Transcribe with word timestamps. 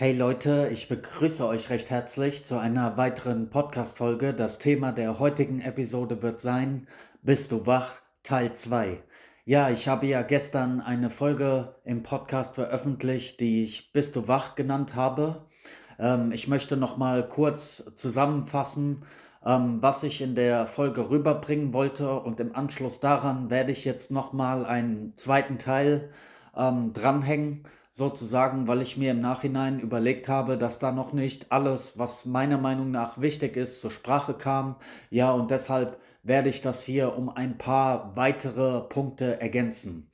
Hey 0.00 0.12
Leute, 0.12 0.68
ich 0.72 0.88
begrüße 0.88 1.44
euch 1.44 1.70
recht 1.70 1.90
herzlich 1.90 2.44
zu 2.44 2.56
einer 2.56 2.96
weiteren 2.96 3.50
Podcast-Folge. 3.50 4.32
Das 4.32 4.58
Thema 4.58 4.92
der 4.92 5.18
heutigen 5.18 5.60
Episode 5.60 6.22
wird 6.22 6.38
sein: 6.38 6.86
Bist 7.22 7.50
du 7.50 7.66
wach? 7.66 8.00
Teil 8.22 8.52
2. 8.52 9.02
Ja, 9.44 9.70
ich 9.70 9.88
habe 9.88 10.06
ja 10.06 10.22
gestern 10.22 10.80
eine 10.80 11.10
Folge 11.10 11.74
im 11.82 12.04
Podcast 12.04 12.54
veröffentlicht, 12.54 13.40
die 13.40 13.64
ich 13.64 13.92
Bist 13.92 14.14
du 14.14 14.28
wach 14.28 14.54
genannt 14.54 14.94
habe. 14.94 15.46
Ähm, 15.98 16.30
ich 16.30 16.46
möchte 16.46 16.76
nochmal 16.76 17.26
kurz 17.26 17.82
zusammenfassen, 17.96 19.04
ähm, 19.44 19.82
was 19.82 20.04
ich 20.04 20.20
in 20.20 20.36
der 20.36 20.68
Folge 20.68 21.10
rüberbringen 21.10 21.72
wollte 21.72 22.20
und 22.20 22.38
im 22.38 22.54
Anschluss 22.54 23.00
daran 23.00 23.50
werde 23.50 23.72
ich 23.72 23.84
jetzt 23.84 24.12
nochmal 24.12 24.64
einen 24.64 25.16
zweiten 25.16 25.58
Teil 25.58 26.10
ähm, 26.56 26.92
dranhängen 26.92 27.64
sozusagen, 27.98 28.68
weil 28.68 28.80
ich 28.80 28.96
mir 28.96 29.10
im 29.10 29.20
Nachhinein 29.20 29.80
überlegt 29.80 30.28
habe, 30.28 30.56
dass 30.56 30.78
da 30.78 30.92
noch 30.92 31.12
nicht 31.12 31.52
alles, 31.52 31.98
was 31.98 32.24
meiner 32.24 32.56
Meinung 32.56 32.90
nach 32.90 33.20
wichtig 33.20 33.56
ist, 33.56 33.80
zur 33.80 33.90
Sprache 33.90 34.34
kam. 34.34 34.76
Ja, 35.10 35.32
und 35.32 35.50
deshalb 35.50 35.98
werde 36.22 36.48
ich 36.48 36.62
das 36.62 36.84
hier 36.84 37.16
um 37.16 37.28
ein 37.28 37.58
paar 37.58 38.16
weitere 38.16 38.82
Punkte 38.82 39.40
ergänzen. 39.40 40.08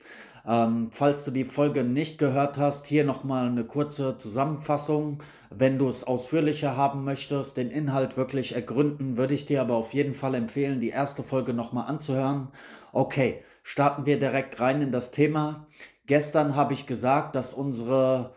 Ähm, 0.47 0.89
falls 0.91 1.25
du 1.25 1.31
die 1.31 1.43
Folge 1.43 1.83
nicht 1.83 2.17
gehört 2.17 2.57
hast, 2.57 2.85
hier 2.85 3.03
nochmal 3.03 3.47
eine 3.47 3.65
kurze 3.65 4.17
Zusammenfassung. 4.17 5.23
Wenn 5.49 5.77
du 5.79 5.87
es 5.87 6.03
ausführlicher 6.03 6.75
haben 6.75 7.03
möchtest, 7.03 7.57
den 7.57 7.71
Inhalt 7.71 8.17
wirklich 8.17 8.53
ergründen, 8.53 9.17
würde 9.17 9.33
ich 9.33 9.45
dir 9.45 9.61
aber 9.61 9.75
auf 9.75 9.93
jeden 9.93 10.13
Fall 10.13 10.35
empfehlen, 10.35 10.79
die 10.79 10.89
erste 10.89 11.23
Folge 11.23 11.53
nochmal 11.53 11.87
anzuhören. 11.87 12.49
Okay, 12.93 13.43
starten 13.63 14.05
wir 14.05 14.19
direkt 14.19 14.59
rein 14.59 14.81
in 14.81 14.91
das 14.91 15.11
Thema. 15.11 15.67
Gestern 16.07 16.55
habe 16.55 16.73
ich 16.73 16.85
gesagt, 16.85 17.35
dass 17.35 17.53
unsere, 17.53 18.33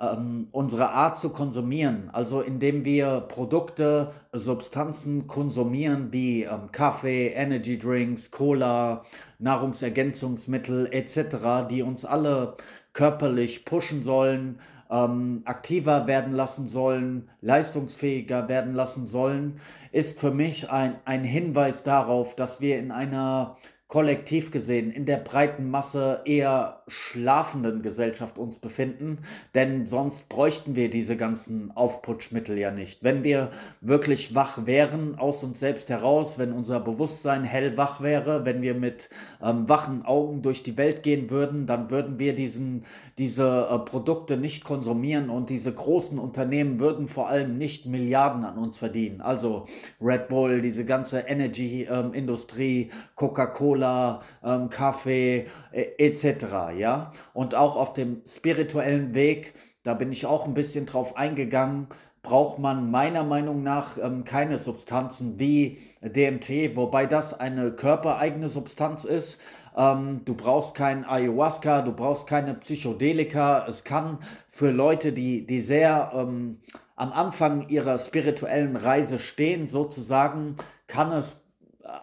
ähm, 0.00 0.48
unsere 0.52 0.90
Art 0.90 1.16
zu 1.16 1.30
konsumieren, 1.30 2.10
also 2.12 2.42
indem 2.42 2.84
wir 2.84 3.20
Produkte, 3.22 4.10
Substanzen 4.32 5.26
konsumieren 5.26 6.12
wie 6.12 6.42
ähm, 6.42 6.70
Kaffee, 6.70 7.28
Energy 7.28 7.78
Drinks, 7.78 8.30
Cola, 8.30 9.04
Nahrungsergänzungsmittel 9.38 10.88
etc., 10.92 11.66
die 11.70 11.82
uns 11.82 12.04
alle 12.04 12.56
körperlich 12.92 13.64
pushen 13.64 14.02
sollen, 14.02 14.58
ähm, 14.90 15.42
aktiver 15.46 16.06
werden 16.06 16.34
lassen 16.34 16.66
sollen, 16.66 17.28
leistungsfähiger 17.40 18.48
werden 18.48 18.74
lassen 18.74 19.06
sollen, 19.06 19.60
ist 19.92 20.18
für 20.18 20.30
mich 20.30 20.70
ein, 20.70 20.96
ein 21.04 21.24
Hinweis 21.24 21.82
darauf, 21.82 22.34
dass 22.36 22.60
wir 22.60 22.78
in 22.78 22.90
einer 22.90 23.56
kollektiv 23.88 24.50
gesehen 24.50 24.90
in 24.90 25.06
der 25.06 25.16
breiten 25.16 25.70
Masse 25.70 26.20
eher 26.26 26.82
schlafenden 26.88 27.80
Gesellschaft 27.80 28.38
uns 28.38 28.58
befinden, 28.58 29.18
denn 29.54 29.86
sonst 29.86 30.28
bräuchten 30.28 30.76
wir 30.76 30.90
diese 30.90 31.16
ganzen 31.16 31.70
Aufputschmittel 31.74 32.58
ja 32.58 32.70
nicht. 32.70 33.02
Wenn 33.02 33.24
wir 33.24 33.48
wirklich 33.80 34.34
wach 34.34 34.66
wären 34.66 35.18
aus 35.18 35.42
uns 35.42 35.58
selbst 35.58 35.88
heraus, 35.88 36.38
wenn 36.38 36.52
unser 36.52 36.80
Bewusstsein 36.80 37.44
hellwach 37.44 38.02
wäre, 38.02 38.44
wenn 38.44 38.60
wir 38.60 38.74
mit 38.74 39.08
ähm, 39.42 39.66
wachen 39.70 40.04
Augen 40.04 40.42
durch 40.42 40.62
die 40.62 40.76
Welt 40.76 41.02
gehen 41.02 41.30
würden, 41.30 41.64
dann 41.64 41.90
würden 41.90 42.18
wir 42.18 42.34
diesen, 42.34 42.84
diese 43.16 43.68
äh, 43.70 43.78
Produkte 43.78 44.36
nicht 44.36 44.64
konsumieren 44.64 45.30
und 45.30 45.48
diese 45.48 45.72
großen 45.72 46.18
Unternehmen 46.18 46.78
würden 46.78 47.08
vor 47.08 47.28
allem 47.28 47.56
nicht 47.56 47.86
Milliarden 47.86 48.44
an 48.44 48.58
uns 48.58 48.76
verdienen. 48.76 49.22
Also 49.22 49.64
Red 49.98 50.28
Bull, 50.28 50.60
diese 50.60 50.84
ganze 50.84 51.20
Energy-Industrie, 51.20 52.82
ähm, 52.82 52.90
Coca-Cola, 53.14 53.77
Cola, 53.78 54.20
ähm, 54.44 54.68
Kaffee 54.68 55.46
äh, 55.72 55.86
etc. 55.98 56.76
Ja, 56.76 57.12
und 57.32 57.54
auch 57.54 57.76
auf 57.76 57.92
dem 57.92 58.22
spirituellen 58.26 59.14
Weg, 59.14 59.54
da 59.84 59.94
bin 59.94 60.10
ich 60.10 60.26
auch 60.26 60.46
ein 60.46 60.54
bisschen 60.54 60.84
drauf 60.84 61.16
eingegangen, 61.16 61.86
braucht 62.22 62.58
man 62.58 62.90
meiner 62.90 63.22
Meinung 63.22 63.62
nach 63.62 63.96
ähm, 63.96 64.24
keine 64.24 64.58
Substanzen 64.58 65.38
wie 65.38 65.78
DMT, 66.02 66.76
wobei 66.76 67.06
das 67.06 67.38
eine 67.38 67.70
körpereigene 67.70 68.48
Substanz 68.48 69.04
ist. 69.04 69.38
Ähm, 69.76 70.22
du 70.24 70.34
brauchst 70.34 70.74
kein 70.74 71.04
Ayahuasca, 71.04 71.82
du 71.82 71.92
brauchst 71.92 72.26
keine 72.26 72.54
Psychedelika. 72.54 73.64
Es 73.68 73.84
kann 73.84 74.18
für 74.48 74.72
Leute, 74.72 75.12
die, 75.12 75.46
die 75.46 75.60
sehr 75.60 76.10
ähm, 76.14 76.58
am 76.96 77.12
Anfang 77.12 77.68
ihrer 77.68 77.96
spirituellen 77.96 78.74
Reise 78.74 79.20
stehen, 79.20 79.68
sozusagen, 79.68 80.56
kann 80.88 81.12
es 81.12 81.47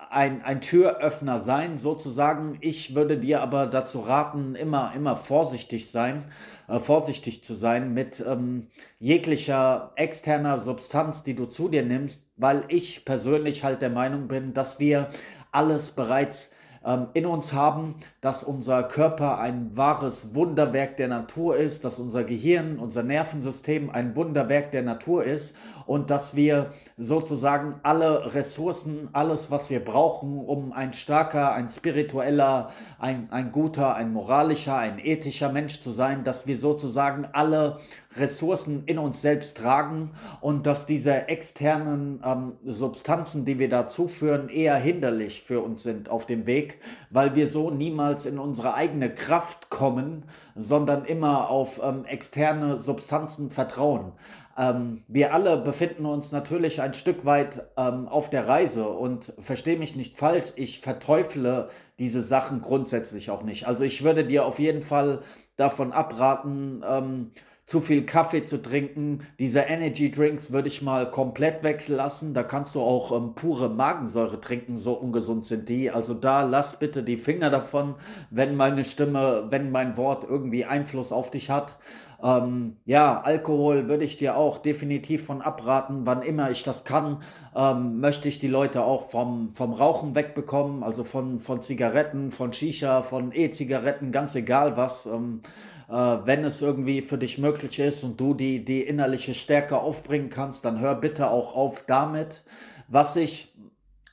ein, 0.09 0.41
ein 0.43 0.61
Türöffner 0.61 1.39
sein, 1.39 1.77
sozusagen. 1.77 2.57
Ich 2.61 2.95
würde 2.95 3.17
dir 3.17 3.41
aber 3.41 3.67
dazu 3.67 3.99
raten, 3.99 4.55
immer, 4.55 4.93
immer 4.95 5.15
vorsichtig 5.15 5.91
sein, 5.91 6.25
äh, 6.67 6.79
vorsichtig 6.79 7.43
zu 7.43 7.53
sein 7.53 7.93
mit 7.93 8.23
ähm, 8.25 8.67
jeglicher 8.99 9.91
externer 9.95 10.59
Substanz, 10.59 11.23
die 11.23 11.35
du 11.35 11.45
zu 11.45 11.69
dir 11.69 11.83
nimmst, 11.83 12.23
weil 12.35 12.63
ich 12.69 13.05
persönlich 13.05 13.63
halt 13.63 13.81
der 13.81 13.91
Meinung 13.91 14.27
bin, 14.27 14.53
dass 14.53 14.79
wir 14.79 15.09
alles 15.51 15.91
bereits 15.91 16.49
ähm, 16.85 17.07
in 17.13 17.25
uns 17.25 17.53
haben, 17.53 17.95
dass 18.21 18.43
unser 18.43 18.83
Körper 18.83 19.39
ein 19.39 19.75
wahres 19.75 20.35
Wunderwerk 20.35 20.97
der 20.97 21.07
Natur 21.07 21.57
ist, 21.57 21.83
dass 21.83 21.99
unser 21.99 22.23
Gehirn, 22.23 22.77
unser 22.77 23.03
Nervensystem 23.03 23.89
ein 23.89 24.15
Wunderwerk 24.15 24.71
der 24.71 24.83
Natur 24.83 25.23
ist 25.23 25.55
und 25.85 26.09
dass 26.09 26.35
wir 26.35 26.71
sozusagen 26.97 27.75
alle 27.83 28.33
Ressourcen, 28.33 29.09
alles, 29.13 29.51
was 29.51 29.69
wir 29.69 29.83
brauchen, 29.83 30.37
um 30.37 30.71
ein 30.73 30.93
starker, 30.93 31.53
ein 31.53 31.69
spiritueller, 31.69 32.69
ein, 32.99 33.27
ein 33.31 33.51
guter, 33.51 33.95
ein 33.95 34.13
moralischer, 34.13 34.77
ein 34.77 34.99
ethischer 34.99 35.51
Mensch 35.51 35.79
zu 35.79 35.91
sein, 35.91 36.23
dass 36.23 36.47
wir 36.47 36.57
sozusagen 36.57 37.27
alle 37.33 37.79
Ressourcen 38.17 38.83
in 38.85 38.97
uns 38.97 39.21
selbst 39.21 39.57
tragen 39.57 40.11
und 40.41 40.65
dass 40.65 40.85
diese 40.85 41.27
externen 41.27 42.21
ähm, 42.25 42.53
Substanzen, 42.63 43.45
die 43.45 43.59
wir 43.59 43.69
da 43.69 43.87
zuführen, 43.87 44.49
eher 44.49 44.75
hinderlich 44.75 45.43
für 45.43 45.61
uns 45.61 45.83
sind 45.83 46.09
auf 46.09 46.25
dem 46.25 46.45
Weg, 46.45 46.74
weil 47.09 47.35
wir 47.35 47.47
so 47.47 47.71
niemals 47.71 48.25
in 48.25 48.39
unsere 48.39 48.73
eigene 48.73 49.13
Kraft 49.13 49.69
kommen, 49.69 50.25
sondern 50.55 51.05
immer 51.05 51.49
auf 51.49 51.81
ähm, 51.83 52.05
externe 52.05 52.79
Substanzen 52.79 53.49
vertrauen. 53.49 54.13
Ähm, 54.57 55.03
wir 55.07 55.33
alle 55.33 55.57
befinden 55.57 56.05
uns 56.05 56.31
natürlich 56.31 56.81
ein 56.81 56.93
Stück 56.93 57.25
weit 57.25 57.67
ähm, 57.77 58.07
auf 58.07 58.29
der 58.29 58.47
Reise 58.47 58.87
und 58.87 59.33
verstehe 59.37 59.77
mich 59.77 59.95
nicht 59.95 60.17
falsch, 60.17 60.53
ich 60.55 60.79
verteufle 60.79 61.67
diese 61.99 62.21
Sachen 62.21 62.61
grundsätzlich 62.61 63.29
auch 63.29 63.43
nicht. 63.43 63.67
Also 63.67 63.83
ich 63.83 64.03
würde 64.03 64.25
dir 64.25 64.45
auf 64.45 64.59
jeden 64.59 64.81
Fall 64.81 65.19
davon 65.57 65.91
abraten, 65.91 66.83
ähm, 66.87 67.31
zu 67.65 67.81
viel 67.81 68.05
Kaffee 68.05 68.43
zu 68.43 68.61
trinken. 68.61 69.25
Diese 69.39 69.61
Energy 69.61 70.11
Drinks 70.11 70.51
würde 70.51 70.67
ich 70.67 70.83
mal 70.83 71.09
komplett 71.09 71.63
weglassen. 71.63 72.35
Da 72.35 72.43
kannst 72.43 72.75
du 72.75 72.81
auch 72.81 73.11
ähm, 73.11 73.33
pure 73.33 73.69
Magensäure 73.69 74.39
trinken, 74.39 74.77
so 74.77 74.93
ungesund 74.93 75.45
sind 75.45 75.67
die. 75.67 75.89
Also 75.89 76.13
da 76.13 76.43
lass 76.43 76.77
bitte 76.77 77.01
die 77.03 77.17
Finger 77.17 77.49
davon, 77.49 77.95
wenn 78.29 78.55
meine 78.55 78.83
Stimme, 78.85 79.47
wenn 79.49 79.71
mein 79.71 79.97
Wort 79.97 80.23
irgendwie 80.23 80.65
Einfluss 80.65 81.11
auf 81.11 81.31
dich 81.31 81.49
hat. 81.49 81.75
Ähm, 82.25 82.77
ja, 82.85 83.21
Alkohol 83.21 83.87
würde 83.87 84.03
ich 84.03 84.17
dir 84.17 84.35
auch 84.35 84.57
definitiv 84.57 85.27
von 85.27 85.43
abraten, 85.43 86.07
wann 86.07 86.23
immer 86.23 86.49
ich 86.49 86.63
das 86.63 86.83
kann. 86.83 87.21
Ähm, 87.55 87.99
möchte 87.99 88.27
ich 88.27 88.39
die 88.39 88.47
Leute 88.47 88.83
auch 88.83 89.09
vom, 89.09 89.53
vom 89.53 89.73
Rauchen 89.73 90.15
wegbekommen, 90.15 90.81
also 90.81 91.03
von, 91.03 91.37
von 91.37 91.61
Zigaretten, 91.61 92.31
von 92.31 92.51
Shisha, 92.51 93.03
von 93.03 93.31
E-Zigaretten, 93.31 94.11
ganz 94.11 94.33
egal 94.33 94.75
was. 94.75 95.05
Ähm, 95.05 95.41
äh, 95.87 95.93
wenn 95.93 96.43
es 96.43 96.63
irgendwie 96.63 97.03
für 97.03 97.19
dich 97.19 97.37
möglich 97.37 97.77
ist 97.77 98.03
und 98.03 98.19
du 98.19 98.33
die, 98.33 98.65
die 98.65 98.81
innerliche 98.81 99.35
Stärke 99.35 99.77
aufbringen 99.77 100.29
kannst, 100.29 100.65
dann 100.65 100.79
hör 100.79 100.95
bitte 100.95 101.29
auch 101.29 101.55
auf 101.55 101.83
damit. 101.85 102.43
Was 102.87 103.15
ich 103.17 103.55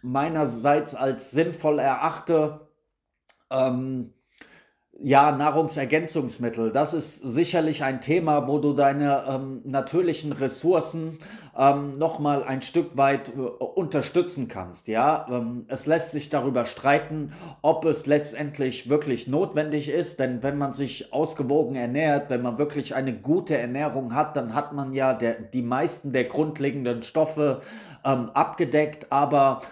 meinerseits 0.02 0.94
als 0.94 1.30
sinnvoll 1.30 1.78
erachte, 1.78 2.68
ähm, 3.50 4.12
ja, 4.98 5.32
Nahrungsergänzungsmittel, 5.32 6.70
das 6.70 6.92
ist 6.92 7.16
sicherlich 7.16 7.82
ein 7.82 8.00
Thema, 8.00 8.46
wo 8.46 8.58
du 8.58 8.74
deine 8.74 9.24
ähm, 9.26 9.62
natürlichen 9.64 10.32
Ressourcen 10.32 11.18
ähm, 11.56 11.96
nochmal 11.98 12.44
ein 12.44 12.60
Stück 12.60 12.96
weit 12.96 13.30
äh, 13.30 13.40
unterstützen 13.40 14.48
kannst. 14.48 14.88
Ja, 14.88 15.26
ähm, 15.30 15.64
es 15.68 15.86
lässt 15.86 16.12
sich 16.12 16.28
darüber 16.28 16.66
streiten, 16.66 17.32
ob 17.62 17.86
es 17.86 18.06
letztendlich 18.06 18.90
wirklich 18.90 19.26
notwendig 19.26 19.88
ist, 19.88 20.20
denn 20.20 20.42
wenn 20.42 20.58
man 20.58 20.74
sich 20.74 21.12
ausgewogen 21.12 21.74
ernährt, 21.74 22.28
wenn 22.28 22.42
man 22.42 22.58
wirklich 22.58 22.94
eine 22.94 23.14
gute 23.14 23.56
Ernährung 23.56 24.14
hat, 24.14 24.36
dann 24.36 24.54
hat 24.54 24.74
man 24.74 24.92
ja 24.92 25.14
der, 25.14 25.40
die 25.40 25.62
meisten 25.62 26.10
der 26.10 26.24
grundlegenden 26.24 27.02
Stoffe 27.02 27.60
ähm, 28.04 28.30
abgedeckt, 28.34 29.10
aber 29.10 29.62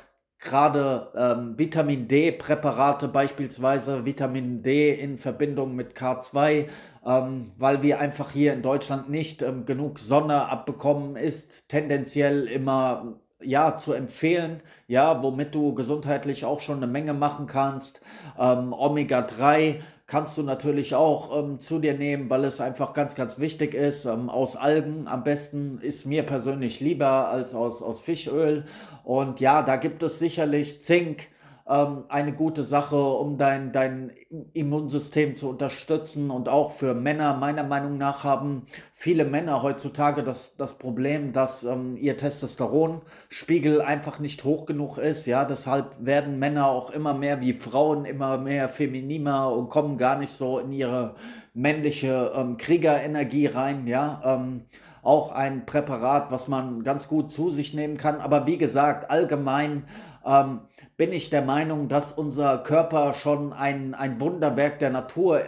gerade 0.41 1.13
ähm, 1.15 1.59
Vitamin 1.59 2.09
D-Präparate, 2.09 3.09
beispielsweise 3.09 4.07
Vitamin 4.07 4.63
D 4.63 4.91
in 4.95 5.19
Verbindung 5.19 5.77
mit 5.77 5.95
K2, 5.95 6.67
ähm, 7.07 7.53
weil 7.59 7.83
wir 7.83 8.01
einfach 8.01 8.31
hier 8.31 8.53
in 8.55 8.63
Deutschland 8.63 9.11
nicht 9.11 9.43
ähm, 9.43 9.67
genug 9.67 9.99
Sonne 9.99 10.49
abbekommen, 10.49 11.17
ist 11.17 11.69
tendenziell 11.69 12.47
immer 12.47 13.21
ja, 13.43 13.77
zu 13.77 13.93
empfehlen, 13.93 14.63
ja, 14.87 15.23
womit 15.23 15.55
du 15.55 15.75
gesundheitlich 15.75 16.45
auch 16.45 16.61
schon 16.61 16.77
eine 16.77 16.87
Menge 16.87 17.15
machen 17.15 17.47
kannst. 17.47 18.01
Ähm, 18.39 18.73
Omega-3 18.73 19.81
kannst 20.11 20.37
du 20.37 20.43
natürlich 20.43 20.97
auch 20.97 21.39
ähm, 21.39 21.61
zu 21.61 21.79
dir 21.79 21.95
nehmen, 21.95 22.29
weil 22.31 22.45
es 22.45 22.61
einfach 22.61 22.95
ganz, 22.95 23.15
ganz 23.15 23.39
wichtig 23.39 23.75
ist. 23.75 24.07
Ähm, 24.07 24.29
aus 24.29 24.57
Algen 24.57 25.07
am 25.07 25.23
besten 25.23 25.79
ist 25.81 26.05
mir 26.05 26.25
persönlich 26.25 26.81
lieber 26.81 27.29
als 27.29 27.55
aus, 27.55 27.81
aus 27.81 28.01
Fischöl. 28.01 28.65
Und 29.05 29.39
ja, 29.39 29.63
da 29.63 29.77
gibt 29.77 30.03
es 30.03 30.19
sicherlich 30.19 30.81
Zink, 30.83 31.29
ähm, 31.71 32.05
eine 32.09 32.33
gute 32.33 32.65
Sache, 32.65 32.97
um 32.97 33.39
dein, 33.39 33.71
dein 33.71 34.11
Immunsystem 34.53 35.37
zu 35.37 35.49
unterstützen. 35.49 36.31
Und 36.31 36.49
auch 36.49 36.73
für 36.73 36.95
Männer, 36.95 37.35
meiner 37.35 37.63
Meinung 37.63 37.97
nach, 37.97 38.25
haben 38.25 38.67
viele 38.93 39.25
Männer 39.25 39.63
heutzutage 39.63 40.25
das, 40.25 40.57
das 40.57 40.79
Problem, 40.79 41.33
dass 41.33 41.63
ähm, 41.63 41.97
ihr 41.97 42.17
Testosteronspiegel 42.17 43.81
einfach 43.83 44.19
nicht 44.19 44.43
hoch 44.45 44.67
genug 44.67 44.99
ist. 44.99 45.27
Ja, 45.27 45.45
deshalb 45.45 46.05
werden 46.05 46.39
Männer 46.41 46.67
auch 46.67 46.91
immer 46.91 47.15
mehr 47.15 47.41
wie 47.41 47.53
Frauen, 47.53 48.05
immer 48.05 48.37
mehr 48.39 48.69
femininer 48.69 49.53
und 49.53 49.69
kommen 49.69 49.97
gar 49.97 50.19
nicht 50.19 50.33
so 50.33 50.59
in 50.59 50.73
ihre 50.73 51.15
männliche 51.55 52.33
ähm, 52.35 52.57
Kriegerenergie 52.57 53.47
rein. 53.47 53.87
Ja, 53.87 54.21
ähm, 54.25 54.65
auch 55.03 55.33
ein 55.33 55.67
Präparat, 55.67 56.31
was 56.31 56.49
man 56.49 56.83
ganz 56.83 57.09
gut 57.09 57.33
zu 57.33 57.51
sich 57.51 57.75
nehmen 57.75 57.97
kann. 57.97 58.21
Aber 58.21 58.47
wie 58.47 58.59
gesagt, 58.59 59.11
allgemein 59.11 59.85
ähm, 60.25 60.61
bin 60.97 61.13
ich 61.13 61.31
der 61.31 61.43
Meinung, 61.43 61.89
dass 61.89 62.13
unser 62.13 62.59
Körper 62.59 63.15
schon 63.15 63.53
ein, 63.53 63.95
ein 63.95 64.21
Wunderwerk 64.21 64.79
der 64.79 64.91
Natur 64.91 65.41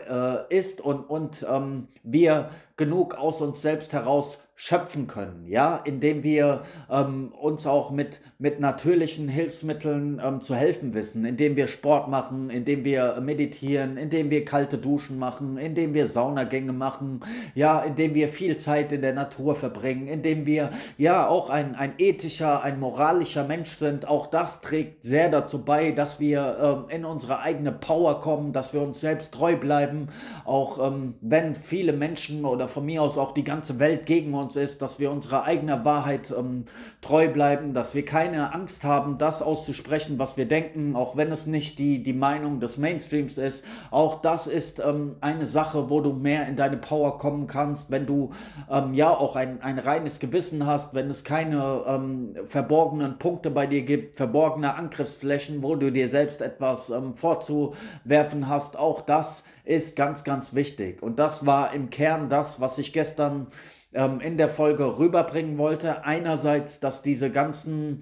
äh, 0.50 0.56
ist 0.56 0.80
und, 0.80 1.04
und 1.08 1.44
ähm, 1.48 1.88
wir 2.02 2.50
genug 2.76 3.14
aus 3.14 3.40
uns 3.40 3.62
selbst 3.62 3.92
heraus 3.92 4.38
schöpfen 4.64 5.09
können, 5.09 5.44
ja, 5.49 5.75
indem 5.75 6.23
wir 6.23 6.61
ähm, 6.88 7.32
uns 7.37 7.67
auch 7.67 7.91
mit, 7.91 8.20
mit 8.38 8.61
natürlichen 8.61 9.26
Hilfsmitteln 9.26 10.23
ähm, 10.25 10.41
zu 10.41 10.55
helfen 10.55 10.94
wissen, 10.94 11.25
indem 11.25 11.56
wir 11.56 11.67
Sport 11.67 12.09
machen, 12.09 12.49
indem 12.49 12.85
wir 12.85 13.20
meditieren, 13.20 13.97
indem 13.97 14.31
wir 14.31 14.44
kalte 14.44 14.79
Duschen 14.79 15.19
machen, 15.19 15.56
indem 15.56 15.94
wir 15.94 16.06
Saunagänge 16.06 16.73
machen, 16.73 17.19
ja, 17.56 17.81
indem 17.81 18.14
wir 18.14 18.29
viel 18.29 18.55
Zeit 18.56 18.93
in 18.93 19.03
der 19.03 19.14
Natur 19.14 19.56
verbringen, 19.56 20.06
indem 20.06 20.47
wir 20.47 20.70
ja 20.97 21.26
auch 21.26 21.50
ein, 21.50 21.75
ein 21.75 21.94
ethischer, 21.99 22.62
ein 22.62 22.79
moralischer 22.79 23.43
Mensch 23.43 23.73
sind. 23.73 24.06
Auch 24.06 24.29
das 24.29 24.61
trägt 24.61 25.03
sehr 25.03 25.29
dazu 25.29 25.65
bei, 25.65 25.91
dass 25.91 26.20
wir 26.20 26.85
ähm, 26.88 26.97
in 26.97 27.05
unsere 27.05 27.41
eigene 27.41 27.73
Power 27.73 28.20
kommen, 28.20 28.53
dass 28.53 28.73
wir 28.73 28.81
uns 28.81 29.00
selbst 29.00 29.35
treu 29.35 29.56
bleiben, 29.56 30.06
auch 30.44 30.79
ähm, 30.87 31.15
wenn 31.20 31.56
viele 31.56 31.93
Menschen 31.93 32.44
oder 32.44 32.69
von 32.69 32.87
mir 32.87 33.03
aus 33.03 33.19
auch 33.19 33.32
die 33.32 33.43
ganze 33.43 33.81
Welt 33.81 34.06
gegen 34.06 34.32
uns 34.35 34.51
ist, 34.56 34.82
dass 34.82 34.99
wir 34.99 35.10
unserer 35.10 35.44
eigenen 35.44 35.84
Wahrheit 35.84 36.32
ähm, 36.37 36.64
treu 37.00 37.28
bleiben, 37.28 37.75
dass 37.75 37.94
wir 37.94 38.04
keine 38.04 38.54
Angst 38.54 38.84
haben, 38.84 39.19
das 39.19 39.43
auszusprechen, 39.43 40.19
was 40.19 40.37
wir 40.37 40.46
denken, 40.46 40.96
auch 40.96 41.16
wenn 41.16 41.32
es 41.32 41.46
nicht 41.46 41.78
die, 41.78 42.02
die 42.02 42.12
Meinung 42.12 42.60
des 42.60 42.76
Mainstreams 42.76 43.38
ist. 43.38 43.64
Auch 43.90 44.20
das 44.20 44.46
ist 44.46 44.81
ähm, 44.81 45.16
eine 45.20 45.46
Sache, 45.46 45.90
wo 45.90 46.00
du 46.00 46.12
mehr 46.12 46.46
in 46.49 46.56
deine 46.56 46.76
Power 46.76 47.19
kommen 47.19 47.46
kannst, 47.46 47.90
wenn 47.90 48.06
du 48.06 48.31
ähm, 48.70 48.94
ja 48.94 49.10
auch 49.10 49.37
ein, 49.37 49.62
ein 49.62 49.78
reines 49.78 50.19
Gewissen 50.19 50.66
hast, 50.66 50.94
wenn 50.94 51.10
es 51.10 51.25
keine 51.25 51.82
ähm, 51.87 52.34
verborgenen 52.44 53.19
Punkte 53.19 53.50
bei 53.50 53.66
dir 53.66 53.82
gibt, 53.82 54.16
verborgene 54.16 54.75
Angriffsflächen, 54.75 55.62
wo 55.62 55.76
du 55.76 55.90
dir 55.90 56.08
selbst 56.08 56.43
etwas 56.43 56.90
ähm, 56.90 57.14
vorzuwerfen 57.14 58.48
hast. 58.48 58.78
Auch 58.78 59.00
das 59.00 59.44
ist 59.64 59.96
ganz, 59.96 60.25
ganz 60.25 60.55
wichtig. 60.55 61.02
Und 61.02 61.19
das 61.19 61.46
war 61.46 61.72
im 61.72 61.90
Kern 61.90 62.28
das, 62.28 62.60
was 62.60 62.78
ich 62.78 62.93
gestern 62.93 63.46
ähm, 63.94 64.21
in 64.21 64.37
der 64.37 64.49
Folge 64.49 64.99
rüberbringen 64.99 65.59
wollte. 65.59 66.05
Einerseits, 66.05 66.81
dass 66.81 67.03
diese 67.03 67.31
ganzen 67.31 68.00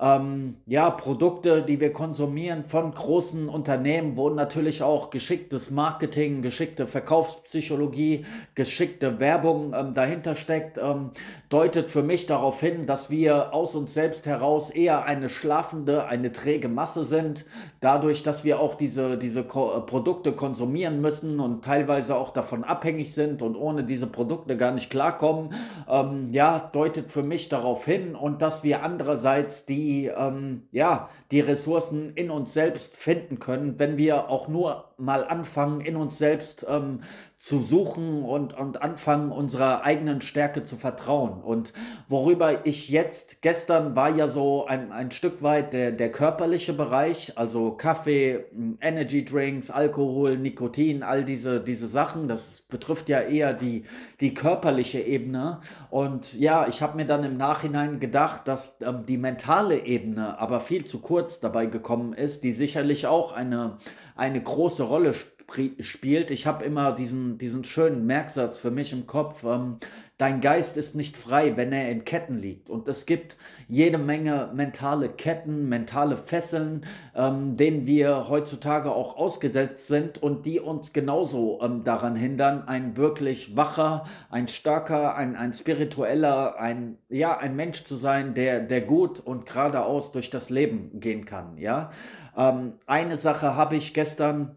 ähm, 0.00 0.58
ja, 0.66 0.90
Produkte, 0.90 1.62
die 1.62 1.80
wir 1.80 1.92
konsumieren 1.92 2.62
von 2.62 2.92
großen 2.92 3.48
Unternehmen, 3.48 4.16
wo 4.16 4.30
natürlich 4.30 4.80
auch 4.80 5.10
geschicktes 5.10 5.72
Marketing, 5.72 6.40
geschickte 6.40 6.86
Verkaufspsychologie, 6.86 8.24
geschickte 8.54 9.18
Werbung 9.18 9.74
ähm, 9.74 9.94
dahinter 9.94 10.36
steckt, 10.36 10.78
ähm, 10.78 11.10
deutet 11.48 11.90
für 11.90 12.04
mich 12.04 12.26
darauf 12.26 12.60
hin, 12.60 12.86
dass 12.86 13.10
wir 13.10 13.52
aus 13.52 13.74
uns 13.74 13.92
selbst 13.92 14.26
heraus 14.26 14.70
eher 14.70 15.04
eine 15.04 15.28
schlafende, 15.28 16.06
eine 16.06 16.30
träge 16.30 16.68
Masse 16.68 17.02
sind. 17.02 17.44
Dadurch, 17.80 18.22
dass 18.22 18.44
wir 18.44 18.60
auch 18.60 18.76
diese, 18.76 19.18
diese 19.18 19.42
Ko 19.42 19.76
äh, 19.76 19.80
Produkte 19.80 20.30
konsumieren 20.30 21.00
müssen 21.00 21.40
und 21.40 21.64
teilweise 21.64 22.14
auch 22.14 22.30
davon 22.30 22.62
abhängig 22.62 23.14
sind 23.14 23.42
und 23.42 23.56
ohne 23.56 23.82
diese 23.82 24.06
Produkte 24.06 24.56
gar 24.56 24.70
nicht 24.70 24.90
klarkommen, 24.90 25.50
ähm, 25.88 26.28
ja, 26.30 26.70
deutet 26.72 27.10
für 27.10 27.24
mich 27.24 27.48
darauf 27.48 27.84
hin 27.84 28.14
und 28.14 28.42
dass 28.42 28.62
wir 28.62 28.84
andererseits 28.84 29.64
die 29.66 29.87
die, 29.88 30.08
ähm, 30.08 30.68
ja, 30.70 31.08
die 31.30 31.40
Ressourcen 31.40 32.12
in 32.14 32.30
uns 32.30 32.52
selbst 32.52 32.94
finden 32.94 33.38
können, 33.38 33.78
wenn 33.78 33.96
wir 33.96 34.28
auch 34.28 34.46
nur 34.46 34.92
mal 34.98 35.24
anfangen, 35.24 35.80
in 35.80 35.96
uns 35.96 36.18
selbst 36.18 36.66
ähm, 36.68 37.00
zu 37.38 37.60
suchen 37.60 38.24
und, 38.24 38.52
und 38.58 38.82
anfangen, 38.82 39.30
unserer 39.30 39.84
eigenen 39.84 40.20
Stärke 40.20 40.64
zu 40.64 40.74
vertrauen. 40.74 41.40
Und 41.40 41.72
worüber 42.08 42.66
ich 42.66 42.88
jetzt, 42.88 43.42
gestern 43.42 43.94
war 43.94 44.10
ja 44.10 44.26
so 44.26 44.66
ein, 44.66 44.90
ein 44.90 45.12
Stück 45.12 45.40
weit 45.40 45.72
der, 45.72 45.92
der 45.92 46.10
körperliche 46.10 46.72
Bereich, 46.72 47.38
also 47.38 47.70
Kaffee, 47.70 48.44
Energy 48.80 49.24
Drinks, 49.24 49.70
Alkohol, 49.70 50.36
Nikotin, 50.36 51.04
all 51.04 51.24
diese, 51.24 51.60
diese 51.60 51.86
Sachen, 51.86 52.26
das 52.26 52.62
betrifft 52.62 53.08
ja 53.08 53.20
eher 53.20 53.52
die, 53.52 53.84
die 54.18 54.34
körperliche 54.34 54.98
Ebene. 55.00 55.60
Und 55.90 56.34
ja, 56.34 56.66
ich 56.66 56.82
habe 56.82 56.96
mir 56.96 57.06
dann 57.06 57.22
im 57.22 57.36
Nachhinein 57.36 58.00
gedacht, 58.00 58.48
dass 58.48 58.74
ähm, 58.82 59.06
die 59.06 59.16
mentale 59.16 59.86
Ebene 59.86 60.40
aber 60.40 60.60
viel 60.60 60.84
zu 60.84 61.00
kurz 61.00 61.38
dabei 61.38 61.66
gekommen 61.66 62.14
ist, 62.14 62.42
die 62.42 62.52
sicherlich 62.52 63.06
auch 63.06 63.30
eine, 63.30 63.78
eine 64.16 64.42
große 64.42 64.82
Rolle 64.82 65.14
spielt 65.14 65.37
spielt. 65.80 66.30
Ich 66.30 66.46
habe 66.46 66.64
immer 66.64 66.92
diesen, 66.92 67.38
diesen 67.38 67.64
schönen 67.64 68.06
Merksatz 68.06 68.58
für 68.58 68.70
mich 68.70 68.92
im 68.92 69.06
Kopf. 69.06 69.44
Ähm, 69.44 69.78
dein 70.18 70.40
Geist 70.40 70.76
ist 70.76 70.94
nicht 70.94 71.16
frei, 71.16 71.56
wenn 71.56 71.72
er 71.72 71.90
in 71.90 72.04
Ketten 72.04 72.38
liegt. 72.38 72.68
Und 72.68 72.88
es 72.88 73.06
gibt 73.06 73.36
jede 73.66 73.98
Menge 73.98 74.50
mentale 74.52 75.08
Ketten, 75.08 75.68
mentale 75.68 76.16
Fesseln, 76.16 76.84
ähm, 77.14 77.56
denen 77.56 77.86
wir 77.86 78.28
heutzutage 78.28 78.90
auch 78.90 79.16
ausgesetzt 79.16 79.86
sind 79.86 80.22
und 80.22 80.44
die 80.44 80.60
uns 80.60 80.92
genauso 80.92 81.60
ähm, 81.62 81.84
daran 81.84 82.16
hindern, 82.16 82.66
ein 82.66 82.96
wirklich 82.96 83.56
wacher, 83.56 84.04
ein 84.30 84.48
starker, 84.48 85.14
ein, 85.14 85.34
ein 85.36 85.54
spiritueller, 85.54 86.60
ein, 86.60 86.98
ja, 87.08 87.36
ein 87.38 87.56
Mensch 87.56 87.84
zu 87.84 87.96
sein, 87.96 88.34
der, 88.34 88.60
der 88.60 88.82
gut 88.82 89.20
und 89.20 89.46
geradeaus 89.46 90.12
durch 90.12 90.30
das 90.30 90.50
Leben 90.50 91.00
gehen 91.00 91.24
kann. 91.24 91.56
Ja? 91.56 91.90
Ähm, 92.36 92.74
eine 92.86 93.16
Sache 93.16 93.54
habe 93.56 93.76
ich 93.76 93.94
gestern 93.94 94.56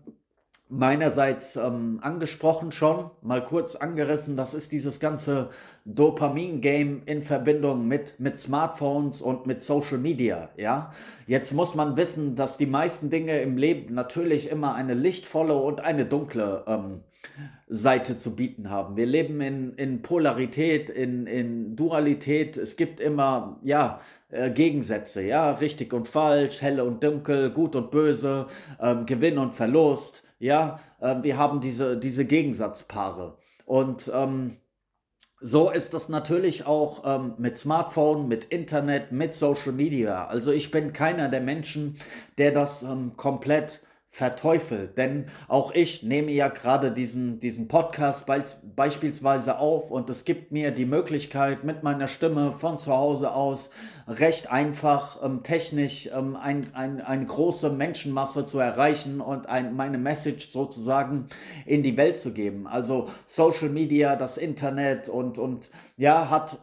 meinerseits 0.72 1.58
ähm, 1.58 2.00
angesprochen 2.02 2.72
schon, 2.72 3.12
mal 3.22 3.44
kurz 3.44 3.76
angerissen, 3.76 4.38
das 4.38 4.54
ist 4.54 4.72
dieses 4.72 5.02
ganze 5.02 5.50
Dopamin-Game 5.84 7.04
in 7.06 7.22
Verbindung 7.22 7.88
mit, 7.88 8.18
mit 8.20 8.40
Smartphones 8.40 9.22
und 9.22 9.46
mit 9.46 9.62
Social 9.62 9.98
Media, 9.98 10.50
ja. 10.56 10.92
Jetzt 11.28 11.52
muss 11.54 11.76
man 11.76 11.98
wissen, 11.98 12.36
dass 12.36 12.56
die 12.56 12.66
meisten 12.66 13.10
Dinge 13.10 13.42
im 13.42 13.58
Leben 13.58 13.94
natürlich 13.94 14.50
immer 14.50 14.74
eine 14.74 14.94
lichtvolle 14.94 15.56
und 15.56 15.82
eine 15.82 16.06
dunkle 16.06 16.64
ähm, 16.66 17.02
Seite 17.68 18.18
zu 18.18 18.34
bieten 18.36 18.70
haben. 18.70 18.96
Wir 18.96 19.06
leben 19.06 19.42
in, 19.42 19.74
in 19.74 20.02
Polarität, 20.02 20.90
in, 20.90 21.28
in 21.28 21.76
Dualität. 21.76 22.56
Es 22.56 22.78
gibt 22.78 23.02
immer, 23.02 23.60
ja, 23.62 24.00
äh, 24.30 24.50
Gegensätze, 24.50 25.22
ja, 25.22 25.52
richtig 25.52 25.92
und 25.94 26.08
falsch, 26.08 26.62
helle 26.62 26.86
und 26.86 27.04
dunkel, 27.04 27.52
gut 27.52 27.76
und 27.76 27.92
böse, 27.92 28.48
ähm, 28.80 29.06
Gewinn 29.06 29.38
und 29.38 29.54
Verlust 29.54 30.24
ja, 30.42 30.80
äh, 31.00 31.16
wir 31.22 31.38
haben 31.38 31.62
diese, 31.62 31.98
diese 31.98 32.26
Gegensatzpaare. 32.26 33.38
Und 33.66 34.12
ähm, 34.14 34.58
so 35.40 35.70
ist 35.70 35.94
das 35.94 36.10
natürlich 36.10 36.66
auch 36.66 37.04
ähm, 37.06 37.36
mit 37.38 37.58
Smartphone, 37.58 38.28
mit 38.28 38.46
Internet, 38.46 39.12
mit 39.12 39.34
Social 39.36 39.72
Media. 39.72 40.26
Also 40.26 40.52
ich 40.52 40.72
bin 40.72 40.94
keiner 40.94 41.30
der 41.30 41.42
Menschen, 41.42 41.98
der 42.40 42.52
das 42.52 42.82
ähm, 42.82 43.16
komplett 43.18 43.82
verteufelt. 44.14 44.98
Denn 44.98 45.28
auch 45.48 45.74
ich 45.74 46.04
nehme 46.04 46.32
ja 46.32 46.50
gerade 46.50 46.92
diesen, 46.92 47.40
diesen 47.40 47.70
Podcast 47.70 48.26
be 48.26 48.44
beispielsweise 48.76 49.58
auf 49.58 49.90
und 49.90 50.10
es 50.10 50.26
gibt 50.26 50.52
mir 50.52 50.72
die 50.72 50.86
Möglichkeit, 50.86 51.64
mit 51.64 51.82
meiner 51.82 52.10
Stimme 52.10 52.52
von 52.52 52.78
zu 52.78 52.92
Hause 52.92 53.34
aus 53.34 53.70
recht 54.08 54.52
einfach 54.52 55.24
ähm, 55.24 55.44
technisch 55.44 56.10
ähm, 56.14 56.36
ein, 56.36 56.74
ein, 56.74 57.00
eine 57.00 57.26
große 57.26 57.70
Menschenmasse 57.70 58.46
zu 58.46 58.60
erreichen 58.60 59.22
und 59.22 59.48
ein, 59.48 59.78
meine 59.78 59.98
Message 59.98 60.50
sozusagen 60.50 61.28
in 61.66 61.82
die 61.82 61.96
Welt 61.96 62.18
zu 62.18 62.34
geben. 62.34 62.68
Also 62.68 63.08
Social 63.26 63.70
Media, 63.70 64.18
das 64.18 64.38
Internet 64.38 65.08
und, 65.08 65.38
und 65.38 65.70
ja, 65.96 66.30
hat 66.30 66.60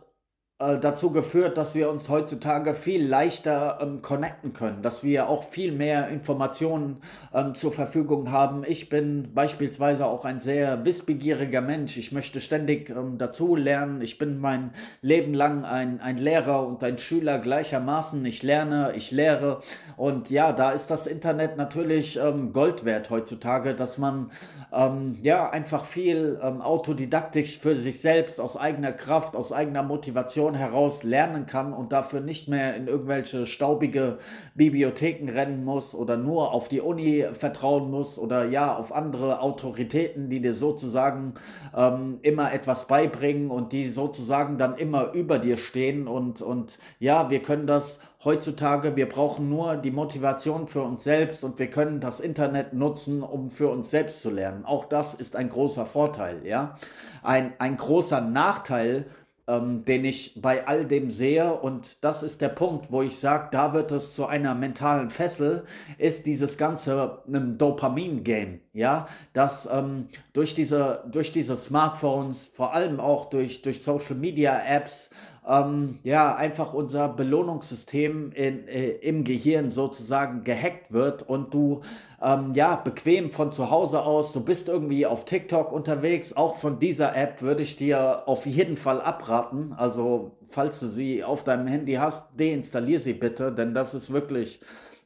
äh, 0.61 0.77
dazu 0.77 1.13
geführt, 1.13 1.57
dass 1.57 1.77
wir 1.77 1.89
uns 1.89 2.09
heutzutage 2.09 2.75
viel 2.75 3.07
leichter 3.07 3.79
ähm, 3.81 4.03
connecten 4.03 4.55
können, 4.55 4.83
dass 4.83 5.05
wir 5.05 5.29
auch 5.29 5.45
viel 5.45 5.71
mehr 5.71 6.09
Informationen 6.09 6.97
ähm, 7.33 7.55
zur 7.55 7.71
Verfügung 7.71 8.33
haben. 8.33 8.65
Ich 8.67 8.89
bin 8.89 9.33
beispielsweise 9.35 10.05
auch 10.07 10.25
ein 10.25 10.41
sehr 10.41 10.85
wissbegieriger 10.85 11.61
Mensch. 11.61 11.97
Ich 11.97 12.11
möchte 12.11 12.41
ständig 12.41 12.91
ähm, 12.91 13.19
dazu 13.19 13.55
lernen. 13.55 14.01
Ich 14.01 14.19
bin 14.19 14.41
mein 14.41 14.73
Leben 15.01 15.33
lang 15.33 15.65
ein, 15.65 16.01
ein 16.01 16.19
Lehrer 16.19 16.67
und 16.67 16.83
ein 16.83 16.99
Schüler 16.99 17.39
gleichermaßen. 17.39 18.25
Ich 18.25 18.43
lerne, 18.43 18.95
ich 18.97 19.13
lehre. 19.13 19.63
Und 19.97 20.29
ja, 20.29 20.53
da 20.53 20.73
ist 20.73 20.91
das 20.91 21.07
Internet 21.07 21.57
natürlich 21.57 22.19
ähm, 22.19 22.53
Gold 22.53 22.85
wert 22.85 23.11
heutzutage, 23.11 23.77
dass 23.77 23.97
man 23.97 24.33
ähm, 24.73 25.17
ja 25.23 25.49
einfach 25.51 25.85
viel 25.85 26.41
ähm, 26.43 26.61
autodidaktisch 26.63 27.61
für 27.61 27.77
sich 27.77 28.01
selbst 28.01 28.41
aus 28.41 28.57
eigener 28.57 28.91
Kraft, 28.91 29.37
aus 29.37 29.53
eigener 29.53 29.85
Motivation 29.85 30.48
Situation 30.49 30.55
heraus 30.55 31.03
lernen 31.03 31.47
kann 31.47 31.73
und 31.73 31.93
dafür 31.93 32.21
nicht 32.21 32.49
mehr 32.49 32.75
in 32.75 32.89
irgendwelche 32.89 33.47
staubige 33.47 34.19
Bibliotheken 34.55 35.31
rennen 35.31 35.65
muss 35.65 35.95
oder 35.95 36.17
nur 36.17 36.53
auf 36.53 36.69
die 36.69 36.81
Uni 36.81 37.27
vertrauen 37.33 37.91
muss 37.91 38.19
oder 38.19 38.45
ja 38.45 38.75
auf 38.75 38.95
andere 38.95 39.41
Autoritäten, 39.41 40.29
die 40.29 40.41
dir 40.41 40.55
sozusagen 40.55 41.35
ähm, 41.77 42.19
immer 42.23 42.53
etwas 42.53 42.87
beibringen 42.87 43.51
und 43.51 43.73
die 43.73 43.89
sozusagen 43.89 44.59
dann 44.59 44.77
immer 44.77 45.13
über 45.13 45.39
dir 45.39 45.57
stehen 45.57 46.09
und, 46.09 46.41
und 46.41 46.79
ja, 46.99 47.31
wir 47.31 47.43
können 47.43 47.67
das 47.67 48.01
heutzutage, 48.25 48.97
wir 48.97 49.09
brauchen 49.09 49.49
nur 49.49 49.77
die 49.77 49.91
Motivation 49.91 50.67
für 50.67 50.83
uns 50.83 51.05
selbst 51.05 51.45
und 51.45 51.59
wir 51.59 51.71
können 51.71 52.01
das 52.01 52.21
Internet 52.21 52.73
nutzen, 52.73 53.23
um 53.23 53.51
für 53.51 53.69
uns 53.69 53.91
selbst 53.91 54.23
zu 54.23 54.31
lernen. 54.31 54.65
Auch 54.65 54.87
das 54.87 55.15
ist 55.15 55.37
ein 55.37 55.49
großer 55.49 55.87
Vorteil, 55.87 56.45
ja. 56.45 56.77
Ein, 57.23 57.53
ein 57.59 57.77
großer 57.77 58.21
Nachteil 58.21 59.07
ähm, 59.49 59.85
den 59.85 60.05
ich 60.05 60.41
bei 60.41 60.67
all 60.67 60.85
dem 60.85 61.11
sehe. 61.11 61.53
Und 61.55 62.05
das 62.05 62.23
ist 62.23 62.41
der 62.41 62.51
Punkt, 62.51 62.93
wo 62.93 63.03
ich 63.03 63.19
sage, 63.19 63.49
da 63.51 63.73
wird 63.73 63.91
es 63.91 64.15
zu 64.15 64.27
einer 64.27 64.55
mentalen 64.55 65.11
Fessel, 65.11 65.65
ist 65.97 66.27
dieses 66.27 66.59
ganze 66.59 67.23
Dopamin-Game. 67.27 68.61
Ja, 68.75 69.09
dass 69.33 69.69
ähm, 69.73 70.07
durch, 70.35 70.55
diese, 70.55 71.03
durch 71.11 71.33
diese 71.33 71.57
Smartphones, 71.57 72.51
vor 72.53 72.75
allem 72.75 73.01
auch 73.01 73.31
durch, 73.31 73.63
durch 73.63 73.83
Social-Media-Apps, 73.83 75.11
ähm, 75.49 75.99
ja, 76.05 76.35
einfach 76.37 76.75
unser 76.75 77.09
Belohnungssystem 77.09 78.33
in, 78.33 78.69
äh, 78.69 78.91
im 78.91 79.25
Gehirn 79.25 79.71
sozusagen 79.71 80.45
gehackt 80.45 80.93
wird 80.93 81.23
und 81.29 81.55
du 81.55 81.81
ähm, 82.23 82.53
ja 82.53 82.77
bequem 82.77 83.31
von 83.31 83.51
zu 83.51 83.71
Hause 83.71 84.03
aus, 84.03 84.33
du 84.33 84.41
bist 84.41 84.69
irgendwie 84.69 85.07
auf 85.07 85.25
TikTok 85.25 85.73
unterwegs, 85.73 86.35
auch 86.35 86.57
von 86.57 86.79
dieser 86.79 87.17
App 87.17 87.41
würde 87.41 87.63
ich 87.63 87.77
dir 87.77 88.29
auf 88.29 88.45
jeden 88.45 88.77
Fall 88.77 89.01
abraten. 89.01 89.73
Also, 89.77 90.33
falls 90.45 90.81
du 90.81 90.87
sie 90.87 91.25
auf 91.25 91.45
deinem 91.45 91.67
Handy 91.67 91.95
hast, 91.95 92.25
deinstallier 92.39 93.01
sie 93.01 93.15
bitte, 93.15 93.51
denn 93.51 93.73
das 93.73 93.95
ist 93.95 94.13
wirklich 94.13 94.61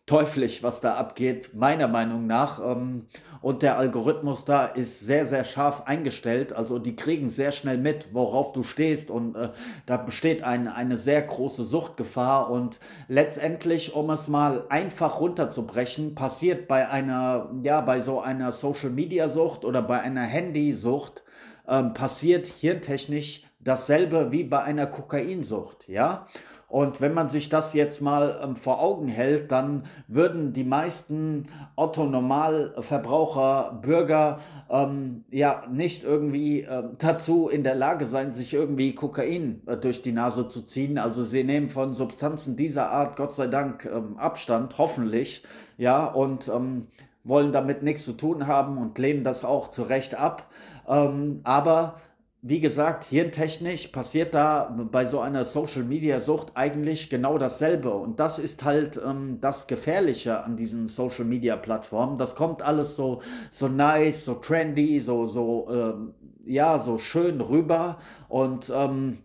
teuflisch, 0.07 0.63
was 0.63 0.81
da 0.81 0.95
abgeht, 0.95 1.55
meiner 1.55 1.87
Meinung 1.87 2.27
nach. 2.27 2.61
Ähm, 2.61 3.07
und 3.41 3.63
der 3.63 3.79
Algorithmus 3.79 4.45
da 4.45 4.67
ist 4.67 5.01
sehr, 5.01 5.27
sehr 5.27 5.45
scharf 5.45 5.83
eingestellt. 5.87 6.53
Also 6.53 6.79
die 6.79 6.97
kriegen 6.97 7.31
sehr 7.31 7.53
schnell 7.53 7.79
mit, 7.79 8.13
worauf 8.13 8.53
du 8.53 8.63
stehst. 8.65 9.11
Und 9.11 9.37
äh, 9.37 9.51
da 9.87 9.97
besteht 9.97 10.43
ein, 10.43 10.67
eine 10.67 10.97
sehr 10.97 11.23
große 11.23 11.65
Suchtgefahr. 11.65 12.51
Und 12.51 12.81
letztendlich, 13.09 13.95
um 13.95 14.11
es 14.11 14.27
mal 14.27 14.67
einfach 14.71 15.21
runterzubrechen, 15.21 16.15
passiert 16.15 16.67
bei 16.67 16.89
einer, 16.89 17.51
ja, 17.63 17.81
bei 17.81 18.01
so 18.01 18.21
einer 18.21 18.53
Social-Media-Sucht 18.53 19.65
oder 19.65 19.83
bei 19.83 20.01
einer 20.01 20.23
Handysucht, 20.23 21.23
ähm, 21.69 21.93
passiert 21.93 22.47
hirntechnisch 22.47 23.45
dasselbe 23.61 24.33
wie 24.33 24.43
bei 24.45 24.63
einer 24.63 24.87
Kokainsucht, 24.89 25.89
ja. 25.89 26.27
Und 26.73 27.01
wenn 27.03 27.13
man 27.13 27.29
sich 27.29 27.51
das 27.51 27.75
jetzt 27.75 28.01
mal 28.01 28.41
ähm, 28.43 28.57
vor 28.57 28.81
Augen 28.81 29.07
hält, 29.07 29.53
dann 29.53 29.83
würden 30.09 30.55
die 30.55 30.65
meisten 30.65 31.45
Otto-Normalverbraucher, 31.77 33.79
Bürger 33.83 34.39
ähm, 34.71 35.23
ja 35.31 35.65
nicht 35.71 36.03
irgendwie 36.03 36.63
äh, 36.63 36.85
dazu 36.97 37.51
in 37.51 37.63
der 37.63 37.75
Lage 37.75 38.07
sein, 38.07 38.33
sich 38.33 38.55
irgendwie 38.55 38.95
Kokain 38.95 39.61
äh, 39.67 39.77
durch 39.77 40.01
die 40.01 40.13
Nase 40.13 40.49
zu 40.49 40.63
ziehen. 40.63 40.97
Also 40.97 41.25
sie 41.25 41.45
nehmen 41.45 41.69
von 41.69 41.93
Substanzen 41.93 42.57
dieser 42.57 42.89
Art 42.89 43.17
Gott 43.17 43.35
sei 43.35 43.49
Dank 43.49 43.85
ähm, 43.85 44.17
Abstand, 44.17 44.79
hoffentlich, 44.79 45.43
ja, 45.77 46.07
und 46.07 46.49
ähm, 46.49 46.87
wollen 47.23 47.53
damit 47.53 47.83
nichts 47.83 48.07
zu 48.07 48.15
tun 48.15 48.47
haben 48.47 48.79
und 48.79 48.99
lehnen 48.99 49.25
das 49.25 49.45
auch 49.45 49.69
zu 49.69 49.83
Recht 49.83 50.15
ab. 50.15 50.49
Ähm, 50.89 51.41
aber 51.45 51.97
wie 52.45 52.59
gesagt, 52.59 53.05
hirntechnisch 53.05 53.89
passiert 53.89 54.35
da 54.35 54.65
bei 54.91 55.07
so 55.07 55.21
einer 55.21 55.45
Social-Media-Sucht 55.45 56.57
eigentlich 56.57 57.09
genau 57.09 57.39
dasselbe. 57.39 57.95
Und 57.95 58.19
das 58.19 58.41
ist 58.41 58.65
halt 58.65 59.01
ähm, 59.05 59.39
das 59.41 59.69
Gefährliche 59.69 60.43
an 60.43 60.57
diesen 60.57 60.89
Social-Media-Plattformen. 60.89 62.19
Das 62.19 62.35
kommt 62.35 62.61
alles 62.63 62.97
so, 62.97 63.23
so 63.53 63.69
nice, 63.69 64.25
so 64.25 64.35
trendy, 64.35 65.01
so, 65.01 65.29
so, 65.29 65.69
ähm, 65.71 66.15
ja, 66.45 66.81
so 66.81 66.99
schön 66.99 67.41
rüber. 67.41 67.99
Und 68.29 68.73
ähm, 68.75 69.19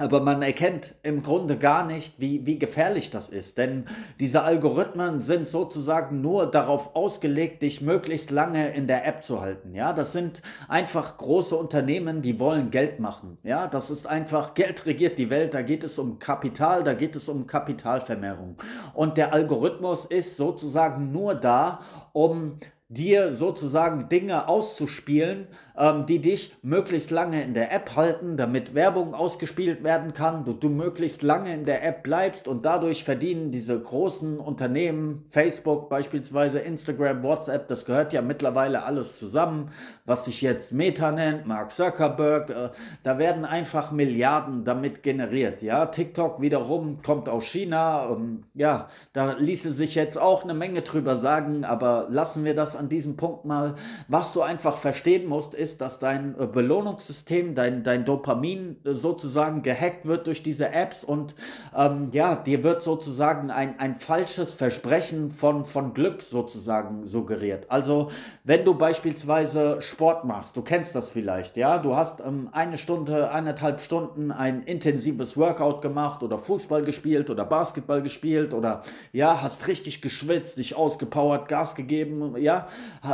aber 0.00 0.20
man 0.20 0.40
erkennt 0.40 0.94
im 1.02 1.22
Grunde 1.22 1.58
gar 1.58 1.84
nicht, 1.84 2.20
wie, 2.20 2.46
wie 2.46 2.58
gefährlich 2.58 3.10
das 3.10 3.28
ist. 3.28 3.58
Denn 3.58 3.84
diese 4.18 4.42
Algorithmen 4.42 5.20
sind 5.20 5.46
sozusagen 5.46 6.22
nur 6.22 6.50
darauf 6.50 6.96
ausgelegt, 6.96 7.62
dich 7.62 7.82
möglichst 7.82 8.30
lange 8.30 8.72
in 8.74 8.86
der 8.86 9.06
App 9.06 9.22
zu 9.22 9.40
halten. 9.42 9.74
Ja, 9.74 9.92
das 9.92 10.12
sind 10.12 10.40
einfach 10.68 11.18
große 11.18 11.54
Unternehmen, 11.54 12.22
die 12.22 12.40
wollen 12.40 12.70
Geld 12.70 12.98
machen. 12.98 13.36
Ja, 13.42 13.66
das 13.66 13.90
ist 13.90 14.06
einfach, 14.06 14.54
Geld 14.60 14.86
regiert 14.86 15.18
die 15.18 15.28
Welt. 15.28 15.52
Da 15.52 15.60
geht 15.60 15.84
es 15.84 15.98
um 15.98 16.18
Kapital, 16.18 16.82
da 16.82 16.94
geht 16.94 17.14
es 17.14 17.28
um 17.28 17.46
Kapitalvermehrung. 17.46 18.56
Und 18.94 19.18
der 19.18 19.34
Algorithmus 19.34 20.06
ist 20.06 20.36
sozusagen 20.36 21.12
nur 21.12 21.34
da, 21.34 21.80
um 22.12 22.58
dir 22.90 23.30
sozusagen 23.30 24.08
Dinge 24.08 24.48
auszuspielen, 24.48 25.46
ähm, 25.80 26.06
die 26.06 26.20
dich 26.20 26.54
möglichst 26.62 27.10
lange 27.10 27.42
in 27.42 27.54
der 27.54 27.72
App 27.72 27.96
halten, 27.96 28.36
damit 28.36 28.74
Werbung 28.74 29.14
ausgespielt 29.14 29.82
werden 29.82 30.12
kann, 30.12 30.44
du, 30.44 30.52
du 30.52 30.68
möglichst 30.68 31.22
lange 31.22 31.54
in 31.54 31.64
der 31.64 31.82
App 31.82 32.02
bleibst 32.02 32.46
und 32.46 32.64
dadurch 32.64 33.02
verdienen 33.02 33.50
diese 33.50 33.80
großen 33.80 34.38
Unternehmen, 34.38 35.24
Facebook 35.28 35.88
beispielsweise, 35.88 36.58
Instagram, 36.58 37.22
WhatsApp, 37.22 37.68
das 37.68 37.84
gehört 37.86 38.12
ja 38.12 38.20
mittlerweile 38.20 38.84
alles 38.84 39.18
zusammen, 39.18 39.70
was 40.04 40.26
sich 40.26 40.42
jetzt 40.42 40.72
Meta 40.72 41.10
nennt, 41.10 41.46
Mark 41.46 41.72
Zuckerberg, 41.72 42.50
äh, 42.50 42.68
da 43.02 43.18
werden 43.18 43.44
einfach 43.44 43.90
Milliarden 43.90 44.64
damit 44.64 45.02
generiert, 45.02 45.62
ja, 45.62 45.86
TikTok 45.86 46.42
wiederum 46.42 47.02
kommt 47.02 47.28
aus 47.28 47.46
China, 47.46 48.10
ähm, 48.10 48.44
ja, 48.54 48.88
da 49.14 49.32
ließe 49.32 49.72
sich 49.72 49.94
jetzt 49.94 50.18
auch 50.18 50.44
eine 50.44 50.54
Menge 50.54 50.82
drüber 50.82 51.16
sagen, 51.16 51.64
aber 51.64 52.06
lassen 52.10 52.44
wir 52.44 52.54
das 52.54 52.76
an 52.76 52.88
diesem 52.88 53.16
Punkt 53.16 53.44
mal. 53.44 53.74
Was 54.08 54.32
du 54.32 54.42
einfach 54.42 54.76
verstehen 54.76 55.26
musst, 55.26 55.54
ist, 55.54 55.69
dass 55.76 55.98
dein 55.98 56.34
äh, 56.38 56.46
Belohnungssystem, 56.46 57.54
dein, 57.54 57.82
dein 57.82 58.04
Dopamin 58.04 58.76
äh, 58.84 58.92
sozusagen 58.92 59.62
gehackt 59.62 60.06
wird 60.06 60.26
durch 60.26 60.42
diese 60.42 60.70
Apps 60.70 61.04
und 61.04 61.34
ähm, 61.76 62.08
ja, 62.12 62.36
dir 62.36 62.64
wird 62.64 62.82
sozusagen 62.82 63.50
ein, 63.50 63.78
ein 63.78 63.94
falsches 63.94 64.54
Versprechen 64.54 65.30
von, 65.30 65.64
von 65.64 65.94
Glück 65.94 66.22
sozusagen 66.22 67.06
suggeriert. 67.06 67.70
Also, 67.70 68.10
wenn 68.44 68.64
du 68.64 68.74
beispielsweise 68.74 69.80
Sport 69.80 70.24
machst, 70.24 70.56
du 70.56 70.62
kennst 70.62 70.94
das 70.94 71.08
vielleicht, 71.08 71.56
ja, 71.56 71.78
du 71.78 71.96
hast 71.96 72.20
ähm, 72.20 72.48
eine 72.52 72.78
Stunde, 72.78 73.30
eineinhalb 73.30 73.80
Stunden 73.80 74.32
ein 74.32 74.62
intensives 74.62 75.36
Workout 75.36 75.82
gemacht 75.82 76.22
oder 76.22 76.38
Fußball 76.38 76.82
gespielt 76.82 77.30
oder 77.30 77.44
Basketball 77.44 78.02
gespielt 78.02 78.54
oder 78.54 78.82
ja, 79.12 79.42
hast 79.42 79.66
richtig 79.68 80.02
geschwitzt, 80.02 80.58
dich 80.58 80.76
ausgepowert, 80.76 81.48
Gas 81.48 81.74
gegeben, 81.74 82.36
ja, 82.38 82.66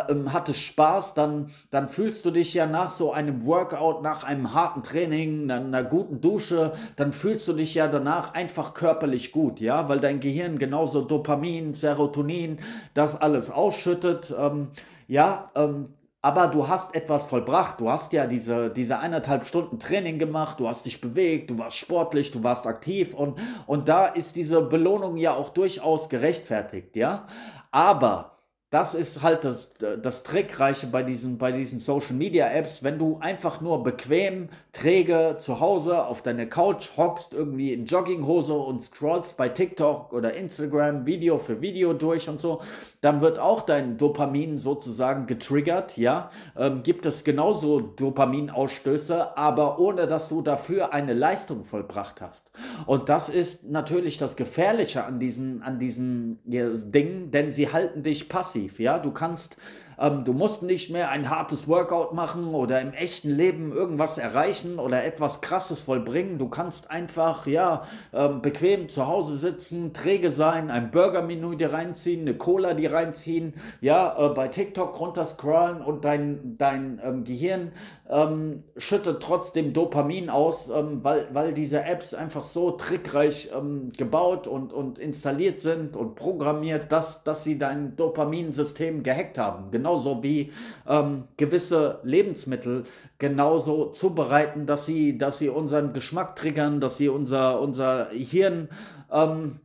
ähm, 0.08 0.32
hattest 0.32 0.60
Spaß, 0.60 1.14
dann, 1.14 1.50
dann 1.70 1.88
fühlst 1.88 2.24
du 2.24 2.30
dich 2.30 2.45
ja 2.54 2.66
nach 2.66 2.90
so 2.90 3.12
einem 3.12 3.46
Workout, 3.46 4.02
nach 4.02 4.24
einem 4.24 4.54
harten 4.54 4.82
Training, 4.82 5.50
einer 5.50 5.84
guten 5.84 6.20
Dusche, 6.20 6.72
dann 6.96 7.12
fühlst 7.12 7.46
du 7.48 7.52
dich 7.52 7.74
ja 7.74 7.88
danach 7.88 8.34
einfach 8.34 8.74
körperlich 8.74 9.32
gut, 9.32 9.60
ja, 9.60 9.88
weil 9.88 10.00
dein 10.00 10.20
Gehirn 10.20 10.58
genauso 10.58 11.02
Dopamin, 11.02 11.74
Serotonin, 11.74 12.58
das 12.94 13.20
alles 13.20 13.50
ausschüttet, 13.50 14.34
ähm, 14.38 14.68
ja, 15.08 15.50
ähm, 15.54 15.88
aber 16.26 16.48
du 16.48 16.66
hast 16.66 16.92
etwas 16.96 17.26
vollbracht. 17.26 17.80
Du 17.80 17.88
hast 17.88 18.12
ja 18.12 18.26
diese, 18.26 18.68
diese 18.70 18.98
eineinhalb 18.98 19.46
Stunden 19.46 19.78
Training 19.78 20.18
gemacht, 20.18 20.58
du 20.58 20.66
hast 20.66 20.84
dich 20.84 21.00
bewegt, 21.00 21.52
du 21.52 21.58
warst 21.58 21.76
sportlich, 21.76 22.32
du 22.32 22.42
warst 22.42 22.66
aktiv 22.66 23.14
und, 23.14 23.38
und 23.68 23.88
da 23.88 24.06
ist 24.06 24.34
diese 24.34 24.60
Belohnung 24.60 25.16
ja 25.18 25.34
auch 25.34 25.50
durchaus 25.50 26.08
gerechtfertigt, 26.08 26.96
ja. 26.96 27.28
Aber 27.70 28.35
das 28.70 28.94
ist 28.94 29.22
halt 29.22 29.44
das, 29.44 29.70
das 30.02 30.24
Trickreiche 30.24 30.88
bei 30.88 31.04
diesen, 31.04 31.38
bei 31.38 31.52
diesen 31.52 31.78
Social 31.78 32.14
Media 32.16 32.48
Apps, 32.48 32.82
wenn 32.82 32.98
du 32.98 33.18
einfach 33.20 33.60
nur 33.60 33.84
bequem, 33.84 34.48
träge 34.72 35.36
zu 35.38 35.60
Hause 35.60 36.04
auf 36.04 36.20
deiner 36.20 36.46
Couch 36.46 36.90
hockst, 36.96 37.32
irgendwie 37.32 37.72
in 37.72 37.86
Jogginghose 37.86 38.54
und 38.54 38.82
scrollst 38.82 39.36
bei 39.36 39.48
TikTok 39.48 40.12
oder 40.12 40.34
Instagram 40.34 41.06
Video 41.06 41.38
für 41.38 41.62
Video 41.62 41.92
durch 41.92 42.28
und 42.28 42.40
so, 42.40 42.60
dann 43.02 43.20
wird 43.20 43.38
auch 43.38 43.62
dein 43.62 43.98
Dopamin 43.98 44.58
sozusagen 44.58 45.26
getriggert, 45.26 45.96
ja. 45.96 46.30
Ähm, 46.56 46.82
gibt 46.82 47.06
es 47.06 47.22
genauso 47.22 47.80
Dopaminausstöße, 47.80 49.36
aber 49.36 49.78
ohne 49.78 50.08
dass 50.08 50.28
du 50.28 50.42
dafür 50.42 50.92
eine 50.92 51.14
Leistung 51.14 51.62
vollbracht 51.62 52.20
hast. 52.20 52.50
Und 52.86 53.08
das 53.08 53.28
ist 53.28 53.62
natürlich 53.62 54.18
das 54.18 54.34
Gefährliche 54.34 55.04
an 55.04 55.20
diesen, 55.20 55.62
an 55.62 55.78
diesen 55.78 56.40
Dingen, 56.44 57.30
denn 57.30 57.52
sie 57.52 57.72
halten 57.72 58.02
dich 58.02 58.28
passiv, 58.28 58.55
ja. 58.78 58.98
Du 58.98 59.10
kannst 59.10 59.56
ähm, 59.98 60.24
du 60.24 60.32
musst 60.32 60.62
nicht 60.62 60.90
mehr 60.90 61.10
ein 61.10 61.30
hartes 61.30 61.68
Workout 61.68 62.12
machen 62.12 62.54
oder 62.54 62.80
im 62.80 62.92
echten 62.92 63.30
Leben 63.30 63.72
irgendwas 63.72 64.18
erreichen 64.18 64.78
oder 64.78 65.04
etwas 65.04 65.40
Krasses 65.40 65.80
vollbringen. 65.80 66.38
Du 66.38 66.48
kannst 66.48 66.90
einfach, 66.90 67.46
ja, 67.46 67.82
ähm, 68.12 68.42
bequem 68.42 68.88
zu 68.88 69.06
Hause 69.06 69.36
sitzen, 69.36 69.92
träge 69.92 70.30
sein, 70.30 70.70
ein 70.70 70.90
Burgermenü 70.90 71.56
dir 71.56 71.72
reinziehen, 71.72 72.22
eine 72.22 72.36
Cola 72.36 72.74
dir 72.74 72.92
reinziehen, 72.92 73.54
ja, 73.80 74.14
äh, 74.18 74.34
bei 74.34 74.48
TikTok 74.48 74.98
runterscrollen 75.00 75.80
und 75.80 76.04
dein, 76.04 76.56
dein 76.58 77.00
ähm, 77.02 77.24
Gehirn 77.24 77.72
ähm, 78.10 78.62
schüttet 78.76 79.22
trotzdem 79.22 79.72
Dopamin 79.72 80.30
aus, 80.30 80.68
ähm, 80.68 81.02
weil, 81.02 81.26
weil 81.32 81.52
diese 81.52 81.82
Apps 81.82 82.14
einfach 82.14 82.44
so 82.44 82.72
trickreich 82.72 83.50
ähm, 83.56 83.90
gebaut 83.96 84.46
und, 84.46 84.72
und 84.72 84.98
installiert 84.98 85.60
sind 85.60 85.96
und 85.96 86.14
programmiert, 86.14 86.92
dass, 86.92 87.24
dass 87.24 87.42
sie 87.42 87.58
dein 87.58 87.96
Dopaminsystem 87.96 89.02
gehackt 89.02 89.38
haben. 89.38 89.70
Genau 89.70 89.86
genauso 89.86 90.22
wie 90.22 90.52
ähm, 90.88 91.24
gewisse 91.36 92.00
Lebensmittel 92.02 92.84
genauso 93.18 93.86
zubereiten, 93.86 94.66
dass 94.66 94.84
sie, 94.84 95.16
dass 95.16 95.38
sie 95.38 95.48
unseren 95.48 95.92
Geschmack 95.92 96.36
triggern, 96.36 96.80
dass 96.80 96.96
sie 96.96 97.08
unser, 97.08 97.60
unser 97.60 98.08
Hirn 98.10 98.68
ähm, 99.12 99.60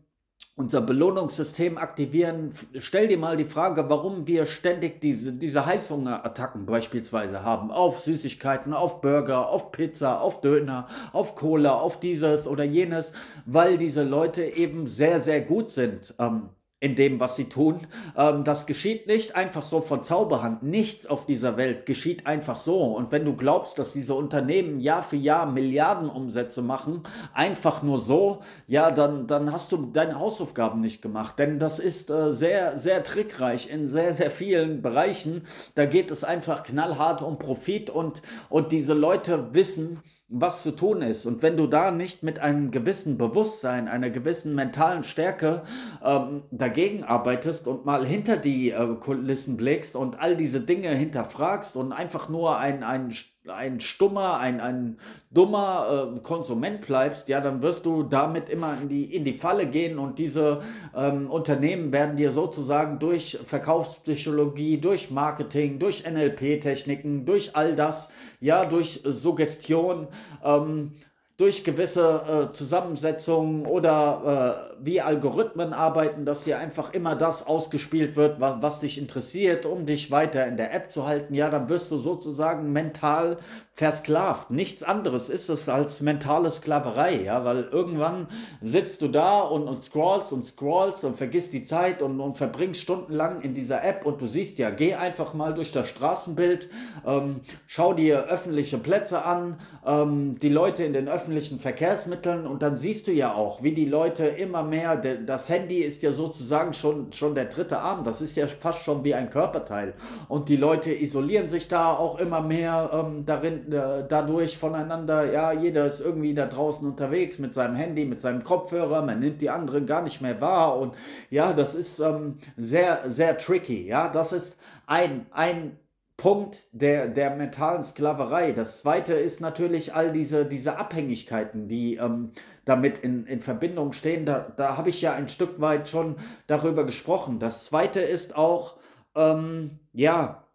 unser 0.61 0.81
Belohnungssystem 0.81 1.79
aktivieren. 1.79 2.51
Stell 2.77 3.07
dir 3.07 3.17
mal 3.17 3.35
die 3.35 3.45
Frage, 3.45 3.89
warum 3.89 4.27
wir 4.27 4.45
ständig 4.45 5.01
diese, 5.01 5.33
diese 5.33 5.65
Heißhungerattacken 5.65 6.67
beispielsweise 6.67 7.43
haben. 7.43 7.71
Auf 7.71 7.99
Süßigkeiten, 7.99 8.73
auf 8.73 9.01
Burger, 9.01 9.49
auf 9.49 9.71
Pizza, 9.71 10.21
auf 10.21 10.39
Döner, 10.41 10.85
auf 11.13 11.33
Cola, 11.33 11.73
auf 11.73 11.99
dieses 11.99 12.47
oder 12.47 12.63
jenes, 12.63 13.11
weil 13.47 13.79
diese 13.79 14.03
Leute 14.03 14.43
eben 14.43 14.85
sehr, 14.85 15.19
sehr 15.19 15.41
gut 15.41 15.71
sind. 15.71 16.13
Ähm, 16.19 16.49
in 16.81 16.95
dem, 16.95 17.19
was 17.19 17.35
sie 17.35 17.45
tun. 17.45 17.79
Ähm, 18.17 18.43
das 18.43 18.65
geschieht 18.65 19.07
nicht 19.07 19.35
einfach 19.35 19.63
so 19.63 19.81
von 19.81 20.03
Zauberhand. 20.03 20.63
Nichts 20.63 21.05
auf 21.05 21.25
dieser 21.25 21.55
Welt 21.55 21.85
geschieht 21.85 22.25
einfach 22.25 22.57
so. 22.57 22.83
Und 22.83 23.11
wenn 23.11 23.23
du 23.23 23.35
glaubst, 23.35 23.77
dass 23.79 23.93
diese 23.93 24.15
Unternehmen 24.15 24.79
Jahr 24.79 25.03
für 25.03 25.15
Jahr 25.15 25.45
Milliardenumsätze 25.45 26.63
machen, 26.63 27.03
einfach 27.33 27.83
nur 27.83 28.01
so, 28.01 28.39
ja, 28.67 28.89
dann, 28.89 29.27
dann 29.27 29.53
hast 29.53 29.71
du 29.71 29.77
deine 29.93 30.19
Hausaufgaben 30.19 30.81
nicht 30.81 31.03
gemacht. 31.03 31.37
Denn 31.37 31.59
das 31.59 31.77
ist 31.77 32.09
äh, 32.09 32.33
sehr, 32.33 32.77
sehr 32.79 33.03
trickreich 33.03 33.69
in 33.69 33.87
sehr, 33.87 34.13
sehr 34.15 34.31
vielen 34.31 34.81
Bereichen. 34.81 35.43
Da 35.75 35.85
geht 35.85 36.09
es 36.09 36.23
einfach 36.23 36.63
knallhart 36.63 37.21
um 37.21 37.37
Profit 37.37 37.91
und, 37.91 38.23
und 38.49 38.71
diese 38.71 38.95
Leute 38.95 39.53
wissen, 39.53 40.01
was 40.31 40.63
zu 40.63 40.71
tun 40.71 41.01
ist. 41.01 41.25
Und 41.25 41.43
wenn 41.43 41.57
du 41.57 41.67
da 41.67 41.91
nicht 41.91 42.23
mit 42.23 42.39
einem 42.39 42.71
gewissen 42.71 43.17
Bewusstsein, 43.17 43.89
einer 43.89 44.09
gewissen 44.09 44.55
mentalen 44.55 45.03
Stärke 45.03 45.63
ähm, 46.03 46.43
dagegen 46.51 47.03
arbeitest 47.03 47.67
und 47.67 47.85
mal 47.85 48.05
hinter 48.05 48.37
die 48.37 48.71
äh, 48.71 48.95
Kulissen 48.95 49.57
blickst 49.57 49.95
und 49.95 50.19
all 50.19 50.37
diese 50.37 50.61
Dinge 50.61 50.89
hinterfragst 50.89 51.75
und 51.75 51.91
einfach 51.91 52.29
nur 52.29 52.57
ein, 52.57 52.83
ein 52.83 53.13
ein 53.47 53.79
stummer, 53.79 54.39
ein, 54.39 54.61
ein 54.61 54.97
dummer 55.31 56.13
äh, 56.15 56.19
Konsument 56.19 56.81
bleibst, 56.81 57.27
ja, 57.27 57.41
dann 57.41 57.61
wirst 57.61 57.85
du 57.85 58.03
damit 58.03 58.49
immer 58.49 58.77
in 58.79 58.87
die, 58.87 59.15
in 59.15 59.25
die 59.25 59.33
Falle 59.33 59.65
gehen 59.65 59.97
und 59.97 60.19
diese 60.19 60.61
ähm, 60.95 61.29
Unternehmen 61.29 61.91
werden 61.91 62.15
dir 62.15 62.31
sozusagen 62.31 62.99
durch 62.99 63.39
Verkaufspsychologie, 63.43 64.79
durch 64.79 65.09
Marketing, 65.09 65.79
durch 65.79 66.03
NLP-Techniken, 66.09 67.25
durch 67.25 67.55
all 67.55 67.75
das, 67.75 68.09
ja, 68.39 68.65
durch 68.65 69.01
Suggestion, 69.03 70.07
ähm, 70.43 70.91
durch 71.37 71.63
gewisse 71.63 72.49
äh, 72.49 72.53
Zusammensetzungen 72.53 73.65
oder 73.65 74.67
äh, 74.69 74.85
wie 74.85 75.01
Algorithmen 75.01 75.73
arbeiten, 75.73 76.25
dass 76.25 76.43
hier 76.43 76.59
einfach 76.59 76.93
immer 76.93 77.15
das 77.15 77.47
ausgespielt 77.47 78.15
wird, 78.15 78.39
was, 78.39 78.61
was, 78.61 78.79
dich 78.81 78.99
interessiert, 78.99 79.65
um 79.65 79.85
dich 79.85 80.11
weiter 80.11 80.45
in 80.45 80.57
der 80.57 80.73
App 80.73 80.91
zu 80.91 81.07
halten, 81.07 81.33
ja, 81.33 81.49
dann 81.49 81.69
wirst 81.69 81.89
du 81.91 81.97
sozusagen 81.97 82.71
mental 82.71 83.37
versklavt. 83.73 84.51
Nichts 84.51 84.83
anderes 84.83 85.29
ist 85.29 85.49
es 85.49 85.67
als 85.69 86.01
mentale 86.01 86.51
Sklaverei, 86.51 87.23
ja, 87.23 87.43
weil 87.45 87.63
irgendwann 87.63 88.27
sitzt 88.61 89.01
du 89.01 89.07
da 89.07 89.39
und, 89.39 89.67
und 89.67 89.83
scrollst 89.83 90.33
und 90.33 90.45
scrollst 90.45 91.03
und 91.05 91.15
vergisst 91.15 91.53
die 91.53 91.63
Zeit 91.63 92.01
und, 92.01 92.19
und 92.19 92.35
verbringst 92.35 92.81
stundenlang 92.81 93.41
in 93.41 93.53
dieser 93.53 93.83
App 93.83 94.05
und 94.05 94.21
du 94.21 94.27
siehst 94.27 94.59
ja, 94.59 94.69
geh 94.69 94.93
einfach 94.93 95.33
mal 95.33 95.53
durch 95.53 95.71
das 95.71 95.87
Straßenbild, 95.87 96.69
ähm, 97.05 97.41
schau 97.65 97.93
dir 97.93 98.25
öffentliche 98.25 98.77
Plätze 98.77 99.23
an, 99.25 99.57
ähm, 99.85 100.37
die 100.39 100.49
Leute 100.49 100.83
in 100.83 100.93
den 100.93 101.07
öffentlichen 101.07 101.20
Verkehrsmitteln 101.59 102.47
und 102.47 102.61
dann 102.61 102.77
siehst 102.77 103.07
du 103.07 103.11
ja 103.11 103.33
auch, 103.33 103.63
wie 103.63 103.73
die 103.73 103.85
Leute 103.85 104.25
immer 104.25 104.63
mehr, 104.63 104.95
das 104.95 105.49
Handy 105.49 105.79
ist 105.79 106.01
ja 106.01 106.11
sozusagen 106.11 106.73
schon, 106.73 107.11
schon 107.11 107.35
der 107.35 107.45
dritte 107.45 107.79
Arm, 107.79 108.03
das 108.03 108.21
ist 108.21 108.35
ja 108.35 108.47
fast 108.47 108.83
schon 108.83 109.03
wie 109.03 109.13
ein 109.13 109.29
Körperteil. 109.29 109.93
Und 110.27 110.49
die 110.49 110.55
Leute 110.55 110.93
isolieren 110.93 111.47
sich 111.47 111.67
da 111.67 111.93
auch 111.93 112.19
immer 112.19 112.41
mehr 112.41 112.89
ähm, 112.93 113.25
darin, 113.25 113.71
äh, 113.71 114.05
dadurch 114.07 114.57
voneinander, 114.57 115.31
ja, 115.31 115.51
jeder 115.51 115.85
ist 115.85 116.01
irgendwie 116.01 116.33
da 116.33 116.45
draußen 116.45 116.87
unterwegs 116.87 117.39
mit 117.39 117.53
seinem 117.53 117.75
Handy, 117.75 118.05
mit 118.05 118.21
seinem 118.21 118.43
Kopfhörer, 118.43 119.01
man 119.01 119.19
nimmt 119.19 119.41
die 119.41 119.49
anderen 119.49 119.85
gar 119.85 120.01
nicht 120.01 120.21
mehr 120.21 120.39
wahr. 120.41 120.77
Und 120.77 120.95
ja, 121.29 121.53
das 121.53 121.75
ist 121.75 121.99
ähm, 121.99 122.37
sehr, 122.57 123.01
sehr 123.05 123.37
tricky, 123.37 123.87
ja, 123.87 124.09
das 124.09 124.31
ist 124.31 124.57
ein, 124.87 125.25
ein 125.31 125.77
Punkt 126.21 126.67
der, 126.71 127.07
der 127.07 127.35
mentalen 127.35 127.83
Sklaverei. 127.83 128.51
Das 128.51 128.79
zweite 128.79 129.15
ist 129.15 129.41
natürlich 129.41 129.95
all 129.95 130.11
diese, 130.11 130.45
diese 130.45 130.77
Abhängigkeiten, 130.77 131.67
die 131.67 131.95
ähm, 131.95 132.33
damit 132.63 132.99
in, 132.99 133.25
in 133.25 133.41
Verbindung 133.41 133.91
stehen. 133.91 134.23
Da, 134.27 134.41
da 134.55 134.77
habe 134.77 134.89
ich 134.89 135.01
ja 135.01 135.15
ein 135.15 135.29
Stück 135.29 135.59
weit 135.61 135.89
schon 135.89 136.17
darüber 136.45 136.85
gesprochen. 136.85 137.39
Das 137.39 137.65
zweite 137.65 138.01
ist 138.01 138.35
auch, 138.35 138.77
ähm, 139.15 139.79
ja, 139.93 140.45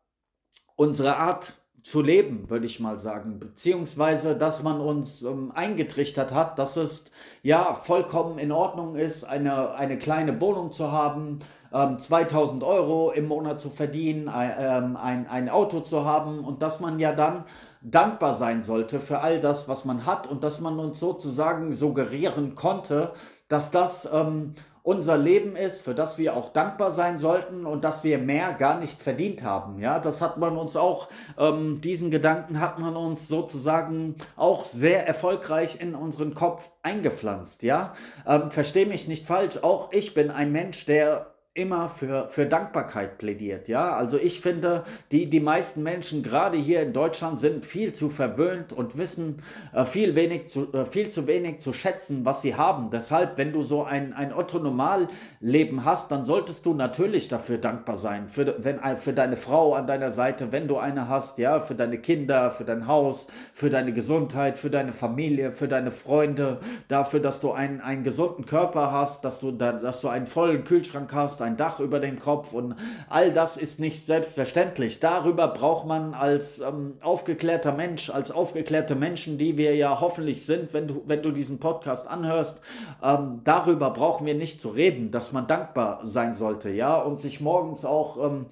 unsere 0.76 1.16
Art 1.16 1.54
zu 1.86 2.02
leben, 2.02 2.50
würde 2.50 2.66
ich 2.66 2.80
mal 2.80 2.98
sagen. 2.98 3.38
Beziehungsweise, 3.38 4.34
dass 4.36 4.60
man 4.64 4.80
uns 4.80 5.22
ähm, 5.22 5.52
eingetrichtert 5.54 6.34
hat, 6.34 6.58
dass 6.58 6.76
es 6.76 7.04
ja 7.44 7.74
vollkommen 7.74 8.38
in 8.38 8.50
Ordnung 8.50 8.96
ist, 8.96 9.22
eine, 9.22 9.72
eine 9.74 9.96
kleine 9.96 10.40
Wohnung 10.40 10.72
zu 10.72 10.90
haben, 10.90 11.38
ähm, 11.72 11.96
2000 11.96 12.64
Euro 12.64 13.12
im 13.12 13.28
Monat 13.28 13.60
zu 13.60 13.70
verdienen, 13.70 14.28
ein, 14.28 14.54
ähm, 14.58 14.96
ein, 14.96 15.28
ein 15.28 15.48
Auto 15.48 15.78
zu 15.78 16.04
haben 16.04 16.40
und 16.40 16.60
dass 16.60 16.80
man 16.80 16.98
ja 16.98 17.12
dann 17.12 17.44
dankbar 17.82 18.34
sein 18.34 18.64
sollte 18.64 18.98
für 18.98 19.20
all 19.20 19.38
das, 19.38 19.68
was 19.68 19.84
man 19.84 20.06
hat 20.06 20.26
und 20.26 20.42
dass 20.42 20.58
man 20.60 20.80
uns 20.80 20.98
sozusagen 20.98 21.72
suggerieren 21.72 22.56
konnte, 22.56 23.12
dass 23.46 23.70
das 23.70 24.08
ähm, 24.12 24.54
unser 24.86 25.18
Leben 25.18 25.56
ist, 25.56 25.82
für 25.82 25.94
das 25.94 26.16
wir 26.16 26.36
auch 26.36 26.50
dankbar 26.50 26.92
sein 26.92 27.18
sollten 27.18 27.66
und 27.66 27.82
dass 27.82 28.04
wir 28.04 28.18
mehr 28.18 28.52
gar 28.52 28.78
nicht 28.78 29.02
verdient 29.02 29.42
haben. 29.42 29.80
Ja, 29.80 29.98
das 29.98 30.22
hat 30.22 30.38
man 30.38 30.56
uns 30.56 30.76
auch, 30.76 31.08
ähm, 31.36 31.80
diesen 31.80 32.12
Gedanken 32.12 32.60
hat 32.60 32.78
man 32.78 32.94
uns 32.94 33.26
sozusagen 33.26 34.14
auch 34.36 34.64
sehr 34.64 35.04
erfolgreich 35.04 35.80
in 35.80 35.96
unseren 35.96 36.34
Kopf 36.34 36.70
eingepflanzt. 36.82 37.64
Ja, 37.64 37.94
ähm, 38.28 38.52
verstehe 38.52 38.86
mich 38.86 39.08
nicht 39.08 39.26
falsch, 39.26 39.58
auch 39.60 39.90
ich 39.90 40.14
bin 40.14 40.30
ein 40.30 40.52
Mensch, 40.52 40.86
der 40.86 41.34
immer 41.56 41.88
für, 41.88 42.28
für 42.28 42.46
Dankbarkeit 42.46 43.18
plädiert. 43.18 43.68
Ja, 43.68 43.96
also 43.96 44.18
ich 44.18 44.40
finde, 44.40 44.84
die, 45.10 45.28
die 45.30 45.40
meisten 45.40 45.82
Menschen, 45.82 46.22
gerade 46.22 46.58
hier 46.58 46.82
in 46.82 46.92
Deutschland, 46.92 47.38
sind 47.38 47.64
viel 47.64 47.92
zu 47.92 48.08
verwöhnt 48.10 48.72
und 48.72 48.98
wissen 48.98 49.36
äh, 49.72 49.84
viel, 49.84 50.14
wenig 50.14 50.48
zu, 50.48 50.72
äh, 50.72 50.84
viel 50.84 51.08
zu 51.08 51.26
wenig 51.26 51.58
zu 51.60 51.72
schätzen, 51.72 52.24
was 52.24 52.42
sie 52.42 52.54
haben. 52.54 52.90
Deshalb, 52.90 53.38
wenn 53.38 53.52
du 53.52 53.62
so 53.62 53.84
ein, 53.84 54.12
ein 54.12 54.32
Otto-Normal-Leben 54.32 55.84
hast, 55.84 56.12
dann 56.12 56.26
solltest 56.26 56.66
du 56.66 56.74
natürlich 56.74 57.28
dafür 57.28 57.58
dankbar 57.58 57.96
sein. 57.96 58.28
Für, 58.28 58.62
wenn, 58.62 58.78
äh, 58.78 58.96
für 58.96 59.14
deine 59.14 59.38
Frau 59.38 59.74
an 59.74 59.86
deiner 59.86 60.10
Seite, 60.10 60.52
wenn 60.52 60.68
du 60.68 60.76
eine 60.76 61.08
hast, 61.08 61.38
ja, 61.38 61.60
für 61.60 61.74
deine 61.74 61.98
Kinder, 61.98 62.50
für 62.50 62.64
dein 62.64 62.86
Haus, 62.86 63.28
für 63.54 63.70
deine 63.70 63.94
Gesundheit, 63.94 64.58
für 64.58 64.70
deine 64.70 64.92
Familie, 64.92 65.52
für 65.52 65.68
deine 65.68 65.90
Freunde, 65.90 66.60
dafür, 66.88 67.20
dass 67.20 67.40
du 67.40 67.52
einen, 67.52 67.80
einen 67.80 68.02
gesunden 68.02 68.44
Körper 68.44 68.92
hast, 68.92 69.24
dass 69.24 69.38
du, 69.38 69.52
dass 69.52 70.02
du 70.02 70.08
einen 70.08 70.26
vollen 70.26 70.64
Kühlschrank 70.64 71.12
hast, 71.14 71.45
ein 71.46 71.56
Dach 71.56 71.80
über 71.80 72.00
dem 72.00 72.18
Kopf 72.18 72.52
und 72.52 72.74
all 73.08 73.32
das 73.32 73.56
ist 73.56 73.80
nicht 73.80 74.04
selbstverständlich. 74.04 75.00
Darüber 75.00 75.48
braucht 75.48 75.86
man 75.86 76.12
als 76.14 76.58
ähm, 76.60 76.94
aufgeklärter 77.00 77.72
Mensch, 77.72 78.10
als 78.10 78.30
aufgeklärte 78.30 78.94
Menschen, 78.94 79.38
die 79.38 79.56
wir 79.56 79.74
ja 79.76 80.00
hoffentlich 80.00 80.44
sind, 80.44 80.74
wenn 80.74 80.88
du, 80.88 81.02
wenn 81.06 81.22
du 81.22 81.30
diesen 81.30 81.58
Podcast 81.58 82.06
anhörst, 82.08 82.60
ähm, 83.02 83.40
darüber 83.44 83.90
brauchen 83.90 84.26
wir 84.26 84.34
nicht 84.34 84.60
zu 84.60 84.68
reden, 84.70 85.10
dass 85.10 85.32
man 85.32 85.46
dankbar 85.46 86.00
sein 86.02 86.34
sollte, 86.34 86.70
ja, 86.70 86.96
und 86.96 87.18
sich 87.18 87.40
morgens 87.40 87.84
auch 87.84 88.22
ähm, 88.26 88.46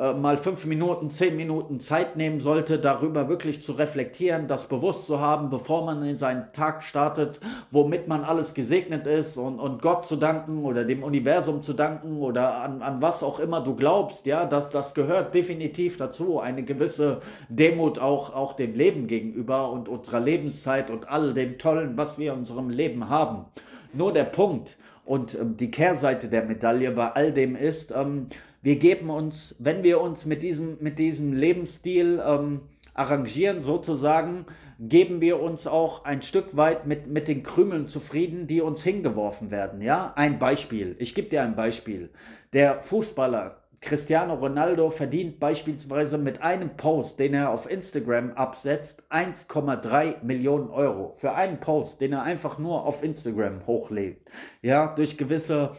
äh, 0.00 0.14
mal 0.14 0.38
fünf 0.38 0.64
Minuten, 0.64 1.10
zehn 1.10 1.36
Minuten 1.36 1.78
Zeit 1.78 2.16
nehmen 2.16 2.40
sollte, 2.40 2.78
darüber 2.78 3.28
wirklich 3.28 3.60
zu 3.60 3.72
reflektieren, 3.72 4.46
das 4.46 4.64
bewusst 4.64 5.06
zu 5.06 5.20
haben, 5.20 5.50
bevor 5.50 5.84
man 5.84 6.02
in 6.02 6.16
seinen 6.16 6.50
Tag 6.54 6.82
startet, 6.82 7.38
womit 7.70 8.08
man 8.08 8.24
alles 8.24 8.54
gesegnet 8.54 9.06
ist 9.06 9.36
und, 9.36 9.60
und 9.60 9.82
Gott 9.82 10.06
zu 10.06 10.16
danken 10.16 10.64
oder 10.64 10.84
dem 10.84 11.02
Universum 11.02 11.60
zu 11.60 11.74
danken 11.74 12.16
oder 12.16 12.62
an, 12.62 12.80
an 12.80 13.02
was 13.02 13.22
auch 13.22 13.40
immer 13.40 13.60
du 13.60 13.76
glaubst, 13.76 14.24
ja, 14.24 14.46
das, 14.46 14.70
das 14.70 14.94
gehört 14.94 15.34
definitiv 15.34 15.98
dazu, 15.98 16.40
eine 16.40 16.62
gewisse 16.62 17.20
Demut 17.50 17.98
auch, 17.98 18.34
auch 18.34 18.54
dem 18.54 18.74
Leben 18.74 19.06
gegenüber 19.06 19.70
und 19.70 19.90
unserer 19.90 20.20
Lebenszeit 20.20 20.90
und 20.90 21.10
all 21.10 21.34
dem 21.34 21.58
Tollen, 21.58 21.98
was 21.98 22.18
wir 22.18 22.32
in 22.32 22.38
unserem 22.38 22.70
Leben 22.70 23.10
haben. 23.10 23.44
Nur 23.92 24.14
der 24.14 24.24
Punkt 24.24 24.78
und 25.04 25.34
ähm, 25.34 25.56
die 25.56 25.70
Kehrseite 25.70 26.28
der 26.28 26.44
Medaille 26.44 26.92
bei 26.92 27.10
all 27.10 27.32
dem 27.32 27.56
ist, 27.56 27.92
ähm, 27.92 28.28
wir 28.62 28.76
geben 28.76 29.10
uns, 29.10 29.54
wenn 29.58 29.82
wir 29.82 30.00
uns 30.00 30.26
mit 30.26 30.42
diesem, 30.42 30.76
mit 30.80 30.98
diesem 30.98 31.32
Lebensstil 31.32 32.22
ähm, 32.24 32.60
arrangieren, 32.94 33.60
sozusagen, 33.62 34.46
geben 34.78 35.20
wir 35.20 35.40
uns 35.40 35.66
auch 35.66 36.04
ein 36.04 36.22
Stück 36.22 36.56
weit 36.56 36.86
mit, 36.86 37.06
mit 37.06 37.28
den 37.28 37.42
Krümeln 37.42 37.86
zufrieden, 37.86 38.46
die 38.46 38.60
uns 38.60 38.82
hingeworfen 38.82 39.50
werden. 39.50 39.80
Ja, 39.80 40.12
ein 40.16 40.38
Beispiel. 40.38 40.96
Ich 40.98 41.14
gebe 41.14 41.28
dir 41.28 41.42
ein 41.42 41.56
Beispiel. 41.56 42.10
Der 42.52 42.82
Fußballer 42.82 43.56
Cristiano 43.82 44.34
Ronaldo 44.34 44.90
verdient 44.90 45.40
beispielsweise 45.40 46.18
mit 46.18 46.42
einem 46.42 46.76
Post, 46.76 47.18
den 47.18 47.32
er 47.32 47.48
auf 47.48 47.70
Instagram 47.70 48.32
absetzt, 48.32 49.02
1,3 49.08 50.22
Millionen 50.22 50.68
Euro. 50.68 51.14
Für 51.16 51.32
einen 51.32 51.60
Post, 51.60 52.02
den 52.02 52.12
er 52.12 52.22
einfach 52.22 52.58
nur 52.58 52.84
auf 52.84 53.02
Instagram 53.02 53.66
hochlädt. 53.66 54.20
Ja, 54.60 54.94
durch 54.94 55.16
gewisse 55.16 55.72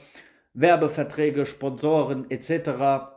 Werbeverträge, 0.53 1.45
Sponsoren 1.45 2.29
etc. 2.29 3.11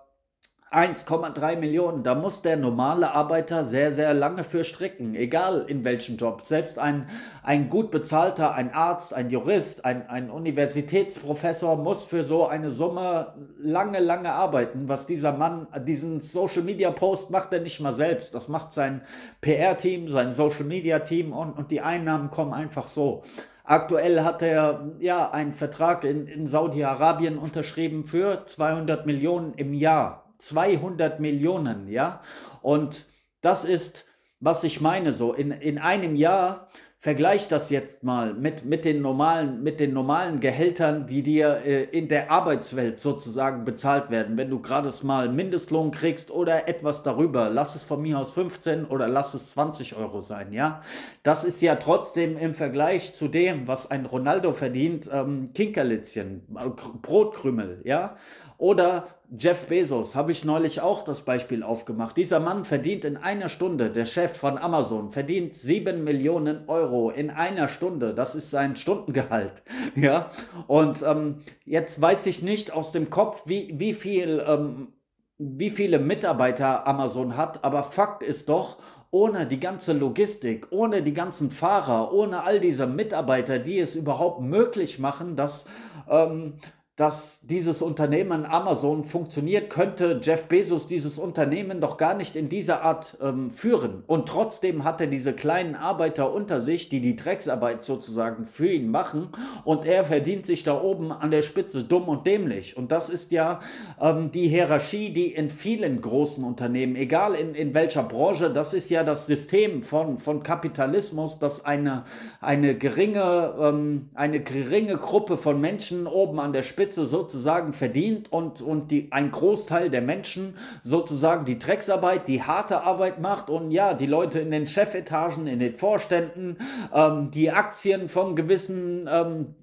1,3 0.75 1.57
Millionen, 1.57 2.03
da 2.03 2.15
muss 2.17 2.43
der 2.43 2.57
normale 2.57 3.15
Arbeiter 3.15 3.65
sehr, 3.65 3.93
sehr 3.93 4.13
lange 4.13 4.43
für 4.43 4.65
stricken, 4.65 5.15
egal 5.15 5.65
in 5.69 5.85
welchem 5.85 6.17
Job. 6.17 6.45
Selbst 6.45 6.79
ein, 6.79 7.07
ein 7.45 7.69
gut 7.69 7.93
bezahlter, 7.93 8.55
ein 8.55 8.73
Arzt, 8.73 9.15
ein 9.15 9.31
Jurist, 9.31 9.85
ein, 9.85 10.09
ein 10.09 10.31
Universitätsprofessor 10.31 11.77
muss 11.77 12.05
für 12.05 12.25
so 12.25 12.47
eine 12.49 12.73
Summe 12.73 13.35
lange, 13.59 14.01
lange 14.01 14.33
arbeiten. 14.33 14.89
Was 14.89 15.07
dieser 15.07 15.33
Mann, 15.33 15.69
diesen 15.87 16.19
Social-Media-Post 16.19 17.31
macht 17.31 17.53
er 17.53 17.61
nicht 17.61 17.81
mal 17.81 17.93
selbst. 17.93 18.35
Das 18.35 18.49
macht 18.49 18.73
sein 18.73 19.03
PR-Team, 19.43 20.09
sein 20.09 20.33
Social-Media-Team 20.33 21.33
und, 21.33 21.53
und 21.53 21.71
die 21.71 21.83
Einnahmen 21.83 22.31
kommen 22.31 22.53
einfach 22.53 22.89
so. 22.89 23.23
Aktuell 23.67 24.23
hat 24.23 24.43
er 24.43 24.93
ja 24.99 25.31
einen 25.31 25.55
Vertrag 25.55 26.05
in, 26.05 26.27
in 26.27 26.47
Saudi-Arabien 26.47 27.39
unterschrieben 27.39 28.05
für 28.05 28.45
200 28.45 29.07
Millionen 29.07 29.55
im 29.55 29.73
Jahr. 29.73 30.35
200 30.37 31.19
Millionen, 31.19 31.89
ja. 31.89 32.21
Und 32.61 33.07
das 33.41 33.65
ist, 33.65 34.05
was 34.39 34.65
ich 34.65 34.83
meine, 34.83 35.13
so 35.13 35.33
in, 35.33 35.51
in 35.51 35.79
einem 35.79 36.15
Jahr 36.15 36.69
Vergleich 37.05 37.49
das 37.49 37.69
jetzt 37.69 38.03
mal 38.03 38.33
mit, 38.33 38.65
mit, 38.65 38.87
den 38.87 39.03
normalen, 39.03 39.63
mit 39.63 39.79
den 39.79 39.93
normalen 39.93 40.41
Gehältern, 40.41 41.07
die 41.07 41.23
dir 41.23 41.61
äh, 41.63 41.83
in 41.83 42.09
der 42.09 42.31
Arbeitswelt 42.31 42.99
sozusagen 42.99 43.67
bezahlt 43.67 44.09
werden. 44.09 44.39
Wenn 44.39 44.49
du 44.49 44.59
gerade 44.63 44.91
mal 45.03 45.29
Mindestlohn 45.29 45.91
kriegst 45.91 46.31
oder 46.31 46.67
etwas 46.67 47.03
darüber, 47.03 47.51
lass 47.51 47.75
es 47.75 47.83
von 47.83 48.01
mir 48.01 48.19
aus 48.19 48.33
15 48.33 48.87
oder 48.87 49.07
lass 49.07 49.35
es 49.35 49.51
20 49.51 49.97
Euro 49.97 50.23
sein, 50.23 50.55
ja. 50.55 50.81
Das 51.23 51.45
ist 51.45 51.61
ja 51.61 51.75
trotzdem 51.75 52.39
im 52.39 52.55
Vergleich 52.55 53.13
zu 53.13 53.29
dem, 53.29 53.69
was 53.69 53.91
ein 53.91 54.07
Ronaldo 54.07 54.55
verdient, 54.55 55.11
ähm, 55.13 55.53
Kinkerlitzchen, 55.53 56.47
äh, 56.57 56.71
Brotkrümel, 57.03 57.83
ja. 57.85 58.17
Oder 58.65 59.09
Jeff 59.29 59.67
Bezos, 59.67 60.15
habe 60.15 60.33
ich 60.33 60.47
neulich 60.47 60.81
auch 60.81 61.05
das 61.05 61.21
Beispiel 61.21 61.63
aufgemacht. 61.63 62.17
Dieser 62.17 62.41
Mann 62.41 62.65
verdient 62.65 63.05
in 63.05 63.19
einer 63.19 63.51
Stunde, 63.51 63.91
der 63.91 64.07
Chef 64.07 64.39
von 64.39 64.57
Amazon, 64.57 65.11
verdient 65.11 65.53
7 65.53 66.03
Millionen 66.03 66.67
Euro 66.67 67.11
in 67.11 67.29
einer 67.29 67.69
Stunde. 67.69 68.15
Das 68.15 68.35
ist 68.35 68.51
sein 68.51 68.75
Stundengehalt. 68.75 69.63
Ja, 69.97 70.31
und 70.67 71.03
ähm, 71.03 71.43
jetzt 71.67 72.01
weiß 72.01 72.25
ich 72.25 72.41
nicht 72.41 72.73
aus 72.73 72.91
dem 72.91 73.11
Kopf, 73.11 73.43
wie, 73.45 73.75
wie 73.77 73.93
viel. 73.93 74.43
Ähm, 74.49 74.89
wie 75.37 75.69
viele 75.69 75.99
Mitarbeiter 75.99 76.87
Amazon 76.87 77.37
hat, 77.37 77.65
aber 77.65 77.83
Fakt 77.83 78.23
ist 78.23 78.49
doch, 78.49 78.79
ohne 79.11 79.47
die 79.47 79.61
ganze 79.61 79.93
Logistik, 79.93 80.69
ohne 80.71 81.03
die 81.03 81.13
ganzen 81.13 81.51
Fahrer, 81.51 82.13
ohne 82.13 82.45
all 82.45 82.61
diese 82.61 82.87
Mitarbeiter, 82.87 83.59
die 83.59 83.81
es 83.81 83.97
überhaupt 83.97 84.41
möglich 84.41 85.01
machen, 85.01 85.35
dass 85.35 85.67
ähm, 86.09 86.55
dass 86.97 87.41
dieses 87.43 87.83
Unternehmen 87.83 88.47
Amazon 88.47 89.03
funktioniert, 89.03 89.69
könnte 89.69 90.21
Jeff 90.23 90.47
Bezos 90.47 90.87
dieses 90.87 91.19
Unternehmen 91.19 91.81
doch 91.81 91.97
gar 91.97 92.15
nicht 92.15 92.37
in 92.37 92.49
dieser 92.49 92.83
Art 92.83 93.19
ähm, 93.21 93.51
führen. 93.51 94.05
Und 94.07 94.29
trotzdem 94.29 94.85
hat 94.85 95.01
er 95.01 95.09
diese 95.09 95.33
kleinen 95.33 95.75
Arbeiter 95.75 96.33
unter 96.33 96.61
sich, 96.61 96.89
die 96.89 97.01
die 97.01 97.17
Drecksarbeit 97.17 97.83
sozusagen 97.83 98.45
für 98.45 98.69
ihn 98.69 98.93
machen. 98.93 99.31
Und 99.65 99.87
er 99.87 100.05
verdient 100.05 100.47
sich 100.47 100.63
da 100.63 100.81
oben 100.81 101.11
an 101.11 101.33
der 101.33 101.43
Spitze 101.43 101.83
dumm 101.83 102.05
und 102.05 102.29
dämlich. 102.29 102.77
Und 102.77 102.93
das 102.93 103.09
ist 103.09 103.33
ja 103.33 103.59
ähm, 104.01 104.31
die 104.31 104.47
Hierarchie, 104.47 105.13
die 105.13 105.33
in 105.33 105.51
vielen 105.51 106.01
großen 106.01 106.45
Unternehmen, 106.45 106.95
egal 106.95 107.35
in, 107.35 107.57
in 107.57 107.75
welcher 107.75 108.05
Branche, 108.05 108.51
das 108.51 108.73
ist 108.73 108.89
ja 108.89 109.03
das 109.03 109.27
System 109.27 109.83
von, 109.83 110.19
von 110.19 110.45
Kapitalismus, 110.45 111.41
dass 111.41 111.65
eine, 111.65 112.05
eine, 112.41 112.77
geringe, 112.77 113.53
ähm, 113.59 114.11
eine 114.15 114.39
geringe 114.39 114.95
Gruppe 114.95 115.37
von 115.37 115.61
Menschen 115.61 116.07
oben 116.07 116.39
an 116.39 116.53
der 116.53 116.63
Spitze 116.63 116.84
Spitze 116.85 117.07
sozusagen 117.07 117.73
verdient 117.73 118.31
und, 118.31 118.61
und 118.61 118.91
die, 118.91 119.09
ein 119.11 119.31
Großteil 119.31 119.89
der 119.89 120.03
Menschen 120.03 120.55
sozusagen 120.83 121.47
die 121.47 121.59
Drecksarbeit, 121.59 122.29
die 122.29 122.43
harte 122.43 122.83
Arbeit 122.83 123.23
macht 123.23 123.49
und 123.49 123.71
ja, 123.71 123.95
die 123.95 124.05
Leute 124.05 124.41
in 124.41 124.51
den 124.51 124.67
Chefetagen, 124.67 125.47
in 125.47 125.61
den 125.61 125.75
Vorständen, 125.75 126.59
ähm, 126.93 127.31
die 127.31 127.51
Aktien 127.51 128.11
von 128.11 128.37
gewissen 128.37 129.09
ähm, 129.11 129.55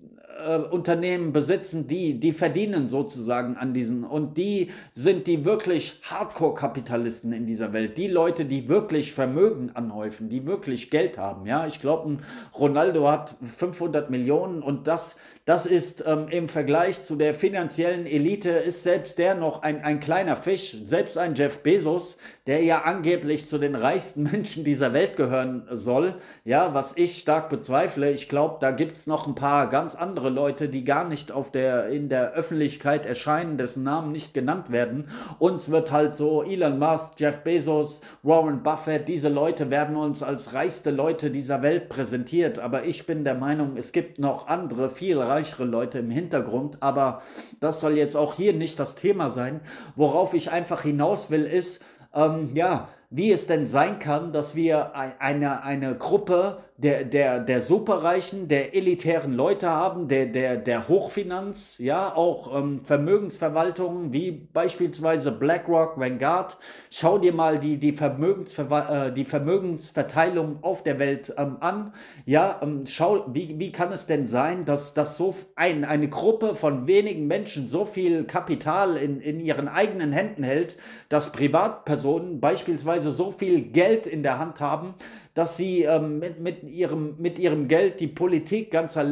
äh, 0.46 0.58
Unternehmen 0.58 1.32
besitzen, 1.32 1.88
die, 1.88 2.20
die 2.20 2.32
verdienen 2.32 2.88
sozusagen 2.88 3.56
an 3.58 3.74
diesen 3.74 4.04
und 4.04 4.38
die 4.38 4.72
sind 4.94 5.28
die 5.28 5.46
wirklich 5.46 6.00
Hardcore-Kapitalisten 6.04 7.34
in 7.34 7.46
dieser 7.46 7.74
Welt. 7.74 7.98
Die 7.98 8.08
Leute, 8.08 8.46
die 8.46 8.68
wirklich 8.70 9.14
Vermögen 9.14 9.72
anhäufen, 9.74 10.30
die 10.30 10.48
wirklich 10.48 10.90
Geld 10.90 11.18
haben. 11.18 11.46
Ja, 11.46 11.68
ich 11.68 11.80
glaube, 11.80 12.18
Ronaldo 12.58 13.08
hat 13.08 13.36
500 13.44 14.10
Millionen 14.10 14.62
und 14.64 14.88
das, 14.88 15.18
das 15.52 15.66
ist 15.66 16.06
ähm, 16.08 16.28
im 16.30 16.48
Vergleich 16.48 17.04
zu 17.04 17.18
der 17.18 17.34
finanziellen 17.34 18.06
Elite 18.06 18.52
ist 18.52 18.84
selbst 18.84 19.18
der 19.18 19.36
noch 19.36 19.64
ein, 19.64 19.84
ein 19.84 20.00
kleiner 20.00 20.38
Fisch. 20.38 20.78
Selbst 20.86 21.18
ein 21.18 21.36
Jeff 21.36 21.62
Bezos, 21.62 22.16
der 22.48 22.64
ja 22.64 22.84
angeblich 22.84 23.50
zu 23.50 23.58
den 23.58 23.76
reichsten 23.76 24.24
Menschen 24.32 24.64
dieser 24.64 24.94
Welt 24.94 25.18
gehören 25.18 25.68
soll. 25.70 26.16
Ja, 26.46 26.74
was 26.74 26.94
ich 26.96 27.18
stark 27.18 27.50
bezweifle. 27.50 28.12
Ich 28.12 28.30
glaube, 28.30 28.60
da 28.62 28.72
gibt 28.72 28.96
es 28.96 29.08
noch 29.08 29.28
ein 29.28 29.36
paar 29.36 29.68
ganz 29.68 29.94
andere 29.94 30.30
Leute, 30.30 30.70
die 30.70 30.86
gar 30.86 31.06
nicht 31.06 31.34
auf 31.34 31.52
der, 31.52 31.90
in 31.90 32.08
der 32.08 32.32
Öffentlichkeit 32.32 33.06
erscheinen, 33.06 33.58
dessen 33.58 33.84
Namen 33.84 34.14
nicht 34.14 34.34
genannt 34.34 34.72
werden. 34.72 35.10
Uns 35.38 35.70
wird 35.70 35.92
halt 35.92 36.16
so 36.16 36.44
Elon 36.44 36.80
Musk, 36.80 37.20
Jeff 37.20 37.44
Bezos, 37.44 38.00
Warren 38.24 38.64
Buffett, 38.64 39.10
diese 39.10 39.28
Leute 39.28 39.70
werden 39.70 39.98
uns 39.98 40.24
als 40.24 40.54
reichste 40.54 40.92
Leute 40.92 41.30
dieser 41.30 41.62
Welt 41.62 41.90
präsentiert. 41.90 42.58
Aber 42.58 42.86
ich 42.86 43.06
bin 43.06 43.26
der 43.26 43.36
Meinung, 43.36 43.76
es 43.76 43.92
gibt 43.92 44.18
noch 44.18 44.48
andere, 44.48 44.90
viel 44.90 45.18
reichere 45.42 45.66
Leute 45.66 46.00
im 46.00 46.12
Hintergrund. 46.12 46.78
Aber 46.82 47.22
das 47.60 47.80
soll 47.80 47.98
jetzt 47.98 48.16
auch 48.16 48.36
hier 48.36 48.54
nicht 48.54 48.80
das 48.80 48.96
Thema 48.96 49.32
sein. 49.32 49.62
Worauf 49.96 50.34
ich 50.34 50.52
einfach 50.52 50.84
hinaus 50.84 51.32
will, 51.32 51.44
ist, 51.44 51.82
ähm, 52.14 52.52
ja, 52.54 52.90
wie 53.12 53.32
es 53.32 53.46
denn 53.46 53.66
sein 53.66 54.00
kann, 54.00 54.32
dass 54.32 54.56
wir 54.56 54.96
eine, 54.96 55.64
eine 55.64 55.98
Gruppe 55.98 56.64
der, 56.82 57.04
der, 57.04 57.40
der 57.40 57.62
Superreichen, 57.62 58.48
der 58.48 58.76
elitären 58.76 59.34
Leute 59.34 59.70
haben, 59.70 60.08
der, 60.08 60.26
der, 60.26 60.58
der 60.58 60.88
Hochfinanz, 60.88 61.76
ja, 61.78 62.16
auch 62.16 62.58
ähm, 62.58 62.82
Vermögensverwaltungen 62.84 64.14
wie 64.14 64.32
beispielsweise 64.32 65.32
BlackRock, 65.32 66.00
Vanguard. 66.00 66.58
Schau 66.90 67.20
dir 67.20 67.34
mal 67.34 67.60
die, 67.60 67.78
die, 67.78 67.92
Vermögensverwa 67.92 69.08
äh, 69.08 69.14
die 69.14 69.26
Vermögensverteilung 69.26 70.64
auf 70.64 70.82
der 70.82 70.98
Welt 70.98 71.34
ähm, 71.38 71.58
an. 71.60 71.94
Ja, 72.26 72.60
ähm, 72.64 72.86
schau, 72.88 73.26
wie, 73.32 73.60
wie 73.60 73.72
kann 73.72 73.92
es 73.92 74.08
denn 74.08 74.26
sein, 74.26 74.66
dass, 74.66 74.94
dass 74.94 75.18
so 75.18 75.36
ein, 75.56 75.86
eine 75.86 76.10
Gruppe 76.10 76.56
von 76.56 76.88
wenigen 76.88 77.28
Menschen 77.28 77.68
so 77.68 77.86
viel 77.86 78.24
Kapital 78.24 78.98
in, 78.98 79.20
in 79.20 79.40
ihren 79.40 79.68
eigenen 79.68 80.12
Händen 80.14 80.44
hält, 80.44 80.78
dass 81.10 81.32
Privatpersonen 81.32 82.40
beispielsweise 82.40 83.01
beispielsweise 83.02 83.12
so 83.12 83.32
viel 83.32 83.62
Geld 83.62 84.08
in 84.08 84.24
der 84.24 84.40
Hand 84.40 84.60
haben, 84.60 84.94
dass 85.34 85.56
sie 85.56 85.84
ähm, 85.84 86.20
mit, 86.20 86.42
mit, 86.42 86.64
ihrem, 86.64 87.16
mit 87.18 87.40
ihrem 87.40 87.68
Geld 87.70 88.00
die 88.02 88.08
Politik 88.08 88.70
ganzer, 88.70 89.06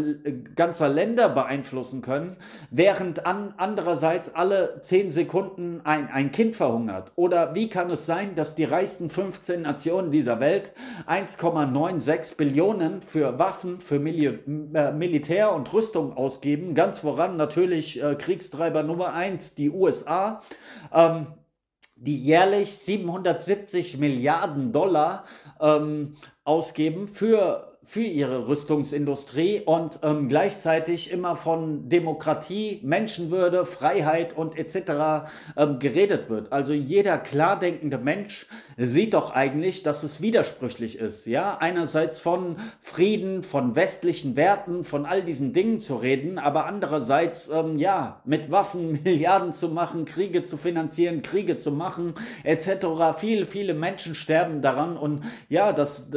ganzer 0.56 0.90
Länder 0.90 1.30
beeinflussen 1.30 2.02
können, 2.02 2.36
während 2.72 3.26
an, 3.26 3.54
andererseits 3.58 4.36
alle 4.36 4.82
zehn 4.82 5.12
Sekunden 5.12 5.82
ein, 5.86 6.10
ein 6.10 6.32
Kind 6.32 6.56
verhungert? 6.58 7.14
Oder 7.16 7.56
wie 7.56 7.70
kann 7.70 7.90
es 7.90 8.06
sein, 8.06 8.36
dass 8.36 8.54
die 8.54 8.66
reichsten 8.66 9.10
15 9.10 9.62
Nationen 9.62 10.12
dieser 10.12 10.40
Welt 10.42 10.74
1,96 11.08 12.36
Billionen 12.36 13.02
für 13.02 13.40
Waffen, 13.40 13.80
für 13.80 14.00
Mil 14.00 14.20
äh, 14.74 14.92
Militär 14.92 15.54
und 15.54 15.74
Rüstung 15.74 16.18
ausgeben? 16.18 16.76
Ganz 16.76 17.00
voran 17.00 17.38
natürlich 17.38 18.04
äh, 18.04 18.16
Kriegstreiber 18.16 18.84
Nummer 18.84 19.14
eins, 19.14 19.56
die 19.56 19.70
USA. 19.70 20.42
Ähm, 20.94 21.28
die 22.02 22.18
jährlich 22.18 22.78
770 22.78 23.98
Milliarden 23.98 24.72
Dollar 24.72 25.26
ähm, 25.60 26.16
ausgeben 26.44 27.08
für 27.08 27.69
für 27.90 28.04
ihre 28.04 28.48
Rüstungsindustrie 28.48 29.64
und 29.66 30.02
ähm, 30.04 30.28
gleichzeitig 30.28 31.10
immer 31.10 31.36
von 31.36 31.90
Demokratie, 31.90 32.82
Menschenwürde, 32.84 33.66
Freiheit 33.66 34.38
und 34.38 34.60
etc. 34.60 35.28
Ähm, 35.58 35.80
geredet 35.80 36.30
wird. 36.30 36.54
Also 36.54 36.72
jeder 36.72 37.18
klar 37.18 37.58
denkende 37.58 37.98
Mensch 37.98 38.46
sieht 38.78 39.16
doch 39.16 39.32
eigentlich, 39.32 39.82
dass 39.82 40.04
es 40.04 40.22
widersprüchlich 40.22 41.00
ist. 41.00 41.26
Ja, 41.26 41.58
einerseits 41.58 42.20
von 42.20 42.58
Frieden, 42.80 43.42
von 43.42 43.76
westlichen 43.76 44.36
Werten, 44.36 44.84
von 44.84 45.08
all 45.08 45.24
diesen 45.24 45.52
Dingen 45.52 45.80
zu 45.80 45.96
reden, 45.96 46.38
aber 46.38 46.68
andererseits 46.68 47.50
ähm, 47.50 47.80
ja 47.80 48.22
mit 48.24 48.52
Waffen 48.52 49.02
Milliarden 49.04 49.52
zu 49.52 49.68
machen, 49.68 50.06
Kriege 50.06 50.46
zu 50.46 50.58
finanzieren, 50.58 51.24
Kriege 51.24 51.58
zu 51.58 51.72
machen 51.72 52.14
etc. 52.44 53.18
Viele, 53.18 53.48
viele 53.48 53.74
Menschen 53.74 54.14
sterben 54.14 54.62
daran 54.62 54.96
und 54.96 55.22
ja, 55.50 55.74
das 55.74 56.08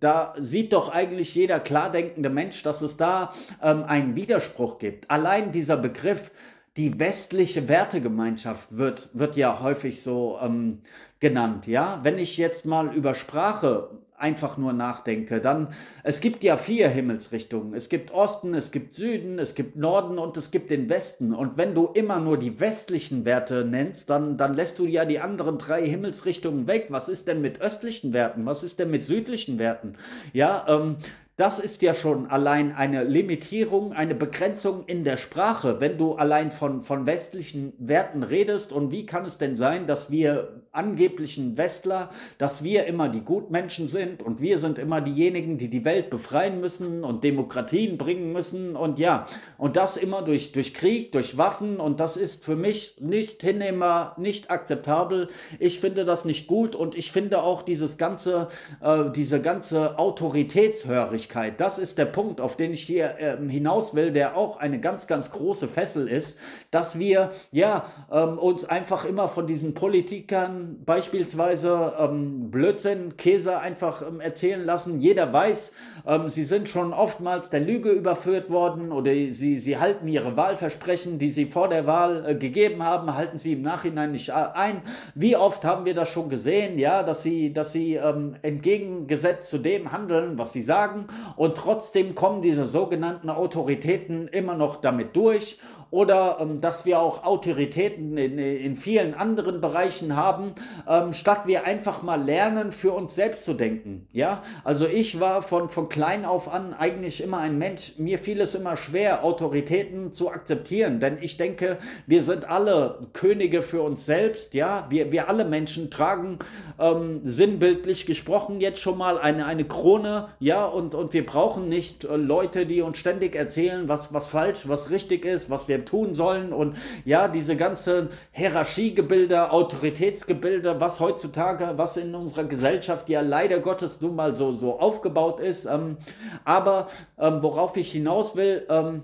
da 0.00 0.34
sieht 0.36 0.72
doch 0.72 0.88
eigentlich 0.88 1.19
eigentlich 1.20 1.34
jeder 1.34 1.60
klar 1.60 1.90
denkende 1.90 2.30
Mensch, 2.30 2.62
dass 2.62 2.80
es 2.80 2.96
da 2.96 3.34
ähm, 3.62 3.84
einen 3.84 4.16
Widerspruch 4.16 4.78
gibt. 4.78 5.10
Allein 5.10 5.52
dieser 5.52 5.76
Begriff, 5.76 6.32
die 6.78 6.98
westliche 6.98 7.68
Wertegemeinschaft 7.68 8.68
wird, 8.70 9.10
wird 9.12 9.36
ja 9.36 9.60
häufig 9.60 10.02
so 10.02 10.38
ähm, 10.42 10.80
genannt. 11.18 11.66
Ja, 11.66 12.00
wenn 12.04 12.16
ich 12.16 12.38
jetzt 12.38 12.64
mal 12.64 12.94
über 12.96 13.12
Sprache 13.12 13.90
einfach 14.20 14.58
nur 14.58 14.72
nachdenke, 14.72 15.40
dann, 15.40 15.68
es 16.02 16.20
gibt 16.20 16.44
ja 16.44 16.56
vier 16.56 16.88
Himmelsrichtungen. 16.88 17.74
Es 17.74 17.88
gibt 17.88 18.12
Osten, 18.12 18.54
es 18.54 18.70
gibt 18.70 18.94
Süden, 18.94 19.38
es 19.38 19.54
gibt 19.54 19.76
Norden 19.76 20.18
und 20.18 20.36
es 20.36 20.50
gibt 20.50 20.70
den 20.70 20.88
Westen. 20.88 21.34
Und 21.34 21.56
wenn 21.56 21.74
du 21.74 21.86
immer 21.86 22.18
nur 22.18 22.38
die 22.38 22.60
westlichen 22.60 23.24
Werte 23.24 23.64
nennst, 23.64 24.10
dann, 24.10 24.36
dann 24.36 24.54
lässt 24.54 24.78
du 24.78 24.86
ja 24.86 25.04
die 25.04 25.20
anderen 25.20 25.58
drei 25.58 25.82
Himmelsrichtungen 25.84 26.66
weg. 26.66 26.86
Was 26.90 27.08
ist 27.08 27.28
denn 27.28 27.40
mit 27.40 27.60
östlichen 27.60 28.12
Werten? 28.12 28.46
Was 28.46 28.62
ist 28.62 28.78
denn 28.78 28.90
mit 28.90 29.04
südlichen 29.04 29.58
Werten? 29.58 29.94
Ja, 30.32 30.64
ähm, 30.68 30.96
das 31.40 31.58
ist 31.58 31.80
ja 31.80 31.94
schon 31.94 32.26
allein 32.26 32.74
eine 32.74 33.02
Limitierung, 33.02 33.94
eine 33.94 34.14
Begrenzung 34.14 34.84
in 34.84 35.04
der 35.04 35.16
Sprache, 35.16 35.80
wenn 35.80 35.96
du 35.96 36.16
allein 36.16 36.50
von, 36.50 36.82
von 36.82 37.06
westlichen 37.06 37.72
Werten 37.78 38.22
redest. 38.22 38.74
Und 38.74 38.92
wie 38.92 39.06
kann 39.06 39.24
es 39.24 39.38
denn 39.38 39.56
sein, 39.56 39.86
dass 39.86 40.10
wir 40.10 40.66
angeblichen 40.72 41.56
Westler, 41.56 42.10
dass 42.38 42.62
wir 42.62 42.86
immer 42.86 43.08
die 43.08 43.22
Gutmenschen 43.22 43.88
sind 43.88 44.22
und 44.22 44.40
wir 44.40 44.58
sind 44.60 44.78
immer 44.78 45.00
diejenigen, 45.00 45.58
die 45.58 45.68
die 45.68 45.84
Welt 45.84 46.10
befreien 46.10 46.60
müssen 46.60 47.02
und 47.02 47.24
Demokratien 47.24 47.98
bringen 47.98 48.32
müssen 48.32 48.76
und 48.76 49.00
ja, 49.00 49.26
und 49.58 49.76
das 49.76 49.96
immer 49.96 50.22
durch, 50.22 50.52
durch 50.52 50.72
Krieg, 50.74 51.10
durch 51.10 51.36
Waffen 51.36 51.80
und 51.80 51.98
das 51.98 52.16
ist 52.16 52.44
für 52.44 52.54
mich 52.54 53.00
nicht 53.00 53.42
hinnehmbar, 53.42 54.14
nicht 54.16 54.50
akzeptabel. 54.50 55.28
Ich 55.58 55.80
finde 55.80 56.04
das 56.04 56.24
nicht 56.24 56.46
gut 56.46 56.76
und 56.76 56.94
ich 56.94 57.10
finde 57.10 57.42
auch 57.42 57.62
dieses 57.62 57.98
ganze, 57.98 58.46
äh, 58.80 59.10
diese 59.10 59.40
ganze 59.40 59.98
Autoritätshörigkeit, 59.98 61.60
das 61.60 61.78
ist 61.78 61.98
der 61.98 62.04
Punkt, 62.04 62.40
auf 62.40 62.56
den 62.56 62.72
ich 62.72 62.82
hier 62.82 63.16
äh, 63.18 63.36
hinaus 63.48 63.94
will, 63.94 64.12
der 64.12 64.36
auch 64.36 64.58
eine 64.58 64.78
ganz, 64.78 65.08
ganz 65.08 65.32
große 65.32 65.66
Fessel 65.66 66.06
ist, 66.06 66.36
dass 66.70 66.98
wir 66.98 67.32
ja 67.50 67.86
ähm, 68.12 68.38
uns 68.38 68.64
einfach 68.64 69.04
immer 69.04 69.26
von 69.26 69.48
diesen 69.48 69.74
Politikern 69.74 70.59
beispielsweise 70.84 71.94
ähm, 71.98 72.50
Blödsinn, 72.50 73.16
Käse 73.16 73.58
einfach 73.58 74.02
ähm, 74.02 74.20
erzählen 74.20 74.64
lassen. 74.64 74.98
Jeder 74.98 75.32
weiß, 75.32 75.72
ähm, 76.06 76.28
sie 76.28 76.44
sind 76.44 76.68
schon 76.68 76.92
oftmals 76.92 77.50
der 77.50 77.60
Lüge 77.60 77.90
überführt 77.90 78.50
worden 78.50 78.92
oder 78.92 79.12
sie, 79.12 79.58
sie 79.58 79.78
halten 79.78 80.08
ihre 80.08 80.36
Wahlversprechen, 80.36 81.18
die 81.18 81.30
sie 81.30 81.46
vor 81.46 81.68
der 81.68 81.86
Wahl 81.86 82.24
äh, 82.26 82.34
gegeben 82.34 82.84
haben, 82.84 83.14
halten 83.14 83.38
sie 83.38 83.52
im 83.52 83.62
Nachhinein 83.62 84.12
nicht 84.12 84.30
äh, 84.30 84.32
ein. 84.32 84.82
Wie 85.14 85.36
oft 85.36 85.64
haben 85.64 85.84
wir 85.84 85.94
das 85.94 86.08
schon 86.08 86.28
gesehen, 86.28 86.78
ja, 86.78 87.02
dass 87.02 87.22
sie, 87.22 87.52
dass 87.52 87.72
sie 87.72 87.94
ähm, 87.94 88.36
entgegengesetzt 88.42 89.50
zu 89.50 89.58
dem 89.58 89.92
handeln, 89.92 90.38
was 90.38 90.52
sie 90.52 90.62
sagen 90.62 91.06
und 91.36 91.56
trotzdem 91.56 92.14
kommen 92.14 92.42
diese 92.42 92.66
sogenannten 92.66 93.30
Autoritäten 93.30 94.28
immer 94.28 94.54
noch 94.54 94.76
damit 94.76 95.16
durch 95.16 95.58
oder 95.90 96.38
ähm, 96.40 96.60
dass 96.60 96.84
wir 96.86 97.00
auch 97.00 97.24
Autoritäten 97.24 98.16
in, 98.16 98.38
in 98.38 98.76
vielen 98.76 99.14
anderen 99.14 99.60
Bereichen 99.60 100.16
haben, 100.16 100.52
ähm, 100.88 101.12
statt 101.12 101.42
wir 101.46 101.66
einfach 101.66 102.02
mal 102.02 102.22
lernen, 102.22 102.72
für 102.72 102.92
uns 102.92 103.14
selbst 103.14 103.44
zu 103.44 103.54
denken. 103.54 104.06
Ja, 104.12 104.42
also 104.64 104.86
ich 104.86 105.20
war 105.20 105.42
von, 105.42 105.68
von 105.68 105.88
klein 105.88 106.24
auf 106.24 106.52
an 106.52 106.74
eigentlich 106.74 107.22
immer 107.22 107.38
ein 107.38 107.58
Mensch, 107.58 107.94
mir 107.98 108.18
fiel 108.18 108.40
es 108.40 108.54
immer 108.54 108.76
schwer, 108.76 109.24
Autoritäten 109.24 110.12
zu 110.12 110.30
akzeptieren, 110.30 111.00
denn 111.00 111.18
ich 111.20 111.36
denke, 111.36 111.78
wir 112.06 112.22
sind 112.22 112.48
alle 112.48 113.06
Könige 113.12 113.62
für 113.62 113.82
uns 113.82 114.06
selbst, 114.06 114.54
ja, 114.54 114.86
wir, 114.90 115.12
wir 115.12 115.28
alle 115.28 115.44
Menschen 115.44 115.90
tragen 115.90 116.38
ähm, 116.78 117.20
sinnbildlich 117.24 118.06
gesprochen 118.06 118.60
jetzt 118.60 118.80
schon 118.80 118.98
mal 118.98 119.18
eine, 119.18 119.46
eine 119.46 119.64
Krone, 119.64 120.28
ja, 120.38 120.64
und, 120.64 120.94
und 120.94 121.12
wir 121.12 121.26
brauchen 121.26 121.68
nicht 121.68 122.04
äh, 122.04 122.16
Leute, 122.16 122.66
die 122.66 122.82
uns 122.82 122.98
ständig 122.98 123.34
erzählen, 123.34 123.88
was, 123.88 124.12
was 124.12 124.28
falsch, 124.28 124.68
was 124.68 124.90
richtig 124.90 125.24
ist, 125.24 125.50
was 125.50 125.68
wir 125.68 125.79
tun 125.84 126.14
sollen 126.14 126.52
und 126.52 126.76
ja, 127.04 127.28
diese 127.28 127.56
ganzen 127.56 128.08
Hierarchiegebilde, 128.32 129.50
Autoritätsgebilde, 129.50 130.80
was 130.80 131.00
heutzutage, 131.00 131.72
was 131.76 131.96
in 131.96 132.14
unserer 132.14 132.44
Gesellschaft 132.44 133.08
ja 133.08 133.20
leider 133.20 133.60
Gottes 133.60 134.00
nun 134.00 134.16
mal 134.16 134.34
so, 134.34 134.52
so 134.52 134.78
aufgebaut 134.78 135.40
ist. 135.40 135.66
Ähm, 135.66 135.96
aber 136.44 136.88
ähm, 137.18 137.42
worauf 137.42 137.76
ich 137.76 137.92
hinaus 137.92 138.36
will, 138.36 138.66
ähm, 138.68 139.02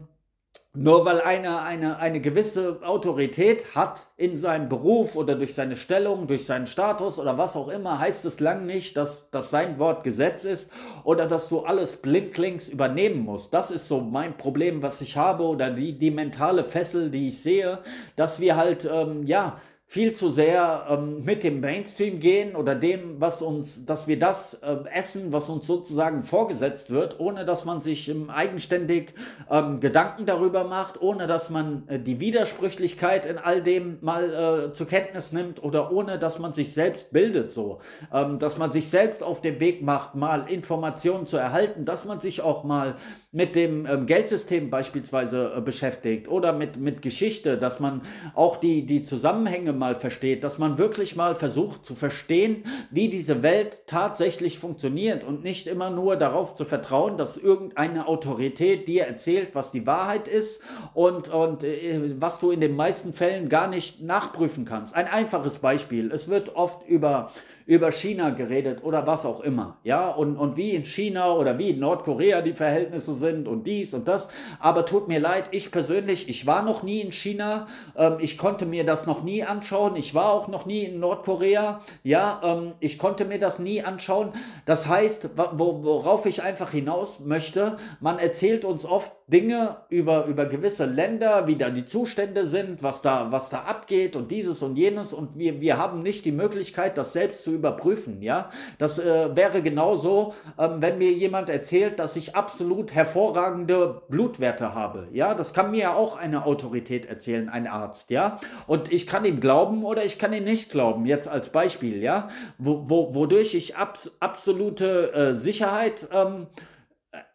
nur 0.77 1.05
weil 1.07 1.21
einer 1.23 1.63
eine, 1.63 1.99
eine 1.99 2.21
gewisse 2.21 2.81
Autorität 2.83 3.75
hat 3.75 4.09
in 4.17 4.37
seinem 4.37 4.69
Beruf 4.69 5.17
oder 5.17 5.35
durch 5.35 5.55
seine 5.55 5.77
Stellung, 5.77 6.27
durch 6.27 6.45
seinen 6.45 6.67
Status 6.67 7.19
oder 7.19 7.39
was 7.39 7.57
auch 7.57 7.69
immer, 7.69 7.99
heißt 7.99 8.25
es 8.27 8.41
lang 8.41 8.67
nicht, 8.67 8.97
dass, 8.97 9.31
dass 9.31 9.51
sein 9.51 9.79
Wort 9.79 10.05
Gesetz 10.05 10.45
ist 10.45 10.71
oder 11.05 11.27
dass 11.27 11.49
du 11.49 11.61
alles 11.61 11.97
blindlings 11.97 12.69
übernehmen 12.69 13.25
musst. 13.25 13.55
Das 13.55 13.71
ist 13.71 13.89
so 13.89 14.01
mein 14.01 14.37
Problem, 14.37 14.83
was 14.83 15.01
ich 15.01 15.17
habe 15.17 15.45
oder 15.45 15.71
die, 15.71 15.99
die 15.99 16.11
mentale 16.11 16.63
Fessel, 16.63 17.11
die 17.11 17.29
ich 17.29 17.43
sehe, 17.43 17.79
dass 18.15 18.41
wir 18.41 18.57
halt, 18.57 18.89
ähm, 18.91 19.25
ja, 19.25 19.57
viel 19.89 20.13
zu 20.15 20.31
sehr 20.31 20.85
ähm, 20.91 21.25
mit 21.25 21.45
dem 21.45 21.61
Mainstream 21.61 22.19
gehen 22.19 22.57
oder 22.57 22.75
dem, 22.75 23.21
was 23.21 23.41
uns, 23.41 23.85
dass 23.87 24.09
wir 24.09 24.19
das 24.19 24.55
äh, 24.55 24.79
essen, 24.93 25.33
was 25.33 25.49
uns 25.49 25.65
sozusagen 25.65 26.25
vorgesetzt 26.25 26.91
wird, 26.91 27.21
ohne 27.21 27.45
dass 27.45 27.65
man 27.65 27.81
sich 27.81 28.09
ähm, 28.09 28.29
eigenständig 28.29 29.15
ähm, 29.49 29.79
Gedanken 29.79 30.27
darüber 30.27 30.65
macht, 30.65 31.01
ohne 31.01 31.29
dass 31.29 31.51
man 31.51 31.85
äh, 31.87 32.01
die 32.01 32.19
Widersprüchlichkeit 32.19 33.27
in 33.27 33.39
all 33.39 33.63
dem 33.63 33.99
mal 34.01 34.69
äh, 34.69 34.73
zur 34.73 34.89
Kenntnis 34.89 35.31
nimmt 35.31 35.63
oder 35.63 35.93
ohne 35.93 36.19
dass 36.19 36.41
man 36.41 36.53
sich 36.53 36.73
selbst 36.73 37.13
bildet, 37.13 37.53
so, 37.53 37.79
ähm, 38.13 38.41
dass 38.41 38.59
man 38.59 38.73
sich 38.73 38.89
selbst 38.91 39.23
auf 39.23 39.41
den 39.41 39.61
Weg 39.61 39.83
macht, 39.83 40.17
mal 40.17 40.51
Informationen 40.51 41.27
zu 41.27 41.37
erhalten, 41.37 41.85
dass 41.85 42.05
man 42.05 42.19
sich 42.19 42.43
auch 42.43 42.65
mal 42.65 42.97
mit 43.31 43.55
dem 43.55 43.87
ähm, 43.87 44.07
Geldsystem 44.07 44.69
beispielsweise 44.69 45.53
äh, 45.57 45.61
beschäftigt 45.61 46.27
oder 46.27 46.53
mit, 46.53 46.77
mit 46.77 47.03
Geschichte, 47.03 47.57
dass 47.57 47.79
man 47.79 48.03
auch 48.35 48.57
die, 48.57 48.85
die 48.85 49.03
Zusammenhänge 49.03 49.76
mal 49.77 49.95
versteht, 49.95 50.45
dass 50.45 50.59
man 50.59 50.79
wirklich 50.79 51.17
mal 51.17 51.35
versucht 51.35 51.85
zu 51.85 51.95
verstehen, 51.95 52.65
wie 52.91 53.09
diese 53.09 53.43
Welt 53.43 53.83
tatsächlich 53.87 54.59
funktioniert 54.59 55.25
und 55.25 55.45
nicht 55.45 55.67
immer 55.67 55.91
nur 55.91 56.17
darauf 56.17 56.55
zu 56.55 56.65
vertrauen, 56.65 57.17
dass 57.17 57.37
irgendeine 57.37 58.09
Autorität 58.09 58.89
dir 58.89 59.05
erzählt, 59.05 59.51
was 59.55 59.73
die 59.73 59.87
Wahrheit 59.87 60.29
ist 60.29 60.61
und, 60.95 61.29
und 61.29 61.65
äh, 61.65 62.15
was 62.19 62.39
du 62.39 62.51
in 62.51 62.61
den 62.61 62.77
meisten 62.77 63.13
Fällen 63.13 63.49
gar 63.49 63.69
nicht 63.69 64.03
nachprüfen 64.03 64.65
kannst. 64.65 64.95
Ein 64.95 65.09
einfaches 65.09 65.59
Beispiel. 65.59 66.11
Es 66.11 66.29
wird 66.29 66.57
oft 66.57 66.89
über, 66.89 67.31
über 67.67 67.93
China 67.93 68.31
geredet 68.31 68.83
oder 68.83 69.07
was 69.07 69.25
auch 69.25 69.41
immer. 69.41 69.77
Ja, 69.85 70.09
und, 70.09 70.37
und 70.37 70.57
wie 70.57 70.71
in 70.71 70.85
China 70.85 71.35
oder 71.35 71.59
wie 71.59 71.71
in 71.71 71.81
Nordkorea 71.81 72.41
die 72.43 72.53
Verhältnisse 72.53 73.15
sind 73.15 73.49
und 73.49 73.67
dies 73.67 73.95
und 73.95 74.09
das. 74.09 74.29
Aber 74.59 74.87
tut 74.87 75.09
mir 75.09 75.21
leid, 75.21 75.49
ich 75.53 75.71
persönlich, 75.71 76.29
ich 76.29 76.47
war 76.47 76.63
noch 76.63 76.83
nie 76.83 77.01
in 77.01 77.13
China. 77.13 77.67
Ähm, 77.97 78.17
ich 78.21 78.39
konnte 78.39 78.67
mir 78.67 78.85
das 78.85 79.07
noch 79.07 79.23
nie 79.23 79.45
anschauen 79.45 79.66
anschauen. 79.67 79.97
Ich 79.97 80.15
war 80.15 80.33
auch 80.33 80.47
noch 80.47 80.65
nie 80.65 80.85
in 80.85 81.01
Nordkorea. 81.01 81.81
Ja, 82.05 82.41
ähm, 82.45 82.75
ich 82.79 82.99
konnte 82.99 83.25
mir 83.25 83.41
das 83.41 83.59
nie 83.59 83.83
anschauen. 83.83 84.31
Das 84.65 84.87
heißt, 84.87 85.31
wo, 85.53 85.83
worauf 85.83 86.25
ich 86.27 86.43
einfach 86.43 86.71
hinaus 86.71 87.19
möchte, 87.21 87.77
man 88.01 88.19
erzählt 88.21 88.65
uns 88.65 88.85
oft 88.85 89.11
Dinge 89.29 89.79
über, 89.89 90.27
über 90.27 90.47
gewisse 90.47 90.85
Länder, 90.85 91.49
wie 91.49 91.57
da 91.57 91.71
die 91.71 91.85
Zustände 91.85 92.47
sind, 92.47 92.85
was 92.85 93.03
da, 93.03 93.33
was 93.33 93.49
da 93.49 93.63
abgeht 93.63 94.15
und 94.15 94.31
dieses 94.31 94.63
und 94.63 94.77
jenes 94.77 95.13
und 95.13 95.37
wir, 95.37 95.61
wir 95.61 95.79
haben 95.79 96.03
nicht 96.03 96.25
die 96.25 96.33
Möglichkeit, 96.33 96.97
das 96.97 97.13
selbst 97.13 97.43
zu 97.43 97.51
überprüfen, 97.51 98.23
ja. 98.23 98.51
Das 98.79 99.01
äh, 99.01 99.35
wäre 99.35 99.63
genauso, 99.63 100.35
ähm, 100.61 100.77
wenn 100.79 100.99
mir 100.99 101.11
jemand 101.11 101.49
erzählt, 101.49 101.99
dass 101.99 102.15
ich 102.15 102.37
absolut 102.37 102.95
hervorragende 102.95 104.03
Blutwerte 104.09 104.75
habe, 104.75 105.09
ja. 105.13 105.35
Das 105.35 105.53
kann 105.53 105.73
mir 105.73 105.97
auch 105.97 106.17
eine 106.17 106.47
Autorität 106.47 107.07
erzählen, 107.07 107.49
ein 107.49 107.67
Arzt, 107.67 108.11
ja. 108.11 108.39
Und 108.69 108.93
ich 108.93 109.09
kann 109.09 109.25
ihm 109.25 109.41
glauben 109.41 109.56
oder 109.65 110.05
ich 110.05 110.19
kann 110.19 110.33
ihm 110.33 110.45
nicht 110.45 110.71
glauben, 110.71 111.07
jetzt 111.07 111.29
als 111.29 111.51
Beispiel, 111.51 112.03
ja. 112.03 112.29
Wo, 112.59 112.89
wo, 112.89 113.15
wodurch 113.15 113.55
ich 113.55 113.77
abs 113.77 114.11
absolute 114.21 115.13
äh, 115.13 115.35
Sicherheit 115.35 116.09
ähm, 116.13 116.47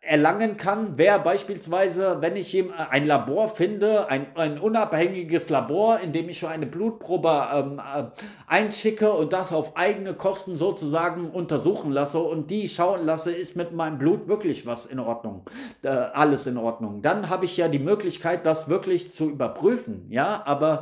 erlangen 0.02 0.58
kann, 0.58 0.98
wäre 0.98 1.20
beispielsweise, 1.20 2.18
wenn 2.22 2.36
ich 2.36 2.58
ein 2.90 3.06
Labor 3.06 3.48
finde, 3.48 4.10
ein, 4.10 4.28
ein 4.36 4.60
unabhängiges 4.60 5.50
Labor, 5.50 6.00
in 6.00 6.12
dem 6.12 6.28
ich 6.28 6.40
schon 6.40 6.50
eine 6.50 6.66
Blutprobe 6.66 7.48
ähm, 7.54 7.80
äh, 7.80 8.04
einschicke 8.48 9.12
und 9.12 9.32
das 9.32 9.54
auf 9.54 9.78
eigene 9.78 10.16
Kosten 10.16 10.56
sozusagen 10.56 11.30
untersuchen 11.30 11.92
lasse 11.92 12.18
und 12.20 12.50
die 12.50 12.68
schauen 12.68 13.06
lasse, 13.06 13.32
ist 13.32 13.56
mit 13.56 13.74
meinem 13.74 14.00
Blut 14.00 14.28
wirklich 14.28 14.66
was 14.66 14.88
in 14.88 15.00
Ordnung, 15.00 15.46
äh, 15.84 15.90
alles 15.90 16.48
in 16.48 16.58
Ordnung. 16.58 17.04
Dann 17.04 17.30
habe 17.30 17.46
ich 17.46 17.56
ja 17.58 17.68
die 17.68 17.80
Möglichkeit, 17.80 18.46
das 18.46 18.70
wirklich 18.70 19.14
zu 19.14 19.30
überprüfen, 19.30 20.08
ja, 20.10 20.42
aber 20.46 20.82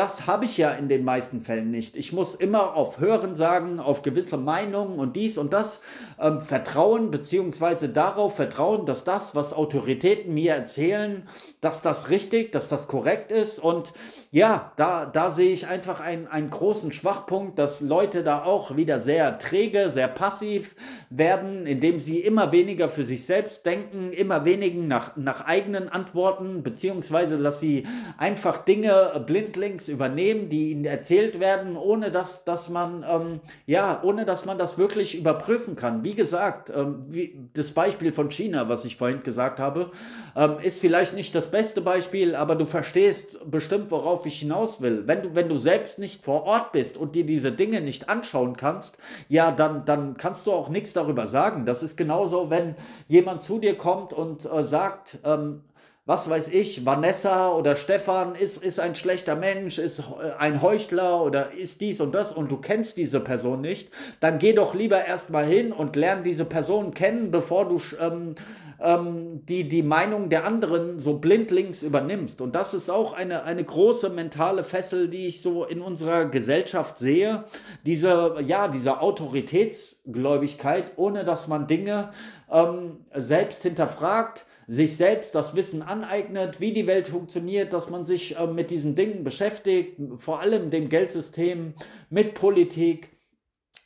das 0.00 0.26
habe 0.26 0.46
ich 0.46 0.56
ja 0.56 0.70
in 0.70 0.88
den 0.88 1.04
meisten 1.04 1.42
Fällen 1.42 1.70
nicht. 1.70 1.94
Ich 1.94 2.14
muss 2.14 2.34
immer 2.34 2.74
auf 2.74 3.00
Hören 3.00 3.36
sagen, 3.36 3.80
auf 3.80 4.00
gewisse 4.00 4.38
Meinungen 4.38 4.98
und 4.98 5.14
dies 5.14 5.36
und 5.36 5.52
das 5.52 5.82
ähm, 6.18 6.40
vertrauen, 6.40 7.10
beziehungsweise 7.10 7.90
darauf 7.90 8.34
vertrauen, 8.34 8.86
dass 8.86 9.04
das, 9.04 9.34
was 9.34 9.52
Autoritäten 9.52 10.32
mir 10.32 10.54
erzählen, 10.54 11.28
dass 11.60 11.82
das 11.82 12.08
richtig, 12.08 12.50
dass 12.52 12.70
das 12.70 12.88
korrekt 12.88 13.30
ist. 13.30 13.58
Und 13.58 13.92
ja, 14.32 14.72
da, 14.76 15.04
da 15.04 15.28
sehe 15.28 15.52
ich 15.52 15.66
einfach 15.66 16.00
einen, 16.00 16.28
einen 16.28 16.48
großen 16.48 16.92
Schwachpunkt, 16.92 17.58
dass 17.58 17.82
Leute 17.82 18.22
da 18.22 18.44
auch 18.44 18.76
wieder 18.76 19.00
sehr 19.00 19.36
träge, 19.36 19.90
sehr 19.90 20.08
passiv 20.08 20.76
werden, 21.10 21.66
indem 21.66 22.00
sie 22.00 22.20
immer 22.20 22.52
weniger 22.52 22.88
für 22.88 23.04
sich 23.04 23.26
selbst 23.26 23.66
denken, 23.66 24.12
immer 24.12 24.46
weniger 24.46 24.80
nach, 24.80 25.16
nach 25.16 25.44
eigenen 25.44 25.88
Antworten, 25.90 26.62
beziehungsweise 26.62 27.36
dass 27.36 27.60
sie 27.60 27.86
einfach 28.16 28.58
Dinge 28.58 29.22
blindlings 29.26 29.89
übernehmen, 29.90 30.48
die 30.48 30.70
ihnen 30.70 30.84
erzählt 30.84 31.40
werden, 31.40 31.76
ohne 31.76 32.10
dass, 32.10 32.44
dass 32.44 32.68
man, 32.68 33.04
ähm, 33.08 33.40
ja, 33.66 34.00
ohne 34.02 34.24
dass 34.24 34.46
man 34.46 34.56
das 34.56 34.78
wirklich 34.78 35.18
überprüfen 35.18 35.76
kann. 35.76 36.04
Wie 36.04 36.14
gesagt, 36.14 36.72
ähm, 36.74 37.04
wie, 37.08 37.48
das 37.52 37.72
Beispiel 37.72 38.12
von 38.12 38.30
China, 38.30 38.68
was 38.68 38.84
ich 38.84 38.96
vorhin 38.96 39.22
gesagt 39.22 39.58
habe, 39.58 39.90
ähm, 40.36 40.56
ist 40.62 40.80
vielleicht 40.80 41.14
nicht 41.14 41.34
das 41.34 41.50
beste 41.50 41.80
Beispiel, 41.80 42.34
aber 42.34 42.54
du 42.54 42.64
verstehst 42.64 43.38
bestimmt, 43.50 43.90
worauf 43.90 44.24
ich 44.24 44.40
hinaus 44.40 44.80
will. 44.80 45.06
Wenn 45.06 45.22
du, 45.22 45.34
wenn 45.34 45.48
du 45.48 45.58
selbst 45.58 45.98
nicht 45.98 46.24
vor 46.24 46.44
Ort 46.44 46.72
bist 46.72 46.96
und 46.96 47.14
dir 47.14 47.26
diese 47.26 47.52
Dinge 47.52 47.80
nicht 47.80 48.08
anschauen 48.08 48.56
kannst, 48.56 48.98
ja, 49.28 49.50
dann, 49.50 49.84
dann 49.84 50.16
kannst 50.16 50.46
du 50.46 50.52
auch 50.52 50.68
nichts 50.68 50.92
darüber 50.92 51.26
sagen. 51.26 51.66
Das 51.66 51.82
ist 51.82 51.96
genauso, 51.96 52.50
wenn 52.50 52.76
jemand 53.08 53.42
zu 53.42 53.58
dir 53.58 53.76
kommt 53.76 54.12
und 54.12 54.46
äh, 54.46 54.64
sagt, 54.64 55.18
ähm, 55.24 55.62
was 56.10 56.28
weiß 56.28 56.48
ich, 56.48 56.84
Vanessa 56.84 57.52
oder 57.52 57.76
Stefan 57.76 58.34
ist, 58.34 58.64
ist 58.64 58.80
ein 58.80 58.96
schlechter 58.96 59.36
Mensch, 59.36 59.78
ist 59.78 60.00
äh, 60.00 60.32
ein 60.40 60.60
Heuchler 60.60 61.22
oder 61.22 61.52
ist 61.52 61.80
dies 61.80 62.00
und 62.00 62.16
das 62.16 62.32
und 62.32 62.50
du 62.50 62.56
kennst 62.56 62.96
diese 62.96 63.20
Person 63.20 63.60
nicht, 63.60 63.92
dann 64.18 64.40
geh 64.40 64.52
doch 64.52 64.74
lieber 64.74 65.04
erstmal 65.04 65.44
hin 65.44 65.70
und 65.70 65.94
lern 65.94 66.24
diese 66.24 66.44
Person 66.44 66.94
kennen, 66.94 67.30
bevor 67.30 67.68
du 67.68 67.80
ähm, 68.00 68.34
ähm, 68.80 69.44
die, 69.46 69.68
die 69.68 69.82
Meinung 69.82 70.28
der 70.28 70.44
anderen 70.44 70.98
so 70.98 71.18
blindlings 71.18 71.82
übernimmst. 71.82 72.40
Und 72.40 72.54
das 72.54 72.74
ist 72.74 72.90
auch 72.90 73.12
eine, 73.12 73.44
eine 73.44 73.64
große 73.64 74.10
mentale 74.10 74.64
Fessel, 74.64 75.08
die 75.08 75.26
ich 75.26 75.42
so 75.42 75.64
in 75.64 75.80
unserer 75.80 76.26
Gesellschaft 76.26 76.98
sehe. 76.98 77.44
Diese, 77.84 78.36
ja, 78.44 78.68
diese 78.68 79.00
Autoritätsgläubigkeit, 79.00 80.92
ohne 80.96 81.24
dass 81.24 81.48
man 81.48 81.66
Dinge 81.66 82.10
ähm, 82.50 83.04
selbst 83.12 83.62
hinterfragt, 83.62 84.46
sich 84.66 84.96
selbst 84.96 85.34
das 85.34 85.56
Wissen 85.56 85.82
aneignet, 85.82 86.60
wie 86.60 86.72
die 86.72 86.86
Welt 86.86 87.08
funktioniert, 87.08 87.72
dass 87.72 87.90
man 87.90 88.04
sich 88.04 88.38
äh, 88.38 88.46
mit 88.46 88.70
diesen 88.70 88.94
Dingen 88.94 89.24
beschäftigt, 89.24 90.00
vor 90.14 90.40
allem 90.40 90.70
dem 90.70 90.88
Geldsystem, 90.88 91.74
mit 92.08 92.34
Politik, 92.34 93.10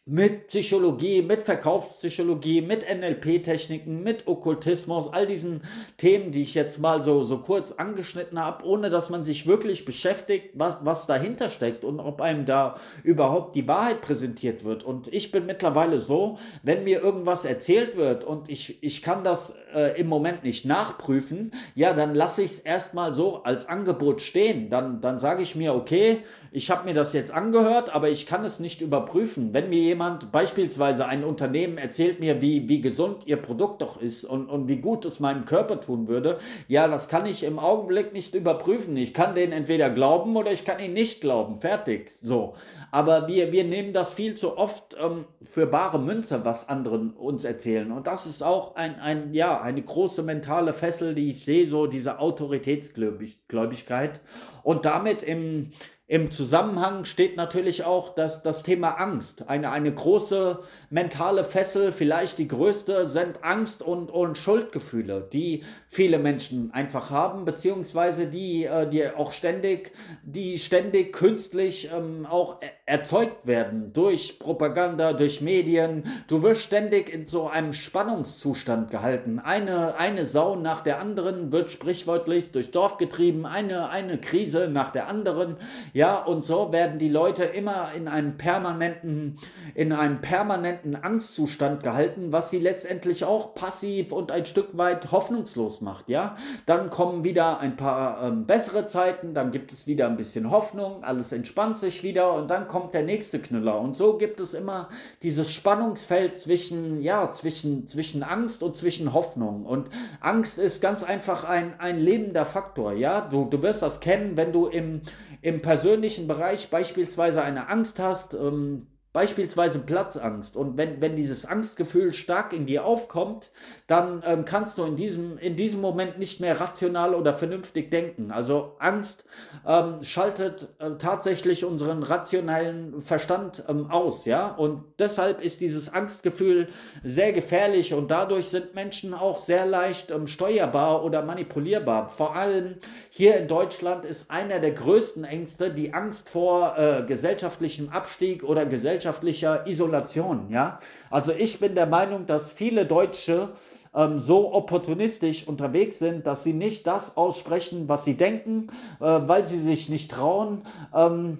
mit 0.06 0.48
Psychologie, 0.48 1.22
mit 1.22 1.44
Verkaufspsychologie, 1.44 2.60
mit 2.60 2.84
NLP-Techniken, 2.86 4.02
mit 4.02 4.26
Okkultismus, 4.26 5.10
all 5.10 5.26
diesen 5.26 5.62
Themen, 5.96 6.30
die 6.30 6.42
ich 6.42 6.54
jetzt 6.54 6.78
mal 6.78 7.02
so, 7.02 7.24
so 7.24 7.38
kurz 7.38 7.72
angeschnitten 7.72 8.38
habe, 8.38 8.66
ohne 8.66 8.90
dass 8.90 9.08
man 9.08 9.24
sich 9.24 9.46
wirklich 9.46 9.86
beschäftigt, 9.86 10.50
was, 10.52 10.76
was 10.82 11.06
dahinter 11.06 11.48
steckt 11.48 11.86
und 11.86 12.00
ob 12.00 12.20
einem 12.20 12.44
da 12.44 12.74
überhaupt 13.02 13.56
die 13.56 13.66
Wahrheit 13.66 14.02
präsentiert 14.02 14.62
wird. 14.62 14.84
Und 14.84 15.08
ich 15.08 15.30
bin 15.30 15.46
mittlerweile 15.46 15.98
so, 15.98 16.36
wenn 16.62 16.84
mir 16.84 17.00
irgendwas 17.00 17.46
erzählt 17.46 17.96
wird 17.96 18.24
und 18.24 18.50
ich, 18.50 18.82
ich 18.82 19.00
kann 19.00 19.24
das 19.24 19.54
äh, 19.74 19.98
im 19.98 20.08
Moment 20.08 20.44
nicht 20.44 20.66
nachprüfen, 20.66 21.50
ja, 21.74 21.94
dann 21.94 22.14
lasse 22.14 22.42
ich 22.42 22.52
es 22.52 22.58
erstmal 22.58 23.14
so 23.14 23.42
als 23.44 23.66
Angebot 23.70 24.20
stehen. 24.20 24.68
Dann, 24.68 25.00
dann 25.00 25.18
sage 25.18 25.42
ich 25.42 25.56
mir, 25.56 25.74
okay, 25.74 26.18
ich 26.52 26.70
habe 26.70 26.84
mir 26.84 26.94
das 26.94 27.14
jetzt 27.14 27.32
angehört, 27.32 27.94
aber 27.94 28.10
ich 28.10 28.26
kann 28.26 28.44
es 28.44 28.60
nicht 28.60 28.82
überprüfen. 28.82 29.54
Wenn 29.54 29.70
mir 29.70 29.93
jemand, 29.94 30.32
beispielsweise 30.32 31.06
ein 31.06 31.22
Unternehmen, 31.22 31.78
erzählt 31.78 32.18
mir, 32.18 32.42
wie, 32.42 32.68
wie 32.68 32.80
gesund 32.80 33.26
ihr 33.26 33.36
Produkt 33.36 33.80
doch 33.80 34.02
ist 34.02 34.24
und, 34.24 34.48
und 34.48 34.68
wie 34.68 34.78
gut 34.78 35.04
es 35.04 35.20
meinem 35.20 35.44
Körper 35.44 35.80
tun 35.80 36.08
würde, 36.08 36.38
ja, 36.66 36.88
das 36.88 37.06
kann 37.06 37.26
ich 37.26 37.44
im 37.44 37.60
Augenblick 37.60 38.12
nicht 38.12 38.34
überprüfen. 38.34 38.96
Ich 38.96 39.14
kann 39.14 39.36
denen 39.36 39.52
entweder 39.52 39.90
glauben 39.90 40.36
oder 40.36 40.50
ich 40.50 40.64
kann 40.64 40.80
ihnen 40.80 40.94
nicht 40.94 41.20
glauben. 41.20 41.60
Fertig. 41.60 42.10
So. 42.20 42.54
Aber 42.90 43.28
wir, 43.28 43.52
wir 43.52 43.62
nehmen 43.62 43.92
das 43.92 44.12
viel 44.12 44.34
zu 44.34 44.58
oft 44.58 44.96
ähm, 45.00 45.26
für 45.48 45.66
bare 45.66 46.00
Münze, 46.00 46.44
was 46.44 46.68
anderen 46.68 47.12
uns 47.12 47.44
erzählen. 47.44 47.92
Und 47.92 48.08
das 48.08 48.26
ist 48.26 48.42
auch 48.42 48.74
ein, 48.74 48.98
ein, 48.98 49.32
ja, 49.32 49.60
eine 49.60 49.82
große 49.82 50.24
mentale 50.24 50.72
Fessel, 50.72 51.14
die 51.14 51.30
ich 51.30 51.44
sehe, 51.44 51.68
so 51.68 51.86
diese 51.86 52.18
Autoritätsgläubigkeit. 52.18 54.20
Und 54.64 54.86
damit 54.86 55.22
im, 55.22 55.70
im 56.06 56.30
Zusammenhang 56.30 57.06
steht 57.06 57.38
natürlich 57.38 57.84
auch 57.84 58.14
das, 58.14 58.42
das 58.42 58.62
Thema 58.62 59.00
Angst. 59.00 59.48
Eine, 59.48 59.70
eine 59.70 59.90
große 59.90 60.60
mentale 60.90 61.44
Fessel, 61.44 61.92
vielleicht 61.92 62.36
die 62.36 62.46
größte, 62.46 63.06
sind 63.06 63.42
Angst 63.42 63.80
und, 63.80 64.10
und 64.10 64.36
Schuldgefühle, 64.36 65.26
die 65.32 65.64
viele 65.88 66.18
Menschen 66.18 66.70
einfach 66.74 67.08
haben, 67.08 67.46
beziehungsweise 67.46 68.26
die, 68.26 68.66
äh, 68.66 68.86
die 68.86 69.08
auch 69.08 69.32
ständig, 69.32 69.92
die 70.22 70.58
ständig 70.58 71.14
künstlich 71.14 71.88
ähm, 71.90 72.26
auch 72.26 72.60
e-, 72.60 72.66
erzeugt 72.84 73.46
werden 73.46 73.94
durch 73.94 74.38
Propaganda, 74.38 75.14
durch 75.14 75.40
Medien. 75.40 76.02
Du 76.26 76.42
wirst 76.42 76.60
ständig 76.60 77.10
in 77.10 77.24
so 77.24 77.48
einem 77.48 77.72
Spannungszustand 77.72 78.90
gehalten. 78.90 79.38
Eine, 79.38 79.98
eine 79.98 80.26
Sau 80.26 80.56
nach 80.56 80.82
der 80.82 81.00
anderen 81.00 81.50
wird 81.50 81.70
sprichwörtlich 81.72 82.50
durchs 82.52 82.72
Dorf 82.72 82.98
getrieben, 82.98 83.46
eine, 83.46 83.88
eine 83.88 84.18
Krise 84.18 84.68
nach 84.68 84.90
der 84.90 85.08
anderen. 85.08 85.56
Ja, 85.94 86.16
und 86.16 86.44
so 86.44 86.72
werden 86.72 86.98
die 86.98 87.08
Leute 87.08 87.44
immer 87.44 87.92
in 87.96 88.08
einem 88.08 88.36
permanenten, 88.36 89.38
in 89.76 89.92
einem 89.92 90.20
permanenten 90.20 90.96
Angstzustand 90.96 91.84
gehalten, 91.84 92.32
was 92.32 92.50
sie 92.50 92.58
letztendlich 92.58 93.24
auch 93.24 93.54
passiv 93.54 94.10
und 94.10 94.32
ein 94.32 94.44
Stück 94.44 94.76
weit 94.76 95.12
hoffnungslos 95.12 95.82
macht. 95.82 96.08
Ja, 96.08 96.34
dann 96.66 96.90
kommen 96.90 97.22
wieder 97.22 97.60
ein 97.60 97.76
paar 97.76 98.24
ähm, 98.24 98.44
bessere 98.44 98.86
Zeiten, 98.86 99.34
dann 99.34 99.52
gibt 99.52 99.70
es 99.70 99.86
wieder 99.86 100.08
ein 100.08 100.16
bisschen 100.16 100.50
Hoffnung, 100.50 101.04
alles 101.04 101.30
entspannt 101.30 101.78
sich 101.78 102.02
wieder 102.02 102.32
und 102.34 102.50
dann 102.50 102.66
kommt 102.66 102.92
der 102.92 103.04
nächste 103.04 103.38
Knüller. 103.38 103.78
Und 103.80 103.94
so 103.94 104.18
gibt 104.18 104.40
es 104.40 104.52
immer 104.52 104.88
dieses 105.22 105.52
Spannungsfeld 105.52 106.36
zwischen, 106.40 107.02
ja, 107.02 107.30
zwischen, 107.30 107.86
zwischen 107.86 108.24
Angst 108.24 108.64
und 108.64 108.76
zwischen 108.76 109.12
Hoffnung. 109.12 109.64
Und 109.64 109.90
Angst 110.18 110.58
ist 110.58 110.82
ganz 110.82 111.04
einfach 111.04 111.44
ein, 111.44 111.78
ein 111.78 112.00
lebender 112.00 112.46
Faktor. 112.46 112.94
Ja, 112.94 113.20
du, 113.20 113.44
du 113.44 113.62
wirst 113.62 113.82
das 113.82 114.00
kennen, 114.00 114.36
wenn 114.36 114.50
du 114.50 114.66
im, 114.66 115.02
im 115.44 115.60
persönlichen 115.60 116.26
Bereich 116.26 116.70
beispielsweise 116.70 117.42
eine 117.42 117.68
Angst 117.68 117.98
hast, 118.00 118.32
ähm, 118.32 118.86
Beispielsweise 119.14 119.78
Platzangst. 119.78 120.56
Und 120.56 120.76
wenn, 120.76 121.00
wenn 121.00 121.14
dieses 121.14 121.44
Angstgefühl 121.44 122.12
stark 122.12 122.52
in 122.52 122.66
dir 122.66 122.84
aufkommt, 122.84 123.52
dann 123.86 124.24
ähm, 124.26 124.44
kannst 124.44 124.76
du 124.76 124.84
in 124.84 124.96
diesem, 124.96 125.38
in 125.38 125.54
diesem 125.54 125.80
Moment 125.80 126.18
nicht 126.18 126.40
mehr 126.40 126.60
rational 126.60 127.14
oder 127.14 127.32
vernünftig 127.32 127.92
denken. 127.92 128.32
Also 128.32 128.74
Angst 128.80 129.24
ähm, 129.64 130.02
schaltet 130.02 130.66
äh, 130.80 130.96
tatsächlich 130.98 131.64
unseren 131.64 132.02
rationalen 132.02 132.98
Verstand 132.98 133.62
ähm, 133.68 133.88
aus, 133.88 134.24
ja. 134.24 134.48
Und 134.48 134.82
deshalb 134.98 135.40
ist 135.44 135.60
dieses 135.60 135.94
Angstgefühl 135.94 136.66
sehr 137.04 137.32
gefährlich 137.32 137.94
und 137.94 138.10
dadurch 138.10 138.46
sind 138.46 138.74
Menschen 138.74 139.14
auch 139.14 139.38
sehr 139.38 139.64
leicht 139.64 140.10
ähm, 140.10 140.26
steuerbar 140.26 141.04
oder 141.04 141.22
manipulierbar. 141.22 142.08
Vor 142.08 142.34
allem 142.34 142.78
hier 143.10 143.36
in 143.36 143.46
Deutschland 143.46 144.04
ist 144.04 144.28
einer 144.28 144.58
der 144.58 144.72
größten 144.72 145.22
Ängste 145.22 145.70
die 145.70 145.94
Angst 145.94 146.28
vor 146.28 146.76
äh, 146.76 147.04
gesellschaftlichem 147.06 147.90
Abstieg 147.90 148.42
oder 148.42 148.66
gesellschaftlichem 148.66 149.03
gesellschaftlicher 149.04 149.66
Isolation. 149.66 150.48
Ja? 150.50 150.78
Also 151.10 151.32
ich 151.32 151.60
bin 151.60 151.74
der 151.74 151.86
Meinung, 151.86 152.26
dass 152.26 152.50
viele 152.50 152.86
Deutsche 152.86 153.50
ähm, 153.94 154.18
so 154.18 154.54
opportunistisch 154.54 155.46
unterwegs 155.46 155.98
sind, 155.98 156.26
dass 156.26 156.42
sie 156.42 156.54
nicht 156.54 156.86
das 156.86 157.16
aussprechen, 157.16 157.86
was 157.88 158.04
sie 158.04 158.14
denken, 158.14 158.68
äh, 159.00 159.04
weil 159.04 159.46
sie 159.46 159.60
sich 159.60 159.88
nicht 159.90 160.10
trauen. 160.10 160.62
Ähm, 160.94 161.38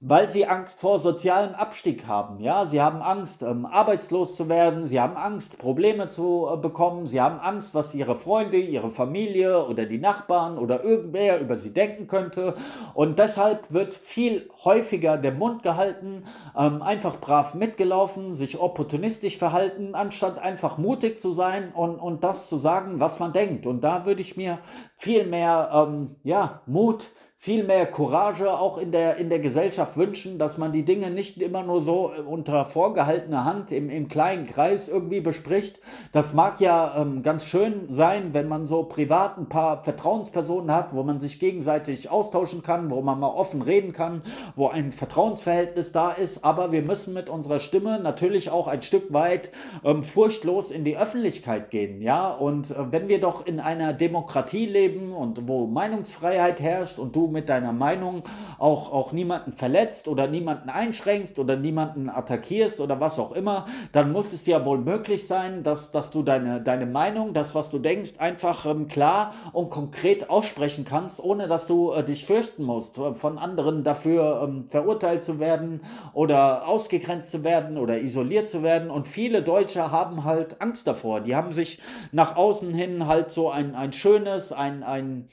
weil 0.00 0.30
sie 0.30 0.46
Angst 0.46 0.78
vor 0.78 1.00
sozialem 1.00 1.56
Abstieg 1.56 2.06
haben. 2.06 2.38
Ja, 2.38 2.66
sie 2.66 2.80
haben 2.80 3.02
Angst, 3.02 3.42
ähm, 3.42 3.66
arbeitslos 3.66 4.36
zu 4.36 4.48
werden, 4.48 4.86
sie 4.86 5.00
haben 5.00 5.16
Angst, 5.16 5.58
Probleme 5.58 6.08
zu 6.08 6.48
äh, 6.52 6.56
bekommen, 6.56 7.06
sie 7.06 7.20
haben 7.20 7.40
Angst, 7.40 7.74
was 7.74 7.94
ihre 7.94 8.14
Freunde, 8.14 8.58
ihre 8.58 8.92
Familie 8.92 9.66
oder 9.66 9.86
die 9.86 9.98
Nachbarn 9.98 10.56
oder 10.56 10.84
irgendwer 10.84 11.40
über 11.40 11.58
sie 11.58 11.72
denken 11.72 12.06
könnte. 12.06 12.54
Und 12.94 13.18
deshalb 13.18 13.72
wird 13.72 13.92
viel 13.92 14.48
häufiger 14.64 15.16
der 15.16 15.32
Mund 15.32 15.64
gehalten, 15.64 16.22
ähm, 16.56 16.80
einfach 16.80 17.18
brav 17.18 17.54
mitgelaufen, 17.54 18.34
sich 18.34 18.60
opportunistisch 18.60 19.36
verhalten, 19.36 19.96
anstatt 19.96 20.38
einfach 20.38 20.78
mutig 20.78 21.18
zu 21.18 21.32
sein 21.32 21.72
und, 21.74 21.96
und 21.96 22.22
das 22.22 22.48
zu 22.48 22.56
sagen, 22.56 23.00
was 23.00 23.18
man 23.18 23.32
denkt. 23.32 23.66
Und 23.66 23.82
da 23.82 24.06
würde 24.06 24.20
ich 24.20 24.36
mir 24.36 24.60
viel 24.94 25.26
mehr 25.26 25.70
ähm, 25.72 26.14
ja, 26.22 26.60
Mut 26.66 27.10
viel 27.40 27.62
mehr 27.62 27.86
Courage 27.86 28.50
auch 28.50 28.78
in 28.78 28.90
der, 28.90 29.16
in 29.18 29.28
der 29.28 29.38
Gesellschaft 29.38 29.96
wünschen, 29.96 30.40
dass 30.40 30.58
man 30.58 30.72
die 30.72 30.84
Dinge 30.84 31.08
nicht 31.12 31.40
immer 31.40 31.62
nur 31.62 31.80
so 31.80 32.10
äh, 32.12 32.20
unter 32.20 32.66
vorgehaltener 32.66 33.44
Hand 33.44 33.70
im, 33.70 33.90
im 33.90 34.08
kleinen 34.08 34.44
Kreis 34.44 34.88
irgendwie 34.88 35.20
bespricht. 35.20 35.78
Das 36.10 36.32
mag 36.32 36.60
ja 36.60 36.96
ähm, 37.00 37.22
ganz 37.22 37.44
schön 37.44 37.84
sein, 37.88 38.34
wenn 38.34 38.48
man 38.48 38.66
so 38.66 38.82
privat 38.82 39.38
ein 39.38 39.48
paar 39.48 39.84
Vertrauenspersonen 39.84 40.74
hat, 40.74 40.92
wo 40.92 41.04
man 41.04 41.20
sich 41.20 41.38
gegenseitig 41.38 42.10
austauschen 42.10 42.64
kann, 42.64 42.90
wo 42.90 43.02
man 43.02 43.20
mal 43.20 43.28
offen 43.28 43.62
reden 43.62 43.92
kann, 43.92 44.22
wo 44.56 44.66
ein 44.66 44.90
Vertrauensverhältnis 44.90 45.92
da 45.92 46.10
ist. 46.10 46.44
Aber 46.44 46.72
wir 46.72 46.82
müssen 46.82 47.14
mit 47.14 47.30
unserer 47.30 47.60
Stimme 47.60 48.00
natürlich 48.00 48.50
auch 48.50 48.66
ein 48.66 48.82
Stück 48.82 49.12
weit 49.12 49.52
ähm, 49.84 50.02
furchtlos 50.02 50.72
in 50.72 50.82
die 50.82 50.98
Öffentlichkeit 50.98 51.70
gehen. 51.70 52.02
Ja, 52.02 52.32
und 52.32 52.72
äh, 52.72 52.90
wenn 52.90 53.08
wir 53.08 53.20
doch 53.20 53.46
in 53.46 53.60
einer 53.60 53.92
Demokratie 53.92 54.66
leben 54.66 55.12
und 55.12 55.46
wo 55.46 55.68
Meinungsfreiheit 55.68 56.60
herrscht 56.60 56.98
und 56.98 57.14
du 57.14 57.27
mit 57.28 57.48
deiner 57.48 57.72
Meinung 57.72 58.22
auch, 58.58 58.92
auch 58.92 59.12
niemanden 59.12 59.52
verletzt 59.52 60.08
oder 60.08 60.26
niemanden 60.26 60.70
einschränkst 60.70 61.38
oder 61.38 61.56
niemanden 61.56 62.08
attackierst 62.08 62.80
oder 62.80 63.00
was 63.00 63.18
auch 63.18 63.32
immer, 63.32 63.64
dann 63.92 64.12
muss 64.12 64.32
es 64.32 64.46
ja 64.46 64.64
wohl 64.64 64.78
möglich 64.78 65.26
sein, 65.26 65.62
dass, 65.62 65.90
dass 65.90 66.10
du 66.10 66.22
deine, 66.22 66.60
deine 66.60 66.86
Meinung, 66.86 67.32
das, 67.32 67.54
was 67.54 67.70
du 67.70 67.78
denkst, 67.78 68.14
einfach 68.18 68.66
ähm, 68.66 68.88
klar 68.88 69.34
und 69.52 69.70
konkret 69.70 70.30
aussprechen 70.30 70.84
kannst, 70.84 71.22
ohne 71.22 71.46
dass 71.46 71.66
du 71.66 71.92
äh, 71.92 72.04
dich 72.04 72.26
fürchten 72.26 72.64
musst, 72.64 72.98
äh, 72.98 73.14
von 73.14 73.38
anderen 73.38 73.84
dafür 73.84 74.42
ähm, 74.44 74.66
verurteilt 74.66 75.22
zu 75.22 75.38
werden 75.38 75.80
oder 76.12 76.66
ausgegrenzt 76.66 77.30
zu 77.30 77.44
werden 77.44 77.76
oder 77.78 78.00
isoliert 78.00 78.50
zu 78.50 78.62
werden. 78.62 78.90
Und 78.90 79.08
viele 79.08 79.42
Deutsche 79.42 79.90
haben 79.90 80.24
halt 80.24 80.60
Angst 80.60 80.86
davor. 80.86 81.20
Die 81.20 81.36
haben 81.36 81.52
sich 81.52 81.78
nach 82.12 82.36
außen 82.36 82.72
hin 82.72 83.06
halt 83.06 83.30
so 83.30 83.50
ein, 83.50 83.74
ein 83.74 83.92
schönes, 83.92 84.52
ein, 84.52 84.82
ein 84.82 85.28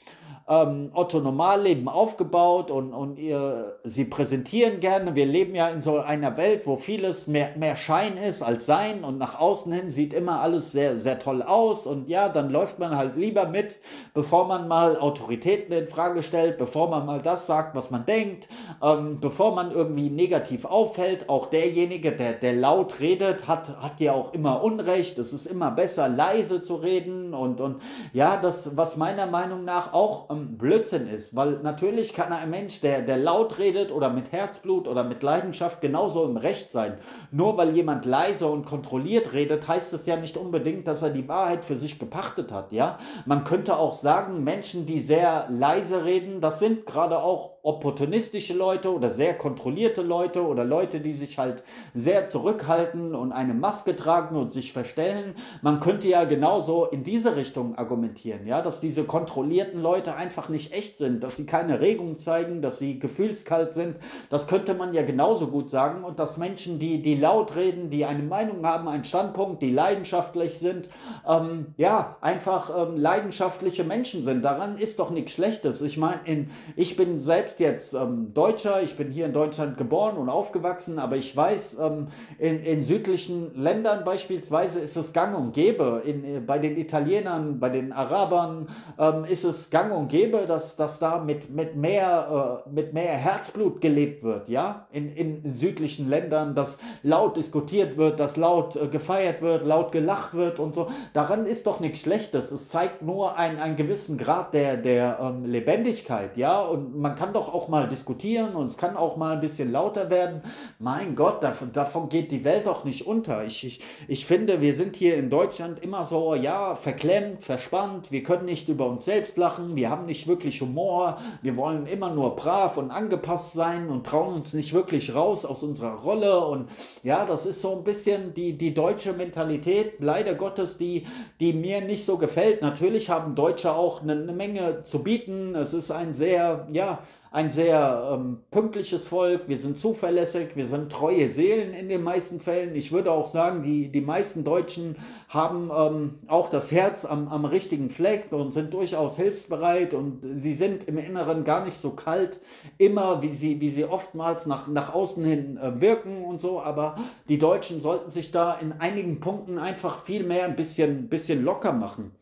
ähm, 0.48 0.90
Otto 0.94 1.18
Normalleben 1.18 1.88
aufgebaut 1.88 2.70
und, 2.70 2.92
und 2.92 3.18
ihr, 3.18 3.78
sie 3.82 4.04
präsentieren 4.04 4.78
gerne. 4.78 5.16
Wir 5.16 5.26
leben 5.26 5.56
ja 5.56 5.68
in 5.68 5.82
so 5.82 5.98
einer 5.98 6.36
Welt, 6.36 6.66
wo 6.66 6.76
vieles 6.76 7.26
mehr, 7.26 7.56
mehr 7.56 7.74
Schein 7.74 8.16
ist 8.16 8.42
als 8.42 8.66
Sein 8.66 9.02
und 9.02 9.18
nach 9.18 9.40
außen 9.40 9.72
hin 9.72 9.90
sieht 9.90 10.12
immer 10.12 10.40
alles 10.40 10.70
sehr, 10.70 10.96
sehr 10.98 11.18
toll 11.18 11.42
aus 11.42 11.86
und 11.86 12.08
ja, 12.08 12.28
dann 12.28 12.50
läuft 12.50 12.78
man 12.78 12.96
halt 12.96 13.16
lieber 13.16 13.46
mit, 13.48 13.78
bevor 14.14 14.46
man 14.46 14.68
mal 14.68 14.96
Autoritäten 14.96 15.72
in 15.72 15.88
Frage 15.88 16.22
stellt, 16.22 16.58
bevor 16.58 16.88
man 16.90 17.06
mal 17.06 17.20
das 17.20 17.46
sagt, 17.46 17.74
was 17.74 17.90
man 17.90 18.06
denkt, 18.06 18.48
ähm, 18.82 19.18
bevor 19.20 19.52
man 19.52 19.72
irgendwie 19.72 20.10
negativ 20.10 20.64
auffällt. 20.64 21.28
Auch 21.28 21.46
derjenige, 21.46 22.12
der, 22.12 22.34
der 22.34 22.52
laut 22.52 23.00
redet, 23.00 23.48
hat, 23.48 23.76
hat 23.80 24.00
ja 24.00 24.12
auch 24.12 24.32
immer 24.32 24.62
Unrecht. 24.62 25.18
Es 25.18 25.32
ist 25.32 25.46
immer 25.46 25.72
besser, 25.72 26.08
leise 26.08 26.62
zu 26.62 26.76
reden 26.76 27.34
und, 27.34 27.60
und 27.60 27.82
ja, 28.12 28.36
das, 28.36 28.76
was 28.76 28.96
meiner 28.96 29.26
Meinung 29.26 29.64
nach 29.64 29.92
auch 29.92 30.30
ähm, 30.30 30.35
Blödsinn 30.36 31.08
ist. 31.08 31.34
Weil 31.34 31.60
natürlich 31.62 32.12
kann 32.12 32.32
ein 32.32 32.50
Mensch, 32.50 32.80
der, 32.80 33.02
der 33.02 33.16
laut 33.16 33.58
redet 33.58 33.92
oder 33.92 34.10
mit 34.10 34.32
Herzblut 34.32 34.86
oder 34.88 35.04
mit 35.04 35.22
Leidenschaft 35.22 35.80
genauso 35.80 36.24
im 36.24 36.36
Recht 36.36 36.70
sein. 36.70 36.98
Nur 37.30 37.56
weil 37.58 37.74
jemand 37.74 38.04
leise 38.04 38.46
und 38.46 38.66
kontrolliert 38.66 39.32
redet, 39.32 39.66
heißt 39.66 39.92
es 39.92 40.06
ja 40.06 40.16
nicht 40.16 40.36
unbedingt, 40.36 40.86
dass 40.86 41.02
er 41.02 41.10
die 41.10 41.28
Wahrheit 41.28 41.64
für 41.64 41.76
sich 41.76 41.98
gepachtet 41.98 42.52
hat. 42.52 42.72
Ja? 42.72 42.98
Man 43.24 43.44
könnte 43.44 43.78
auch 43.78 43.94
sagen, 43.94 44.44
Menschen, 44.44 44.86
die 44.86 45.00
sehr 45.00 45.46
leise 45.48 46.04
reden, 46.04 46.40
das 46.40 46.58
sind 46.58 46.86
gerade 46.86 47.18
auch 47.18 47.55
opportunistische 47.66 48.54
Leute 48.54 48.94
oder 48.94 49.10
sehr 49.10 49.36
kontrollierte 49.36 50.02
Leute 50.02 50.46
oder 50.46 50.64
Leute, 50.64 51.00
die 51.00 51.12
sich 51.12 51.36
halt 51.36 51.64
sehr 51.94 52.28
zurückhalten 52.28 53.12
und 53.12 53.32
eine 53.32 53.54
Maske 53.54 53.96
tragen 53.96 54.36
und 54.36 54.52
sich 54.52 54.72
verstellen. 54.72 55.34
Man 55.62 55.80
könnte 55.80 56.06
ja 56.06 56.22
genauso 56.24 56.86
in 56.86 57.02
diese 57.02 57.34
Richtung 57.34 57.76
argumentieren, 57.76 58.46
ja, 58.46 58.62
dass 58.62 58.78
diese 58.78 59.02
kontrollierten 59.02 59.82
Leute 59.82 60.14
einfach 60.14 60.48
nicht 60.48 60.72
echt 60.72 60.96
sind, 60.96 61.24
dass 61.24 61.34
sie 61.36 61.46
keine 61.46 61.80
Regung 61.80 62.18
zeigen, 62.18 62.62
dass 62.62 62.78
sie 62.78 63.00
gefühlskalt 63.00 63.74
sind. 63.74 63.98
Das 64.30 64.46
könnte 64.46 64.74
man 64.74 64.94
ja 64.94 65.02
genauso 65.02 65.48
gut 65.48 65.68
sagen 65.68 66.04
und 66.04 66.20
dass 66.20 66.36
Menschen, 66.36 66.78
die, 66.78 67.02
die 67.02 67.16
laut 67.16 67.56
reden, 67.56 67.90
die 67.90 68.04
eine 68.04 68.22
Meinung 68.22 68.64
haben, 68.64 68.86
einen 68.86 69.04
Standpunkt, 69.04 69.60
die 69.60 69.72
leidenschaftlich 69.72 70.60
sind, 70.60 70.88
ähm, 71.28 71.74
ja, 71.76 72.16
einfach 72.20 72.70
ähm, 72.70 72.96
leidenschaftliche 72.96 73.82
Menschen 73.82 74.22
sind. 74.22 74.44
Daran 74.44 74.78
ist 74.78 75.00
doch 75.00 75.10
nichts 75.10 75.32
Schlechtes. 75.32 75.80
Ich 75.80 75.96
meine, 75.96 76.46
ich 76.76 76.96
bin 76.96 77.18
selbst 77.18 77.55
selbst 77.56 77.60
jetzt 77.60 77.94
ähm, 77.94 78.32
Deutscher, 78.34 78.82
ich 78.82 78.96
bin 78.96 79.10
hier 79.10 79.26
in 79.26 79.32
Deutschland 79.32 79.76
geboren 79.76 80.16
und 80.16 80.28
aufgewachsen, 80.28 80.98
aber 80.98 81.16
ich 81.16 81.36
weiß, 81.36 81.76
ähm, 81.80 82.08
in, 82.38 82.60
in, 82.60 82.82
südlichen 82.82 83.54
Ländern 83.54 84.04
beispielsweise 84.04 84.80
ist 84.80 84.96
es 84.96 85.12
gang 85.12 85.36
und 85.36 85.52
gäbe. 85.52 86.02
In, 86.04 86.24
äh, 86.24 86.40
bei 86.40 86.58
den 86.58 86.76
Italienern, 86.76 87.58
bei 87.58 87.68
den 87.68 87.92
Arabern 87.92 88.68
ähm, 88.98 89.24
ist 89.24 89.44
es 89.44 89.70
gang 89.70 89.92
und 89.92 90.08
gäbe, 90.08 90.46
dass, 90.46 90.76
dass 90.76 90.98
da 90.98 91.18
mit, 91.18 91.50
mit, 91.50 91.76
mehr, 91.76 92.62
äh, 92.66 92.70
mit 92.70 92.92
mehr 92.92 93.16
Herzblut 93.16 93.80
gelebt 93.80 94.22
wird, 94.22 94.48
ja, 94.48 94.86
in, 94.92 95.12
in 95.12 95.54
südlichen 95.54 96.08
Ländern, 96.08 96.54
dass 96.54 96.78
laut 97.02 97.36
diskutiert 97.36 97.96
wird, 97.96 98.20
dass 98.20 98.36
laut 98.36 98.76
äh, 98.76 98.88
gefeiert 98.88 99.42
wird, 99.42 99.64
laut 99.66 99.92
gelacht 99.92 100.34
wird 100.34 100.60
und 100.60 100.74
so. 100.74 100.86
Daran 101.12 101.46
ist 101.46 101.66
doch 101.66 101.80
nichts 101.80 102.00
Schlechtes. 102.00 102.52
Es 102.52 102.68
zeigt 102.68 103.02
nur 103.02 103.36
ein, 103.36 103.58
einen 103.58 103.76
gewissen 103.76 104.18
Grad 104.18 104.54
der, 104.54 104.76
der 104.76 105.18
ähm, 105.20 105.44
Lebendigkeit, 105.44 106.36
ja, 106.36 106.60
und 106.60 106.96
man 106.96 107.14
kann 107.16 107.32
doch 107.32 107.45
doch 107.46 107.54
auch 107.54 107.68
mal 107.68 107.88
diskutieren 107.88 108.54
und 108.54 108.66
es 108.66 108.76
kann 108.76 108.96
auch 108.96 109.16
mal 109.16 109.34
ein 109.34 109.40
bisschen 109.40 109.72
lauter 109.72 110.10
werden. 110.10 110.42
Mein 110.78 111.14
Gott, 111.14 111.42
davon, 111.42 111.72
davon 111.72 112.08
geht 112.08 112.30
die 112.30 112.44
Welt 112.44 112.66
doch 112.66 112.84
nicht 112.84 113.06
unter. 113.06 113.44
Ich, 113.44 113.64
ich, 113.64 113.80
ich 114.08 114.26
finde, 114.26 114.60
wir 114.60 114.74
sind 114.74 114.96
hier 114.96 115.16
in 115.16 115.30
Deutschland 115.30 115.82
immer 115.82 116.04
so, 116.04 116.34
ja, 116.34 116.74
verklemmt, 116.74 117.42
verspannt. 117.42 118.10
Wir 118.10 118.22
können 118.22 118.44
nicht 118.46 118.68
über 118.68 118.86
uns 118.86 119.04
selbst 119.04 119.36
lachen. 119.36 119.76
Wir 119.76 119.90
haben 119.90 120.06
nicht 120.06 120.26
wirklich 120.26 120.60
Humor. 120.60 121.18
Wir 121.42 121.56
wollen 121.56 121.86
immer 121.86 122.10
nur 122.10 122.36
brav 122.36 122.76
und 122.76 122.90
angepasst 122.90 123.52
sein 123.52 123.88
und 123.88 124.06
trauen 124.06 124.34
uns 124.34 124.54
nicht 124.54 124.72
wirklich 124.72 125.14
raus 125.14 125.44
aus 125.44 125.62
unserer 125.62 125.94
Rolle. 125.94 126.44
Und 126.44 126.68
ja, 127.02 127.24
das 127.24 127.46
ist 127.46 127.60
so 127.60 127.76
ein 127.76 127.84
bisschen 127.84 128.34
die, 128.34 128.56
die 128.56 128.74
deutsche 128.74 129.12
Mentalität, 129.12 129.94
leider 130.00 130.34
Gottes, 130.34 130.76
die, 130.76 131.06
die 131.40 131.52
mir 131.52 131.80
nicht 131.80 132.04
so 132.04 132.18
gefällt. 132.18 132.62
Natürlich 132.62 133.10
haben 133.10 133.34
Deutsche 133.34 133.74
auch 133.74 134.02
eine, 134.02 134.12
eine 134.12 134.32
Menge 134.32 134.82
zu 134.82 135.02
bieten. 135.02 135.54
Es 135.54 135.72
ist 135.72 135.90
ein 135.90 136.14
sehr, 136.14 136.66
ja, 136.70 136.98
ein 137.36 137.50
sehr 137.50 138.12
ähm, 138.14 138.38
pünktliches 138.50 139.06
Volk, 139.06 139.42
wir 139.46 139.58
sind 139.58 139.76
zuverlässig, 139.76 140.56
wir 140.56 140.66
sind 140.66 140.90
treue 140.90 141.28
Seelen 141.28 141.74
in 141.74 141.90
den 141.90 142.02
meisten 142.02 142.40
Fällen. 142.40 142.74
Ich 142.74 142.92
würde 142.92 143.12
auch 143.12 143.26
sagen, 143.26 143.62
die, 143.62 143.92
die 143.92 144.00
meisten 144.00 144.42
Deutschen 144.42 144.96
haben 145.28 145.70
ähm, 145.70 146.14
auch 146.28 146.48
das 146.48 146.72
Herz 146.72 147.04
am, 147.04 147.28
am 147.28 147.44
richtigen 147.44 147.90
Fleck 147.90 148.32
und 148.32 148.52
sind 148.52 148.72
durchaus 148.72 149.18
hilfsbereit 149.18 149.92
und 149.92 150.20
sie 150.22 150.54
sind 150.54 150.84
im 150.84 150.96
Inneren 150.96 151.44
gar 151.44 151.62
nicht 151.62 151.78
so 151.78 151.90
kalt, 151.90 152.40
immer 152.78 153.20
wie 153.20 153.34
sie, 153.34 153.60
wie 153.60 153.68
sie 153.68 153.84
oftmals 153.84 154.46
nach, 154.46 154.66
nach 154.68 154.94
außen 154.94 155.22
hin 155.22 155.58
äh, 155.58 155.78
wirken 155.78 156.24
und 156.24 156.40
so. 156.40 156.62
Aber 156.62 156.94
die 157.28 157.36
Deutschen 157.36 157.80
sollten 157.80 158.08
sich 158.08 158.30
da 158.30 158.54
in 158.54 158.72
einigen 158.72 159.20
Punkten 159.20 159.58
einfach 159.58 160.02
viel 160.02 160.24
mehr 160.24 160.46
ein 160.46 160.56
bisschen, 160.56 161.10
bisschen 161.10 161.44
locker 161.44 161.74
machen. 161.74 162.12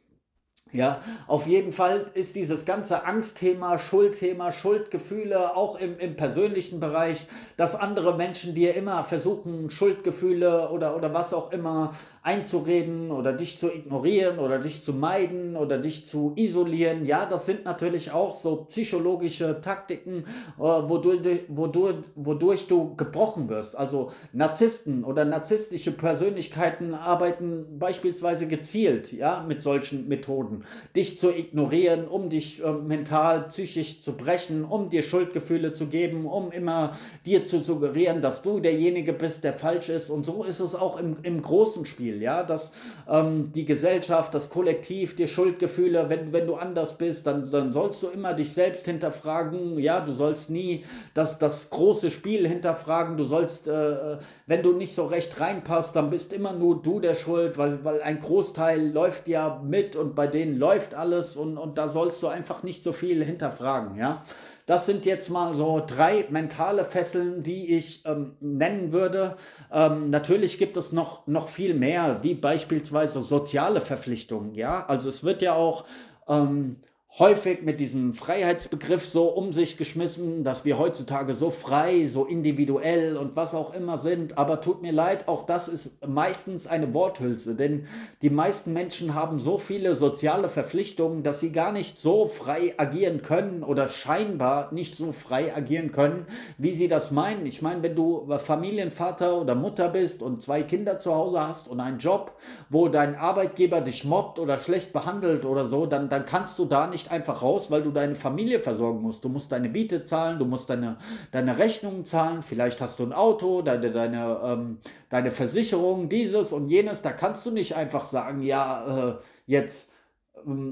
Ja, 0.75 1.01
auf 1.29 1.47
jeden 1.47 1.71
Fall 1.71 2.05
ist 2.15 2.35
dieses 2.35 2.65
ganze 2.65 3.05
Angstthema, 3.05 3.79
Schuldthema, 3.79 4.51
Schuldgefühle 4.51 5.57
auch 5.57 5.79
im, 5.79 6.01
im 6.01 6.17
persönlichen 6.17 6.81
Bereich, 6.81 7.29
dass 7.57 7.77
andere 7.77 8.17
Menschen 8.17 8.57
dir 8.57 8.75
immer 8.75 9.05
versuchen, 9.05 9.71
Schuldgefühle 9.71 10.71
oder, 10.71 10.97
oder 10.97 11.15
was 11.15 11.33
auch 11.33 11.53
immer 11.53 11.93
einzureden 12.25 13.11
oder 13.11 13.35
dich 13.35 13.59
zu 13.59 13.71
ignorieren 13.71 14.39
oder 14.39 14.59
dich 14.59 14.83
zu 14.83 14.95
meiden 14.95 15.57
oder 15.57 15.77
dich 15.77 16.07
zu 16.07 16.33
isolieren. 16.37 17.05
Ja, 17.05 17.27
das 17.27 17.45
sind 17.45 17.67
natürlich 17.67 18.13
auch 18.13 18.35
so 18.35 18.65
psychologische 18.65 19.61
Taktiken, 19.61 20.25
äh, 20.59 20.63
wodurch, 20.63 21.21
wodurch, 21.49 21.97
wodurch 22.15 22.67
du 22.67 22.97
gebrochen 22.97 23.51
wirst. 23.51 23.77
Also 23.77 24.11
Narzissten 24.33 25.05
oder 25.05 25.27
narzisstische 25.27 25.93
Persönlichkeiten 25.93 26.95
arbeiten 26.95 27.79
beispielsweise 27.79 28.47
gezielt 28.47 29.13
ja, 29.13 29.45
mit 29.47 29.61
solchen 29.61 30.09
Methoden. 30.09 30.65
Dich 30.97 31.19
zu 31.19 31.31
ignorieren, 31.31 32.09
um 32.09 32.31
dich 32.31 32.65
äh, 32.65 32.73
mental, 32.73 33.49
psychisch 33.49 34.01
zu 34.01 34.15
brechen, 34.15 34.65
um 34.65 34.89
dir 34.89 35.03
Schuldgefühle 35.03 35.75
zu 35.75 35.89
geben, 35.89 36.25
um 36.25 36.53
immer 36.53 36.97
dir 37.27 37.45
zu 37.45 37.63
suggerieren, 37.63 38.23
dass 38.23 38.41
du 38.41 38.61
derjenige 38.61 39.13
bist, 39.13 39.45
der 39.45 39.53
falsch 39.53 39.91
ist. 39.91 40.09
Und 40.09 40.25
so 40.25 40.43
ist 40.43 40.61
es 40.61 40.75
auch 40.75 40.99
im, 40.99 41.19
im 41.23 41.43
großen 41.43 41.85
Spiel. 41.85 42.14
Spiel, 42.15 42.23
ja, 42.23 42.43
dass 42.43 42.73
ähm, 43.09 43.51
die 43.53 43.65
Gesellschaft, 43.65 44.35
das 44.35 44.51
Kollektiv, 44.51 45.17
die 45.17 45.27
Schuldgefühle, 45.27 46.09
wenn, 46.09 46.33
wenn 46.33 46.47
du 46.47 46.55
anders 46.55 46.97
bist, 46.97 47.27
dann, 47.27 47.51
dann 47.51 47.73
sollst 47.73 48.03
du 48.03 48.09
immer 48.09 48.35
dich 48.35 48.53
selbst 48.53 48.87
hinterfragen, 48.87 49.79
ja, 49.79 50.01
du 50.01 50.13
sollst 50.13 50.51
nie 50.51 50.85
das, 51.15 51.39
das 51.39 51.71
große 51.71 52.11
Spiel 52.11 52.47
hinterfragen, 52.47 53.17
du 53.17 53.25
sollst, 53.25 53.69
äh, 53.69 54.19
wenn 54.47 54.63
du 54.63 54.73
nicht 54.73 54.95
so 54.95 55.07
recht 55.07 55.41
reinpasst, 55.41 55.97
dann 55.97 56.11
bist 56.11 56.33
immer 56.33 56.53
nur 56.53 56.83
du 56.83 57.01
der 57.01 57.15
Schuld, 57.15 57.59
weil, 57.59 57.85
weil 57.85 58.03
ein 58.03 58.21
Großteil 58.21 58.93
läuft 58.93 59.29
ja 59.29 59.61
mit 59.65 59.97
und 59.97 60.15
bei 60.15 60.27
denen 60.27 60.59
läuft 60.59 60.95
alles 60.95 61.37
und, 61.37 61.59
und 61.59 61.79
da 61.79 61.89
sollst 61.89 62.23
du 62.23 62.29
einfach 62.29 62.63
nicht 62.63 62.83
so 62.83 62.93
viel 62.93 63.25
hinterfragen, 63.25 63.97
ja. 63.97 64.23
Das 64.67 64.87
sind 64.87 65.05
jetzt 65.05 65.29
mal 65.29 65.55
so 65.55 65.83
drei 65.87 66.27
mentale 66.31 66.85
Fesseln, 66.85 67.43
die 67.43 67.77
ich 67.77 68.05
ähm, 68.07 68.37
nennen 68.41 68.93
würde. 68.93 69.37
Ähm, 69.71 70.09
natürlich 70.09 70.59
gibt 70.59 70.77
es 70.79 70.91
noch, 70.91 71.27
noch 71.27 71.49
viel 71.49 71.75
mehr, 71.75 72.21
wie 72.23 72.35
beispielsweise 72.35 73.21
soziale 73.21 73.83
Verpflichtungen. 73.83 74.55
Ja, 74.55 74.87
also 74.87 75.11
es 75.11 75.23
wird 75.23 75.43
ja 75.43 75.55
auch 75.55 75.85
ähm, 76.29 76.77
häufig 77.21 77.63
mit 77.63 77.79
diesem 77.79 78.13
Freiheitsbegriff 78.13 79.09
so 79.09 79.27
um 79.29 79.53
sich 79.53 79.77
geschmissen, 79.77 80.43
dass 80.43 80.65
wir 80.65 80.79
heutzutage 80.79 81.35
so 81.35 81.51
frei, 81.51 82.07
so 82.07 82.25
individuell 82.25 83.17
und 83.17 83.37
was 83.37 83.55
auch 83.55 83.73
immer 83.73 83.99
sind. 83.99 84.37
Aber 84.37 84.61
tut 84.61 84.83
mir 84.83 84.91
leid, 84.91 85.29
auch 85.29 85.47
das 85.47 85.69
ist 85.69 85.93
meistens 86.05 86.67
eine 86.67 86.93
Worthülse, 86.93 87.55
denn 87.55 87.87
die 88.23 88.31
meisten 88.31 88.73
Menschen 88.73 89.15
haben 89.15 89.39
so 89.39 89.59
viele 89.59 89.95
soziale 89.95 90.49
Verpflichtungen, 90.49 91.23
dass 91.23 91.39
sie 91.39 91.53
gar 91.53 91.71
nicht 91.71 92.01
so 92.01 92.27
frei 92.27 92.75
agieren 92.79 93.23
können 93.23 93.63
oder 93.63 93.87
scheinbar 93.87 94.75
nicht 94.75 94.97
so 94.97 95.13
frei 95.13 95.55
agieren 95.55 95.93
können, 95.93 96.27
wie 96.59 96.75
sie 96.75 96.89
das 96.89 97.13
meinen. 97.13 97.47
Ich 97.47 97.63
meine, 97.63 97.81
wenn 97.85 97.95
du 97.95 98.27
Familienvater 98.39 99.41
oder 99.41 99.55
Mutter 99.55 99.89
bist 99.89 100.21
und 100.21 100.43
zwei 100.43 100.65
Kinder 100.65 100.99
zu 100.99 101.15
Hause 101.15 101.47
hast 101.47 101.69
und 101.69 101.79
einen 101.79 101.99
Job, 101.99 102.33
wo 102.71 102.89
dein 102.89 103.15
Arbeitgeber 103.15 103.83
dich 103.83 104.05
mobbt 104.05 104.41
oder 104.41 104.59
schlecht 104.59 104.93
behandelt 104.93 105.45
oder 105.45 105.65
so, 105.67 105.87
dann, 105.87 106.09
dann 106.09 106.27
kannst 106.27 106.59
du 106.59 106.65
da 106.65 106.89
nicht 106.89 107.04
nicht 107.05 107.13
einfach 107.13 107.43
raus, 107.43 107.71
weil 107.71 107.83
du 107.83 107.91
deine 107.91 108.15
Familie 108.15 108.61
versorgen 108.61 109.03
musst. 109.03 109.25
Du 109.25 109.29
musst 109.29 109.53
deine 109.53 109.69
Miete 109.69 110.05
zahlen, 110.05 110.39
du 110.39 110.45
musst 110.47 110.71
deine, 110.71 110.97
deine 111.33 111.59
Rechnungen 111.59 112.05
zahlen, 112.05 112.43
vielleicht 112.43 112.81
hast 112.81 112.99
du 112.99 113.05
ein 113.05 113.13
Auto, 113.13 113.63
deine, 113.63 113.91
deine, 113.91 114.41
ähm, 114.45 114.79
deine 115.11 115.31
Versicherung, 115.31 116.09
dieses 116.09 116.53
und 116.53 116.69
jenes. 116.69 117.03
Da 117.03 117.13
kannst 117.13 117.45
du 117.47 117.51
nicht 117.51 117.77
einfach 117.77 118.05
sagen, 118.05 118.43
ja, 118.43 119.11
äh, 119.11 119.15
jetzt 119.47 119.91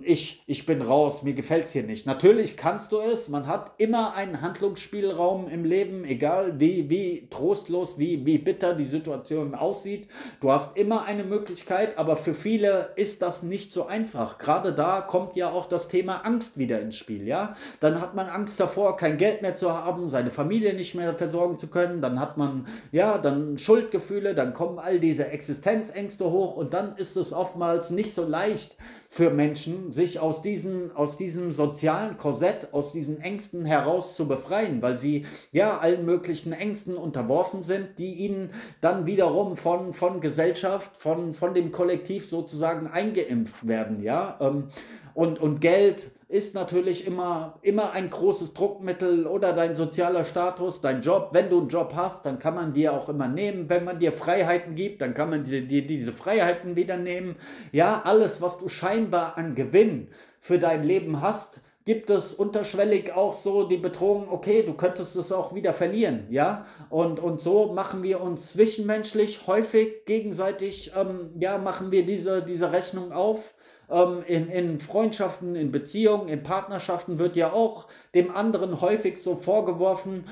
ich, 0.02 0.42
ich 0.46 0.66
bin 0.66 0.82
raus, 0.82 1.22
mir 1.22 1.32
gefällt 1.32 1.64
es 1.64 1.72
hier 1.72 1.82
nicht. 1.82 2.04
Natürlich 2.04 2.56
kannst 2.56 2.92
du 2.92 2.98
es, 2.98 3.28
man 3.28 3.46
hat 3.46 3.72
immer 3.78 4.14
einen 4.14 4.42
Handlungsspielraum 4.42 5.48
im 5.48 5.64
Leben, 5.64 6.04
egal 6.04 6.60
wie, 6.60 6.90
wie 6.90 7.28
trostlos, 7.30 7.96
wie, 7.96 8.26
wie 8.26 8.38
bitter 8.38 8.74
die 8.74 8.84
Situation 8.84 9.54
aussieht. 9.54 10.08
Du 10.40 10.50
hast 10.50 10.76
immer 10.76 11.04
eine 11.04 11.24
Möglichkeit, 11.24 11.96
aber 11.96 12.16
für 12.16 12.34
viele 12.34 12.90
ist 12.96 13.22
das 13.22 13.42
nicht 13.42 13.72
so 13.72 13.86
einfach. 13.86 14.36
Gerade 14.36 14.74
da 14.74 15.00
kommt 15.00 15.36
ja 15.36 15.50
auch 15.50 15.66
das 15.66 15.88
Thema 15.88 16.18
Angst 16.26 16.58
wieder 16.58 16.80
ins 16.80 16.96
Spiel, 16.96 17.26
ja. 17.26 17.54
Dann 17.80 18.00
hat 18.00 18.14
man 18.14 18.26
Angst 18.26 18.60
davor, 18.60 18.96
kein 18.96 19.16
Geld 19.16 19.40
mehr 19.40 19.54
zu 19.54 19.72
haben, 19.72 20.08
seine 20.08 20.30
Familie 20.30 20.74
nicht 20.74 20.94
mehr 20.94 21.14
versorgen 21.14 21.58
zu 21.58 21.68
können, 21.68 22.02
dann 22.02 22.20
hat 22.20 22.36
man, 22.36 22.66
ja, 22.90 23.16
dann 23.16 23.56
Schuldgefühle, 23.56 24.34
dann 24.34 24.52
kommen 24.52 24.78
all 24.78 25.00
diese 25.00 25.28
Existenzängste 25.28 26.30
hoch 26.30 26.56
und 26.56 26.74
dann 26.74 26.96
ist 26.96 27.16
es 27.16 27.32
oftmals 27.32 27.90
nicht 27.90 28.12
so 28.12 28.26
leicht 28.26 28.76
für 29.12 29.28
Menschen, 29.28 29.92
sich 29.92 30.20
aus, 30.20 30.40
diesen, 30.40 30.90
aus 30.96 31.18
diesem 31.18 31.52
sozialen 31.52 32.16
Korsett, 32.16 32.72
aus 32.72 32.92
diesen 32.92 33.20
Ängsten 33.20 33.66
heraus 33.66 34.16
zu 34.16 34.26
befreien, 34.26 34.80
weil 34.80 34.96
sie 34.96 35.26
ja 35.50 35.76
allen 35.76 36.06
möglichen 36.06 36.54
Ängsten 36.54 36.96
unterworfen 36.96 37.60
sind, 37.60 37.98
die 37.98 38.14
ihnen 38.14 38.48
dann 38.80 39.04
wiederum 39.04 39.58
von, 39.58 39.92
von 39.92 40.22
Gesellschaft, 40.22 40.96
von, 40.96 41.34
von 41.34 41.52
dem 41.52 41.72
Kollektiv 41.72 42.26
sozusagen 42.26 42.86
eingeimpft 42.86 43.68
werden. 43.68 44.02
Ja? 44.02 44.38
Ähm, 44.40 44.68
und, 45.12 45.38
und 45.38 45.60
Geld 45.60 46.10
ist 46.32 46.54
natürlich 46.54 47.06
immer, 47.06 47.58
immer 47.60 47.92
ein 47.92 48.08
großes 48.08 48.54
Druckmittel 48.54 49.26
oder 49.26 49.52
dein 49.52 49.74
sozialer 49.74 50.24
Status, 50.24 50.80
dein 50.80 51.02
Job. 51.02 51.28
Wenn 51.32 51.50
du 51.50 51.60
einen 51.60 51.68
Job 51.68 51.92
hast, 51.94 52.24
dann 52.24 52.38
kann 52.38 52.54
man 52.54 52.72
dir 52.72 52.94
auch 52.94 53.10
immer 53.10 53.28
nehmen. 53.28 53.68
Wenn 53.68 53.84
man 53.84 53.98
dir 53.98 54.12
Freiheiten 54.12 54.74
gibt, 54.74 55.02
dann 55.02 55.12
kann 55.12 55.28
man 55.28 55.44
dir, 55.44 55.60
dir 55.66 55.86
diese 55.86 56.12
Freiheiten 56.12 56.74
wieder 56.74 56.96
nehmen. 56.96 57.36
Ja, 57.70 58.00
alles, 58.06 58.40
was 58.40 58.56
du 58.56 58.68
scheinbar 58.68 59.36
an 59.36 59.54
Gewinn 59.54 60.08
für 60.38 60.58
dein 60.58 60.84
Leben 60.84 61.20
hast, 61.20 61.60
gibt 61.84 62.08
es 62.08 62.32
unterschwellig 62.32 63.12
auch 63.12 63.34
so 63.34 63.64
die 63.64 63.76
Bedrohung, 63.76 64.28
okay, 64.30 64.62
du 64.62 64.72
könntest 64.72 65.16
es 65.16 65.32
auch 65.32 65.54
wieder 65.54 65.74
verlieren, 65.74 66.26
ja? 66.30 66.64
Und, 66.88 67.20
und 67.20 67.40
so 67.40 67.72
machen 67.72 68.02
wir 68.02 68.20
uns 68.20 68.52
zwischenmenschlich 68.52 69.46
häufig 69.46 70.06
gegenseitig, 70.06 70.92
ähm, 70.96 71.32
ja, 71.40 71.58
machen 71.58 71.90
wir 71.90 72.06
diese, 72.06 72.42
diese 72.42 72.72
Rechnung 72.72 73.12
auf 73.12 73.52
ähm, 73.92 74.22
in, 74.26 74.48
in 74.48 74.80
Freundschaften, 74.80 75.54
in 75.54 75.70
Beziehungen, 75.70 76.28
in 76.28 76.42
Partnerschaften 76.42 77.18
wird 77.18 77.36
ja 77.36 77.52
auch 77.52 77.86
dem 78.14 78.34
anderen 78.34 78.80
häufig 78.80 79.22
so 79.22 79.36
vorgeworfen, 79.36 80.24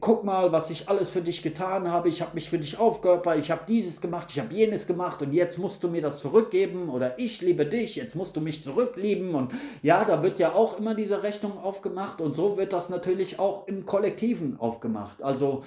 guck 0.00 0.24
mal, 0.24 0.52
was 0.52 0.70
ich 0.70 0.88
alles 0.88 1.10
für 1.10 1.20
dich 1.20 1.42
getan 1.42 1.90
habe, 1.90 2.08
ich 2.08 2.22
habe 2.22 2.34
mich 2.34 2.48
für 2.48 2.58
dich 2.58 2.78
aufgeopfert, 2.78 3.38
ich 3.38 3.50
habe 3.50 3.62
dieses 3.68 4.00
gemacht, 4.00 4.28
ich 4.30 4.40
habe 4.40 4.54
jenes 4.54 4.86
gemacht. 4.86 5.22
Und 5.22 5.32
jetzt 5.32 5.58
musst 5.58 5.84
du 5.84 5.88
mir 5.88 6.02
das 6.02 6.20
zurückgeben. 6.20 6.88
Oder 6.88 7.18
ich 7.18 7.40
liebe 7.42 7.66
dich, 7.66 7.96
jetzt 7.96 8.14
musst 8.14 8.36
du 8.36 8.40
mich 8.40 8.62
zurücklieben. 8.64 9.34
Und 9.34 9.52
ja, 9.82 10.04
da 10.04 10.22
wird 10.22 10.38
ja 10.38 10.52
auch 10.52 10.78
immer 10.78 10.94
diese 10.94 11.22
Rechnung 11.22 11.58
aufgemacht. 11.58 12.20
Und 12.20 12.34
so 12.34 12.56
wird 12.56 12.72
das 12.72 12.88
natürlich 12.88 13.38
auch 13.38 13.66
im 13.68 13.86
Kollektiven 13.86 14.58
aufgemacht. 14.58 15.22
Also 15.22 15.64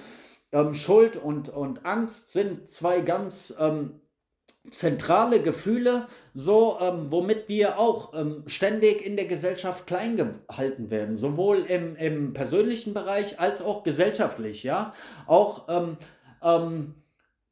ähm, 0.52 0.74
Schuld 0.74 1.16
und, 1.16 1.48
und 1.48 1.84
Angst 1.84 2.32
sind 2.32 2.68
zwei 2.68 3.00
ganz 3.00 3.54
ähm, 3.58 4.00
zentrale 4.70 5.40
Gefühle, 5.40 6.06
so 6.34 6.78
ähm, 6.80 7.10
womit 7.10 7.48
wir 7.48 7.78
auch 7.78 8.14
ähm, 8.14 8.44
ständig 8.46 9.04
in 9.04 9.16
der 9.16 9.26
Gesellschaft 9.26 9.86
klein 9.86 10.16
gehalten 10.16 10.90
werden, 10.90 11.16
sowohl 11.16 11.58
im, 11.58 11.96
im 11.96 12.32
persönlichen 12.32 12.94
Bereich 12.94 13.40
als 13.40 13.62
auch 13.62 13.82
gesellschaftlich, 13.82 14.62
ja. 14.62 14.92
Auch 15.26 15.66
ähm, 15.68 15.96
ähm 16.42 16.94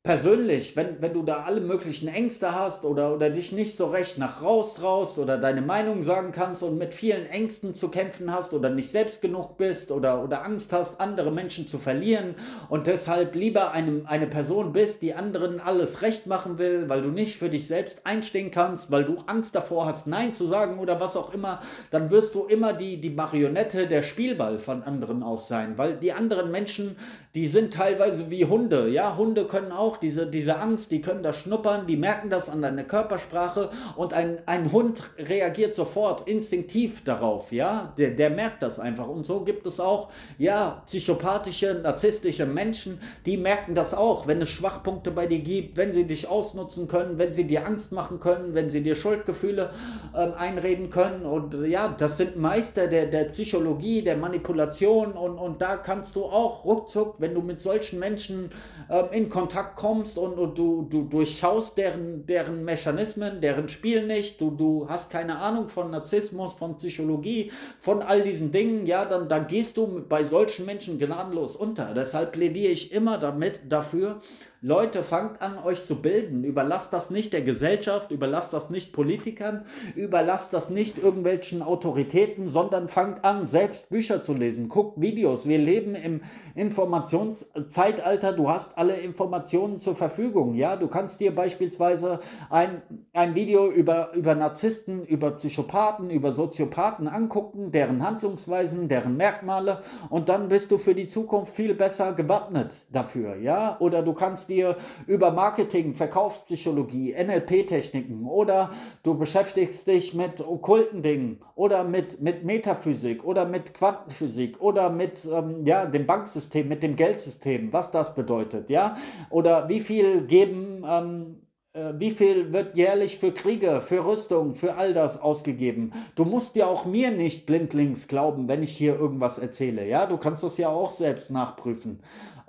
persönlich, 0.05 0.77
wenn, 0.77 1.01
wenn 1.01 1.15
du 1.15 1.23
da 1.23 1.45
alle 1.45 1.63
möglichen 1.63 2.09
Ängste 2.09 2.55
hast 2.55 2.85
oder, 2.85 3.15
oder 3.15 3.31
dich 3.31 3.53
nicht 3.53 3.75
so 3.75 3.87
recht 3.87 4.19
nach 4.19 4.43
raus 4.43 4.75
traust 4.75 5.19
oder 5.19 5.39
deine 5.39 5.63
Meinung 5.63 6.03
sagen 6.03 6.31
kannst 6.31 6.63
und 6.63 6.77
mit 6.77 6.93
vielen 6.93 7.25
Ängsten 7.25 7.73
zu 7.73 7.89
kämpfen 7.89 8.31
hast 8.31 8.53
oder 8.53 8.69
nicht 8.69 8.91
selbst 8.91 9.23
genug 9.23 9.57
bist 9.57 9.91
oder, 9.91 10.23
oder 10.23 10.45
Angst 10.45 10.75
hast, 10.75 11.01
andere 11.01 11.33
Menschen 11.33 11.67
zu 11.67 11.79
verlieren 11.79 12.35
und 12.69 12.87
deshalb 12.87 13.35
lieber 13.35 13.73
einem, 13.73 14.05
eine 14.05 14.27
Person 14.27 14.75
bist, 14.75 15.01
die 15.01 15.15
anderen 15.15 15.59
alles 15.59 16.03
recht 16.03 16.27
machen 16.27 16.59
will, 16.59 16.87
weil 16.91 17.01
du 17.01 17.09
nicht 17.09 17.39
für 17.39 17.49
dich 17.49 17.67
selbst 17.67 18.03
einstehen 18.05 18.51
kannst, 18.51 18.91
weil 18.91 19.07
du 19.07 19.17
Angst 19.27 19.55
davor 19.55 19.87
hast, 19.87 20.07
Nein 20.07 20.35
zu 20.35 20.45
sagen 20.45 20.81
oder 20.81 21.01
was 21.01 21.17
auch 21.17 21.33
immer, 21.33 21.61
dann 21.91 22.11
wirst 22.11 22.35
du 22.35 22.45
immer 22.45 22.75
die, 22.75 23.01
die 23.01 23.09
Marionette, 23.09 23.87
der 23.87 24.03
Spielball 24.03 24.59
von 24.59 24.83
anderen 24.83 25.23
auch 25.23 25.41
sein, 25.41 25.79
weil 25.79 25.97
die 25.97 26.13
anderen 26.13 26.51
Menschen, 26.51 26.97
die 27.35 27.47
sind 27.47 27.73
teilweise 27.73 28.31
wie 28.31 28.45
Hunde, 28.45 28.91
ja, 28.91 29.17
Hunde 29.17 29.47
können 29.47 29.73
auch 29.73 29.94
auch 29.95 29.99
diese, 29.99 30.27
diese 30.27 30.59
Angst, 30.59 30.91
die 30.91 31.01
können 31.01 31.23
das 31.23 31.39
schnuppern, 31.39 31.87
die 31.87 31.97
merken 31.97 32.31
das 32.31 32.49
an 32.49 32.63
deiner 32.63 32.85
Körpersprache 32.85 33.71
und 33.97 34.13
ein, 34.13 34.39
ein 34.47 34.73
Hund 34.73 35.03
reagiert 35.19 35.75
sofort 35.75 36.27
instinktiv 36.27 37.05
darauf, 37.05 37.53
ja, 37.53 37.93
der, 37.97 38.11
der 38.11 38.31
merkt 38.31 38.63
das 38.63 38.79
einfach. 38.79 39.09
Und 39.09 39.25
so 39.25 39.41
gibt 39.41 39.67
es 39.67 39.79
auch, 39.79 40.11
ja, 40.39 40.83
psychopathische, 40.87 41.75
narzisstische 41.83 42.47
Menschen, 42.47 42.99
die 43.25 43.37
merken 43.37 43.75
das 43.75 43.95
auch, 43.95 44.27
wenn 44.27 44.43
es 44.43 44.51
Schwachpunkte 44.51 45.11
bei 45.11 45.27
dir 45.27 45.39
gibt, 45.39 45.77
wenn 45.77 45.93
sie 45.93 46.05
dich 46.05 46.29
ausnutzen 46.29 46.89
können, 46.89 47.19
wenn 47.19 47.31
sie 47.31 47.45
dir 47.45 47.67
Angst 47.67 47.93
machen 47.93 48.19
können, 48.19 48.55
wenn 48.55 48.69
sie 48.69 48.83
dir 48.83 48.97
Schuldgefühle 48.97 49.71
ähm, 50.17 50.33
einreden 50.37 50.91
können. 50.91 51.25
Und 51.25 51.55
ja, 51.67 51.89
das 51.89 52.17
sind 52.17 52.37
Meister 52.37 52.89
der, 52.89 53.07
der 53.07 53.25
Psychologie, 53.25 54.03
der 54.03 54.17
Manipulation. 54.17 55.13
Und, 55.13 55.39
und 55.39 55.63
da 55.63 55.77
kannst 55.77 56.17
du 56.17 56.25
auch 56.25 56.65
ruckzuck, 56.65 57.21
wenn 57.21 57.35
du 57.35 57.43
mit 57.43 57.61
solchen 57.61 57.99
Menschen 57.99 58.51
ähm, 58.91 59.07
in 59.13 59.29
Kontakt 59.29 59.77
kommst, 59.77 59.84
kommst 59.85 60.17
und, 60.17 60.39
und 60.39 60.57
du, 60.57 60.87
du 60.89 61.03
durchschaust 61.03 61.77
deren, 61.77 62.25
deren 62.25 62.65
Mechanismen, 62.65 63.43
deren 63.43 63.69
Spiel 63.69 64.07
nicht, 64.07 64.41
du, 64.41 64.51
du 64.51 64.89
hast 64.89 65.11
keine 65.11 65.37
Ahnung 65.37 65.69
von 65.69 65.91
Narzissmus, 65.91 66.55
von 66.55 66.79
Psychologie, 66.79 67.53
von 67.81 68.01
all 68.01 68.23
diesen 68.23 68.51
Dingen, 68.51 68.87
ja, 68.87 69.05
dann, 69.05 69.29
dann 69.29 69.47
gehst 69.47 69.77
du 69.77 70.03
bei 70.09 70.25
solchen 70.25 70.65
Menschen 70.65 70.99
gnadenlos 70.99 71.55
unter. 71.55 71.93
Deshalb 71.93 72.33
plädiere 72.33 72.73
ich 72.73 72.93
immer 72.93 73.19
damit 73.19 73.61
dafür, 73.69 74.23
Leute, 74.67 75.03
fangt 75.03 75.43
an, 75.43 75.59
euch 75.63 75.85
zu 75.85 76.01
bilden. 76.01 76.43
Überlasst 76.43 76.95
das 76.95 77.11
nicht 77.11 77.35
der 77.35 77.43
Gesellschaft, 77.43 78.11
überlasst 78.11 78.55
das 78.55 78.71
nicht 78.71 78.95
Politikern, 78.95 79.67
überlasst 79.95 80.55
das 80.55 80.71
nicht 80.71 80.97
irgendwelchen 80.97 81.61
Autoritäten, 81.61 82.49
sondern 82.49 82.89
fangt 82.89 83.27
an, 83.27 83.47
selbst 83.47 83.91
Bücher 83.91 84.23
zu 84.23 84.33
lesen. 84.33 84.71
Guckt 84.71 84.99
Videos. 84.99 85.47
Wir 85.47 85.59
leben 85.59 85.95
im 85.95 86.23
Informationszeitalter. 86.55 88.33
Du 88.33 88.49
hast 88.49 88.79
alle 88.79 88.95
Informationen 88.97 89.79
zur 89.79 89.95
Verfügung. 89.95 90.55
Ja, 90.55 90.77
du 90.77 90.89
kannst 90.89 91.21
dir 91.21 91.35
beispielsweise 91.35 92.21
ein, 92.49 92.81
ein 93.13 93.35
Video 93.35 93.71
über, 93.71 94.15
über 94.15 94.35
Narzissten, 94.35 95.05
über 95.05 95.33
Psychopathen, 95.33 96.09
über 96.09 96.33
Soziopathen 96.33 97.07
angucken, 97.07 97.71
deren 97.71 98.03
Handlungsweisen, 98.03 98.89
deren 98.89 99.19
Merkmale 99.19 99.83
und 100.09 100.31
dann 100.31 100.49
bist 100.49 100.71
du 100.71 100.79
für 100.79 100.95
die 100.95 101.05
Zukunft 101.05 101.55
viel 101.55 101.75
besser 101.75 102.15
gewappnet 102.15 102.87
dafür. 102.91 103.37
Ja, 103.37 103.77
oder 103.79 104.01
du 104.01 104.15
kannst 104.15 104.49
dir 104.49 104.54
dir 104.55 104.77
über 105.07 105.31
Marketing, 105.31 105.95
Verkaufspsychologie, 105.95 107.15
NLP-Techniken 107.15 108.27
oder 108.27 108.71
du 109.03 109.15
beschäftigst 109.15 109.87
dich 109.87 110.15
mit 110.15 110.41
okkulten 110.41 111.03
Dingen 111.03 111.41
oder 111.55 111.85
mit, 111.85 112.21
mit 112.21 112.45
Metaphysik 112.45 113.25
oder 113.25 113.45
mit 113.45 113.75
Quantenphysik 113.75 114.61
oder 114.61 114.91
mit 114.91 115.27
ähm, 115.31 115.65
ja, 115.65 115.87
dem 115.87 116.07
Banksystem, 116.07 116.69
mit 116.69 116.83
dem 116.83 116.97
Geldsystem, 116.97 117.73
was 117.73 117.91
das 117.91 118.15
bedeutet, 118.15 118.71
ja? 118.71 118.97
Oder 119.31 119.69
wie 119.69 119.81
viel 119.81 120.27
geben 120.27 120.85
ähm, 120.89 121.45
äh, 121.75 121.93
wie 121.99 122.11
viel 122.13 122.53
wird 122.53 122.77
jährlich 122.77 123.19
für 123.19 123.33
Kriege, 123.33 123.81
für 123.81 124.07
Rüstung, 124.07 124.55
für 124.55 124.77
all 124.77 124.93
das 124.93 125.21
ausgegeben? 125.21 125.93
Du 126.15 126.25
musst 126.25 126.57
ja 126.57 126.67
auch 126.67 126.85
mir 126.85 127.11
nicht 127.11 127.47
blindlings 127.47 128.07
glauben, 128.09 128.49
wenn 128.49 128.63
ich 128.63 128.77
hier 128.77 128.95
irgendwas 128.97 129.39
erzähle. 129.39 129.87
Ja, 129.87 130.07
du 130.07 130.17
kannst 130.17 130.43
das 130.45 130.57
ja 130.57 130.69
auch 130.69 130.93
selbst 130.93 131.31
nachprüfen. 131.31 132.01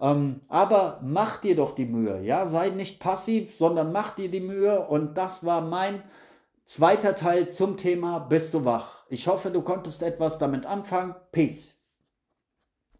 Ähm, 0.01 0.41
aber 0.49 0.99
mach 1.03 1.37
dir 1.37 1.55
doch 1.55 1.71
die 1.71 1.85
Mühe. 1.85 2.21
Ja, 2.21 2.47
sei 2.47 2.69
nicht 2.69 2.99
passiv, 2.99 3.53
sondern 3.53 3.91
mach 3.91 4.11
dir 4.11 4.29
die 4.29 4.41
Mühe. 4.41 4.87
Und 4.87 5.17
das 5.17 5.45
war 5.45 5.61
mein 5.61 6.03
zweiter 6.63 7.15
Teil 7.15 7.49
zum 7.49 7.77
Thema 7.77 8.19
Bist 8.19 8.53
du 8.53 8.65
wach? 8.65 9.05
Ich 9.09 9.27
hoffe, 9.27 9.51
du 9.51 9.61
konntest 9.61 10.03
etwas 10.03 10.37
damit 10.37 10.65
anfangen. 10.65 11.15
Peace. 11.31 11.74